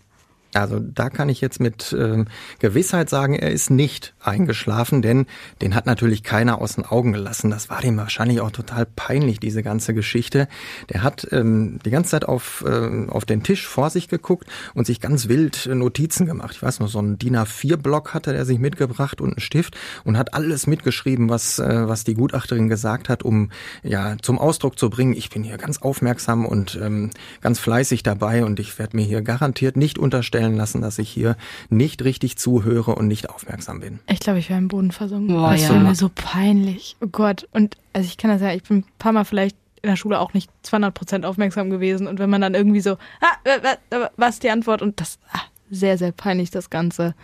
Also 0.56 0.80
da 0.80 1.10
kann 1.10 1.30
ich 1.30 1.42
jetzt 1.42 1.60
mit 1.60 1.94
äh, 1.94 2.26
Gewissheit 2.60 3.10
sagen, 3.10 3.36
er 3.36 3.52
ist 3.52 3.70
nicht 3.70 4.14
eingeschlafen, 4.22 5.02
denn 5.02 5.26
den 5.62 5.76
hat 5.76 5.86
natürlich 5.86 6.24
keiner 6.24 6.62
aus 6.62 6.76
den 6.76 6.86
Augen 6.86 7.14
gelassen. 7.14 7.50
Das 7.50 7.70
war 7.70 7.82
dem 7.82 7.98
wahrscheinlich 7.98 8.42
auch 8.42 8.52
total 8.52 8.86
peinlich, 8.86 9.40
diese 9.40 9.64
ganze 9.64 9.94
Geschichte. 9.94 10.48
Der 10.90 11.04
hat 11.04 11.28
ähm, 11.32 11.80
die 11.86 11.92
ganze 11.92 12.12
Zeit 12.12 12.26
auf, 12.26 12.64
äh, 12.68 13.08
auf 13.08 13.26
den 13.26 13.44
Tisch 13.44 13.68
vor 13.68 13.90
sich 13.90 14.08
geguckt 14.08 14.48
und 14.74 14.86
sich 14.86 15.00
ganz 15.00 15.28
wild 15.28 15.66
äh, 15.66 15.76
Notizen 15.76 16.26
gemacht. 16.26 16.56
Ich 16.56 16.64
weiß 16.64 16.80
noch, 16.80 16.88
so 16.88 17.00
einen 17.00 17.18
DIN 17.18 17.38
A4-Block 17.38 18.14
hatte 18.14 18.34
er 18.34 18.46
sich 18.46 18.60
mitgebracht 18.60 19.22
und 19.22 19.32
einen 19.32 19.40
Stift 19.40 19.78
und 20.04 20.18
hat 20.18 20.34
alles 20.34 20.68
mitgeschrieben, 20.68 21.30
was, 21.30 21.60
äh, 21.60 21.88
was 21.88 22.04
die 22.04 22.14
Gutachterin 22.14 22.70
gesagt 22.70 23.10
hat, 23.10 23.24
um 23.24 23.50
ja 23.84 24.16
zum 24.22 24.38
Ausdruck 24.38 24.78
zu 24.78 24.90
bringen, 24.90 25.14
ich 25.14 25.30
bin 25.30 25.44
hier 25.44 25.58
ganz 25.58 25.82
aufmerksam 25.82 26.46
und 26.46 26.80
ähm, 26.82 27.10
ganz 27.42 27.60
fleißig 27.60 28.04
dabei 28.04 28.46
und 28.46 28.60
ich 28.60 28.78
werde 28.80 28.96
mir 28.96 29.04
hier 29.04 29.22
garantiert 29.22 29.78
nicht 29.78 29.98
unterstellen, 29.98 30.43
feststellen 30.44 30.58
lassen, 30.58 30.82
dass 30.82 31.00
ich 31.00 31.10
hier 31.10 31.36
nicht 31.70 32.04
richtig 32.04 32.38
zuhöre 32.38 32.96
und 32.96 33.08
nicht 33.08 33.30
aufmerksam 33.30 33.80
bin. 33.80 34.00
Ich 34.08 34.20
glaube, 34.20 34.40
ich 34.40 34.50
wäre 34.50 34.60
im 34.60 34.68
Boden 34.68 34.92
versunken. 34.92 35.36
Boah, 35.36 35.52
das 35.52 35.64
ja. 35.64 35.74
mir 35.74 35.96
so 35.96 36.10
peinlich. 36.14 36.96
Oh 37.02 37.08
Gott. 37.08 37.48
Und 37.52 37.78
also 37.94 38.08
ich 38.08 38.18
kann 38.18 38.32
das 38.32 38.42
ja, 38.42 38.54
ich 38.54 38.64
bin 38.64 38.78
ein 38.78 38.86
paar 39.00 39.12
Mal 39.12 39.26
vielleicht 39.26 39.56
in 39.82 39.90
der 39.90 39.98
Schule 39.98 40.20
auch 40.20 40.34
nicht 40.34 40.50
200 40.64 40.94
Prozent 40.94 41.26
aufmerksam 41.26 41.70
gewesen. 41.70 42.08
Und 42.08 42.20
wenn 42.20 42.30
man 42.30 42.42
dann 42.42 42.54
irgendwie 42.54 42.82
so, 42.82 42.98
ah, 43.22 44.10
was 44.16 44.36
ist 44.36 44.44
die 44.44 44.50
Antwort? 44.50 44.82
Und 44.82 45.00
das, 45.00 45.20
ah, 45.32 45.42
sehr, 45.70 45.98
sehr 45.98 46.12
peinlich, 46.12 46.52
das 46.52 46.70
Ganze. 46.70 47.16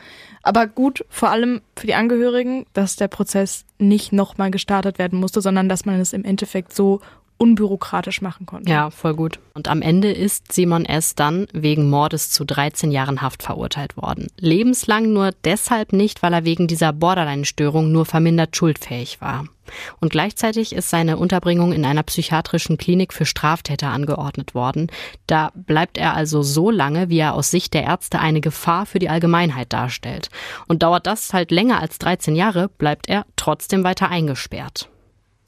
Aber 0.43 0.67
gut, 0.67 1.05
vor 1.09 1.29
allem 1.29 1.61
für 1.75 1.87
die 1.87 1.93
Angehörigen, 1.93 2.65
dass 2.73 2.95
der 2.95 3.07
Prozess 3.07 3.65
nicht 3.77 4.11
nochmal 4.11 4.51
gestartet 4.51 4.99
werden 4.99 5.19
musste, 5.19 5.41
sondern 5.41 5.69
dass 5.69 5.85
man 5.85 5.99
es 5.99 6.13
im 6.13 6.25
Endeffekt 6.25 6.73
so 6.73 7.01
unbürokratisch 7.39 8.21
machen 8.21 8.45
konnte. 8.45 8.71
Ja, 8.71 8.91
voll 8.91 9.15
gut. 9.15 9.39
Und 9.53 9.69
am 9.69 9.81
Ende 9.81 10.11
ist 10.11 10.51
Simon 10.51 10.85
S. 10.85 11.15
dann 11.15 11.47
wegen 11.53 11.89
Mordes 11.89 12.29
zu 12.29 12.45
13 12.45 12.91
Jahren 12.91 13.21
Haft 13.21 13.41
verurteilt 13.41 13.97
worden. 13.97 14.27
Lebenslang 14.37 15.13
nur 15.13 15.31
deshalb 15.45 15.93
nicht, 15.93 16.21
weil 16.21 16.33
er 16.33 16.45
wegen 16.45 16.67
dieser 16.67 16.91
Borderline-Störung 16.93 17.91
nur 17.91 18.05
vermindert 18.05 18.55
schuldfähig 18.55 19.21
war. 19.21 19.45
Und 19.99 20.11
gleichzeitig 20.11 20.73
ist 20.73 20.89
seine 20.89 21.17
Unterbringung 21.17 21.71
in 21.71 21.85
einer 21.85 22.03
psychiatrischen 22.03 22.77
Klinik 22.77 23.13
für 23.13 23.25
Straftäter 23.25 23.89
angeordnet 23.89 24.53
worden. 24.53 24.87
Da 25.27 25.51
bleibt 25.53 25.97
er 25.97 26.15
also 26.15 26.41
so 26.41 26.71
lange, 26.71 27.09
wie 27.09 27.19
er 27.19 27.35
aus 27.35 27.51
Sicht 27.51 27.73
der 27.73 27.83
Ärzte 27.83 28.19
eine 28.19 28.41
Gefahr 28.41 28.85
für 28.85 28.99
die 28.99 29.09
Allgemeinheit 29.09 29.71
darstellt. 29.71 30.29
Und 30.67 30.83
dauert 30.83 31.07
das 31.07 31.33
halt 31.33 31.51
länger 31.51 31.79
als 31.79 31.99
13 31.99 32.35
Jahre, 32.35 32.67
bleibt 32.67 33.07
er 33.07 33.25
trotzdem 33.35 33.83
weiter 33.83 34.09
eingesperrt. 34.09 34.89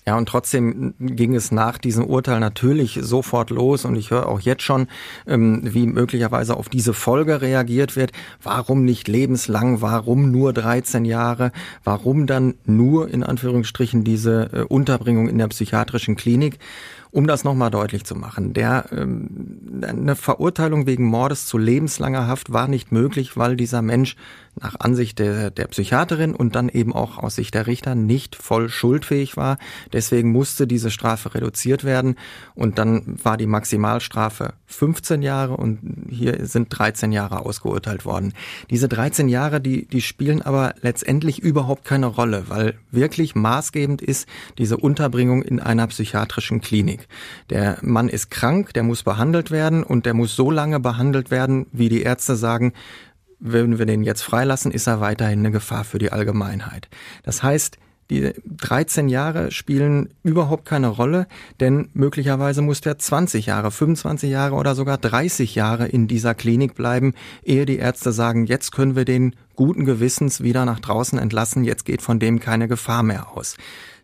Ja, 0.05 0.17
und 0.17 0.27
trotzdem 0.27 0.95
ging 0.99 1.35
es 1.35 1.51
nach 1.51 1.77
diesem 1.77 2.05
Urteil 2.05 2.39
natürlich 2.39 2.97
sofort 3.03 3.51
los 3.51 3.85
und 3.85 3.95
ich 3.95 4.09
höre 4.09 4.27
auch 4.27 4.39
jetzt 4.39 4.63
schon, 4.63 4.87
ähm, 5.27 5.61
wie 5.63 5.85
möglicherweise 5.85 6.57
auf 6.57 6.69
diese 6.69 6.93
Folge 6.93 7.41
reagiert 7.41 7.95
wird. 7.95 8.11
Warum 8.41 8.83
nicht 8.83 9.07
lebenslang? 9.07 9.81
Warum 9.81 10.31
nur 10.31 10.53
13 10.53 11.05
Jahre? 11.05 11.51
Warum 11.83 12.25
dann 12.25 12.55
nur 12.65 13.09
in 13.09 13.23
Anführungsstrichen 13.23 14.03
diese 14.03 14.49
äh, 14.51 14.61
Unterbringung 14.63 15.29
in 15.29 15.37
der 15.37 15.49
psychiatrischen 15.49 16.15
Klinik? 16.15 16.57
Um 17.11 17.27
das 17.27 17.43
nochmal 17.43 17.71
deutlich 17.71 18.05
zu 18.05 18.15
machen, 18.15 18.53
der, 18.53 18.85
ähm, 18.91 19.81
eine 19.81 20.15
Verurteilung 20.15 20.87
wegen 20.87 21.05
Mordes 21.05 21.45
zu 21.45 21.57
lebenslanger 21.57 22.25
Haft 22.25 22.53
war 22.53 22.69
nicht 22.69 22.93
möglich, 22.93 23.35
weil 23.35 23.57
dieser 23.57 23.81
Mensch 23.81 24.15
nach 24.59 24.75
Ansicht 24.79 25.19
der, 25.19 25.49
der 25.49 25.67
Psychiaterin 25.67 26.35
und 26.35 26.55
dann 26.55 26.69
eben 26.69 26.93
auch 26.93 27.17
aus 27.17 27.35
Sicht 27.35 27.53
der 27.53 27.67
Richter 27.67 27.95
nicht 27.95 28.35
voll 28.35 28.69
schuldfähig 28.69 29.37
war. 29.37 29.57
Deswegen 29.93 30.31
musste 30.31 30.67
diese 30.67 30.91
Strafe 30.91 31.33
reduziert 31.33 31.83
werden 31.83 32.15
und 32.53 32.77
dann 32.77 33.17
war 33.23 33.37
die 33.37 33.47
Maximalstrafe 33.47 34.53
15 34.65 35.21
Jahre 35.21 35.57
und 35.57 35.79
hier 36.09 36.45
sind 36.45 36.67
13 36.69 37.11
Jahre 37.11 37.45
ausgeurteilt 37.45 38.05
worden. 38.05 38.33
Diese 38.69 38.87
13 38.87 39.29
Jahre, 39.29 39.61
die, 39.61 39.85
die 39.87 40.01
spielen 40.01 40.41
aber 40.41 40.75
letztendlich 40.81 41.39
überhaupt 41.39 41.85
keine 41.85 42.07
Rolle, 42.07 42.45
weil 42.47 42.75
wirklich 42.91 43.35
maßgebend 43.35 44.01
ist 44.01 44.27
diese 44.57 44.77
Unterbringung 44.77 45.43
in 45.43 45.59
einer 45.59 45.87
psychiatrischen 45.87 46.61
Klinik. 46.61 47.00
Der 47.49 47.77
Mann 47.81 48.09
ist 48.09 48.31
krank, 48.31 48.73
der 48.73 48.83
muss 48.83 49.03
behandelt 49.03 49.51
werden 49.51 49.83
und 49.83 50.05
der 50.05 50.13
muss 50.13 50.35
so 50.35 50.51
lange 50.51 50.79
behandelt 50.79 51.31
werden, 51.31 51.67
wie 51.71 51.89
die 51.89 52.03
Ärzte 52.03 52.35
sagen, 52.35 52.73
wenn 53.39 53.79
wir 53.79 53.85
den 53.85 54.03
jetzt 54.03 54.21
freilassen, 54.21 54.71
ist 54.71 54.87
er 54.87 55.01
weiterhin 55.01 55.39
eine 55.39 55.51
Gefahr 55.51 55.83
für 55.83 55.97
die 55.97 56.11
Allgemeinheit. 56.11 56.89
Das 57.23 57.41
heißt, 57.41 57.77
die 58.11 58.33
13 58.45 59.07
Jahre 59.07 59.51
spielen 59.51 60.09
überhaupt 60.21 60.65
keine 60.65 60.89
Rolle, 60.89 61.27
denn 61.61 61.87
möglicherweise 61.93 62.61
muss 62.61 62.81
der 62.81 62.99
20 62.99 63.45
Jahre, 63.45 63.71
25 63.71 64.29
Jahre 64.29 64.55
oder 64.55 64.75
sogar 64.75 64.97
30 64.97 65.55
Jahre 65.55 65.87
in 65.87 66.09
dieser 66.09 66.35
Klinik 66.35 66.75
bleiben, 66.75 67.13
ehe 67.41 67.65
die 67.65 67.77
Ärzte 67.77 68.11
sagen, 68.11 68.47
jetzt 68.47 68.73
können 68.73 68.97
wir 68.97 69.05
den 69.05 69.33
guten 69.55 69.85
Gewissens 69.85 70.43
wieder 70.43 70.65
nach 70.65 70.81
draußen 70.81 71.17
entlassen, 71.17 71.63
jetzt 71.63 71.85
geht 71.85 72.01
von 72.01 72.19
dem 72.19 72.41
keine 72.41 72.67
Gefahr 72.67 73.01
mehr 73.01 73.31
aus. 73.31 73.55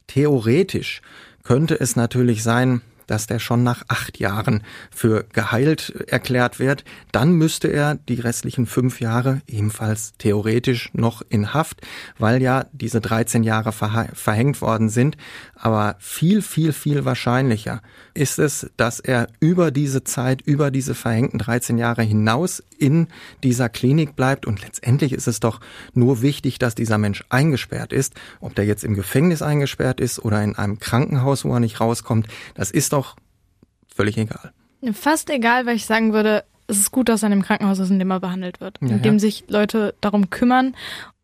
Theoretisch 0.08 1.02
könnte 1.48 1.80
es 1.80 1.96
natürlich 1.96 2.44
sein, 2.44 2.82
dass 3.08 3.28
der 3.28 3.40
schon 3.40 3.64
nach 3.64 3.84
acht 3.88 4.20
Jahren 4.20 4.64
für 4.92 5.26
geheilt 5.34 5.94
erklärt 6.08 6.60
wird. 6.60 6.84
Dann 7.12 7.32
müsste 7.34 7.70
er 7.70 7.96
die 7.96 8.20
restlichen 8.20 8.66
fünf 8.66 9.00
Jahre 9.02 9.42
ebenfalls 9.48 10.14
theoretisch 10.18 10.90
noch 10.94 11.22
in 11.30 11.54
Haft, 11.54 11.82
weil 12.18 12.42
ja 12.42 12.66
diese 12.72 13.02
13 13.02 13.44
Jahre 13.44 13.72
verhängt 13.72 14.62
worden 14.62 14.90
sind. 14.90 15.18
Aber 15.56 15.96
viel, 16.00 16.42
viel, 16.42 16.74
viel 16.74 17.06
wahrscheinlicher 17.06 17.82
ist 18.14 18.40
es, 18.40 18.70
dass 18.78 19.00
er 19.00 19.28
über 19.40 19.72
diese 19.72 20.04
Zeit, 20.04 20.42
über 20.42 20.72
diese 20.72 20.96
verhängten 20.96 21.40
13 21.40 21.78
Jahre 21.78 22.04
hinaus 22.04 22.64
in 22.78 23.08
dieser 23.44 23.70
Klinik 23.70 24.16
bleibt. 24.16 24.46
Und 24.46 24.62
letztendlich 24.62 25.14
ist 25.14 25.28
es 25.28 25.40
doch 25.40 25.60
nur 25.94 26.22
wichtig, 26.22 26.60
dass 26.60 26.76
dieser 26.76 26.98
Mensch 26.98 27.24
eingesperrt 27.30 27.94
ist. 27.94 28.14
Ob 28.40 28.56
der 28.56 28.66
jetzt 28.66 28.84
im 28.84 28.96
Gefängnis 28.96 29.42
eingesperrt 29.42 30.00
ist 30.00 30.20
oder 30.20 30.44
in 30.44 30.56
einem 30.56 30.80
Krankenhaus, 30.80 31.46
wo 31.46 31.54
er 31.54 31.60
nicht 31.60 31.80
rauskommt, 31.80 32.28
das 32.56 32.72
ist 32.72 32.94
doch 32.94 32.97
völlig 33.94 34.18
egal. 34.18 34.52
Fast 34.94 35.30
egal, 35.30 35.66
weil 35.66 35.76
ich 35.76 35.86
sagen 35.86 36.14
würde, 36.14 36.44
es 36.68 36.80
ist 36.80 36.92
gut, 36.92 37.10
dass 37.10 37.24
er 37.24 37.28
in 37.28 37.40
dem 37.40 37.44
Krankenhaus 37.44 37.80
ist, 37.80 37.90
in 37.90 38.00
dem 38.00 38.12
er 38.12 38.20
behandelt 38.20 38.60
wird, 38.62 38.78
in 38.82 39.02
dem 39.02 39.20
sich 39.20 39.46
Leute 39.48 39.96
darum 40.02 40.30
kümmern. 40.30 40.76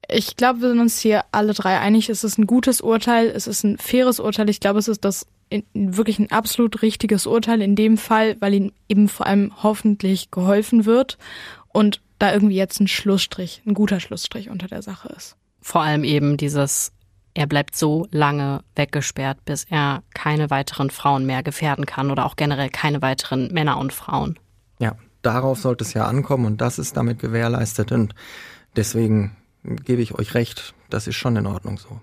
Ich 0.10 0.36
glaube, 0.36 0.62
wir 0.62 0.70
sind 0.70 0.80
uns 0.80 1.00
hier 1.00 1.24
alle 1.32 1.54
drei 1.54 1.80
einig. 1.80 2.10
Es 2.10 2.24
ist 2.24 2.38
ein 2.38 2.48
gutes 2.48 2.82
Urteil, 2.82 3.28
es 3.28 3.48
ist 3.48 3.64
ein 3.64 3.78
faires 3.78 4.20
Urteil. 4.20 4.50
Ich 4.50 4.60
glaube, 4.60 4.80
es 4.80 4.88
ist 4.88 5.06
das 5.06 5.28
wirklich 5.74 6.20
ein 6.20 6.32
absolut 6.32 6.82
richtiges 6.82 7.28
Urteil 7.28 7.62
in 7.62 7.76
dem 7.76 7.98
Fall, 7.98 8.38
weil 8.40 8.54
ihm 8.54 8.72
eben 8.90 9.08
vor 9.08 9.28
allem 9.28 9.52
hoffentlich 9.62 10.32
geholfen 10.32 10.86
wird 10.86 11.18
und 11.70 12.02
da 12.20 12.34
irgendwie 12.34 12.56
jetzt 12.56 12.80
ein 12.80 12.88
Schlussstrich, 12.88 13.62
ein 13.66 13.74
guter 13.74 14.00
Schlussstrich 14.00 14.50
unter 14.50 14.68
der 14.68 14.82
Sache 14.82 15.10
ist. 15.16 15.36
Vor 15.62 15.82
allem 15.82 16.04
eben 16.04 16.38
dieses, 16.38 16.92
er 17.34 17.48
bleibt 17.48 17.76
so 17.76 18.08
lange 18.12 18.64
weggesperrt, 18.76 19.44
bis 19.46 19.66
er 19.70 20.04
keine 20.14 20.50
weiteren 20.50 20.90
Frauen 20.90 21.26
mehr 21.26 21.44
gefährden 21.44 21.86
kann 21.86 22.12
oder 22.12 22.26
auch 22.26 22.36
generell 22.36 22.70
keine 22.70 23.02
weiteren 23.02 23.52
Männer 23.52 23.78
und 23.78 23.94
Frauen. 23.94 24.38
Ja, 24.80 24.96
darauf 25.22 25.60
sollte 25.60 25.84
es 25.84 25.94
ja 25.94 26.06
ankommen 26.06 26.46
und 26.46 26.62
das 26.62 26.80
ist 26.80 26.96
damit 26.98 27.20
gewährleistet 27.20 27.92
und 27.92 28.14
deswegen 28.76 29.36
gebe 29.64 30.02
ich 30.02 30.14
euch 30.14 30.34
recht, 30.34 30.74
das 30.90 31.08
ist 31.08 31.16
schon 31.16 31.36
in 31.36 31.48
Ordnung 31.48 31.78
so. 31.78 32.02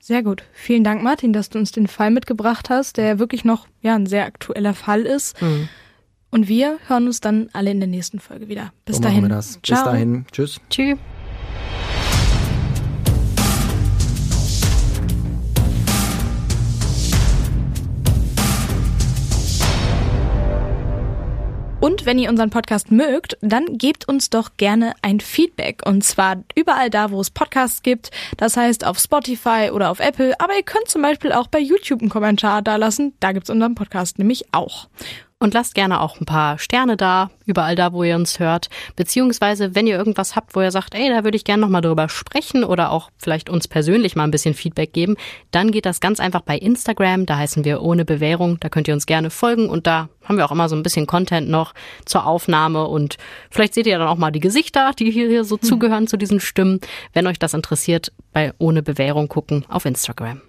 Sehr 0.00 0.24
gut. 0.24 0.42
Vielen 0.52 0.82
Dank, 0.82 1.02
Martin, 1.04 1.32
dass 1.32 1.48
du 1.48 1.60
uns 1.60 1.70
den 1.70 1.86
Fall 1.86 2.10
mitgebracht 2.10 2.70
hast, 2.70 2.96
der 2.96 3.20
wirklich 3.20 3.44
noch 3.44 3.68
ja, 3.82 3.94
ein 3.94 4.06
sehr 4.06 4.26
aktueller 4.26 4.74
Fall 4.74 5.02
ist. 5.02 5.40
Mhm. 5.40 5.68
Und 6.30 6.48
wir 6.48 6.78
hören 6.88 7.06
uns 7.06 7.20
dann 7.20 7.50
alle 7.52 7.70
in 7.70 7.78
der 7.78 7.88
nächsten 7.88 8.18
Folge 8.18 8.48
wieder. 8.48 8.72
Bis 8.84 8.96
so 8.96 9.02
dahin. 9.02 9.28
Ciao. 9.28 9.60
Bis 9.60 9.84
dahin. 9.84 10.26
Tschüss. 10.32 10.60
Tschüss. 10.70 10.98
Und 21.82 22.06
wenn 22.06 22.16
ihr 22.16 22.30
unseren 22.30 22.50
Podcast 22.50 22.92
mögt, 22.92 23.36
dann 23.40 23.76
gebt 23.76 24.06
uns 24.06 24.30
doch 24.30 24.50
gerne 24.56 24.94
ein 25.02 25.18
Feedback. 25.18 25.82
Und 25.84 26.04
zwar 26.04 26.36
überall 26.54 26.90
da, 26.90 27.10
wo 27.10 27.20
es 27.20 27.32
Podcasts 27.32 27.82
gibt. 27.82 28.12
Das 28.36 28.56
heißt 28.56 28.86
auf 28.86 29.00
Spotify 29.00 29.70
oder 29.72 29.90
auf 29.90 29.98
Apple. 29.98 30.38
Aber 30.38 30.54
ihr 30.54 30.62
könnt 30.62 30.86
zum 30.86 31.02
Beispiel 31.02 31.32
auch 31.32 31.48
bei 31.48 31.58
YouTube 31.58 32.00
einen 32.00 32.08
Kommentar 32.08 32.62
dalassen. 32.62 33.14
Da 33.18 33.32
gibt's 33.32 33.50
unseren 33.50 33.74
Podcast 33.74 34.20
nämlich 34.20 34.44
auch. 34.52 34.86
Und 35.42 35.54
lasst 35.54 35.74
gerne 35.74 36.00
auch 36.00 36.20
ein 36.20 36.24
paar 36.24 36.56
Sterne 36.60 36.96
da, 36.96 37.28
überall 37.46 37.74
da, 37.74 37.92
wo 37.92 38.04
ihr 38.04 38.14
uns 38.14 38.38
hört. 38.38 38.68
Beziehungsweise, 38.94 39.74
wenn 39.74 39.88
ihr 39.88 39.98
irgendwas 39.98 40.36
habt, 40.36 40.54
wo 40.54 40.60
ihr 40.60 40.70
sagt, 40.70 40.94
ey, 40.94 41.08
da 41.08 41.24
würde 41.24 41.36
ich 41.36 41.42
gerne 41.42 41.62
nochmal 41.62 41.80
drüber 41.80 42.08
sprechen 42.08 42.62
oder 42.62 42.92
auch 42.92 43.10
vielleicht 43.18 43.50
uns 43.50 43.66
persönlich 43.66 44.14
mal 44.14 44.22
ein 44.22 44.30
bisschen 44.30 44.54
Feedback 44.54 44.92
geben, 44.92 45.16
dann 45.50 45.72
geht 45.72 45.84
das 45.84 45.98
ganz 45.98 46.20
einfach 46.20 46.42
bei 46.42 46.56
Instagram. 46.56 47.26
Da 47.26 47.38
heißen 47.38 47.64
wir 47.64 47.82
ohne 47.82 48.04
Bewährung. 48.04 48.60
Da 48.60 48.68
könnt 48.68 48.86
ihr 48.86 48.94
uns 48.94 49.04
gerne 49.04 49.30
folgen 49.30 49.68
und 49.68 49.88
da 49.88 50.10
haben 50.22 50.36
wir 50.36 50.44
auch 50.44 50.52
immer 50.52 50.68
so 50.68 50.76
ein 50.76 50.84
bisschen 50.84 51.08
Content 51.08 51.48
noch 51.48 51.74
zur 52.04 52.24
Aufnahme 52.24 52.86
und 52.86 53.16
vielleicht 53.50 53.74
seht 53.74 53.88
ihr 53.88 53.98
dann 53.98 54.06
auch 54.06 54.18
mal 54.18 54.30
die 54.30 54.38
Gesichter, 54.38 54.92
die 54.96 55.10
hier 55.10 55.42
so 55.42 55.56
zugehören 55.60 56.06
zu 56.06 56.16
diesen 56.16 56.38
Stimmen. 56.38 56.78
Wenn 57.14 57.26
euch 57.26 57.40
das 57.40 57.52
interessiert, 57.52 58.12
bei 58.32 58.52
ohne 58.58 58.84
Bewährung 58.84 59.26
gucken 59.26 59.64
auf 59.68 59.86
Instagram. 59.86 60.42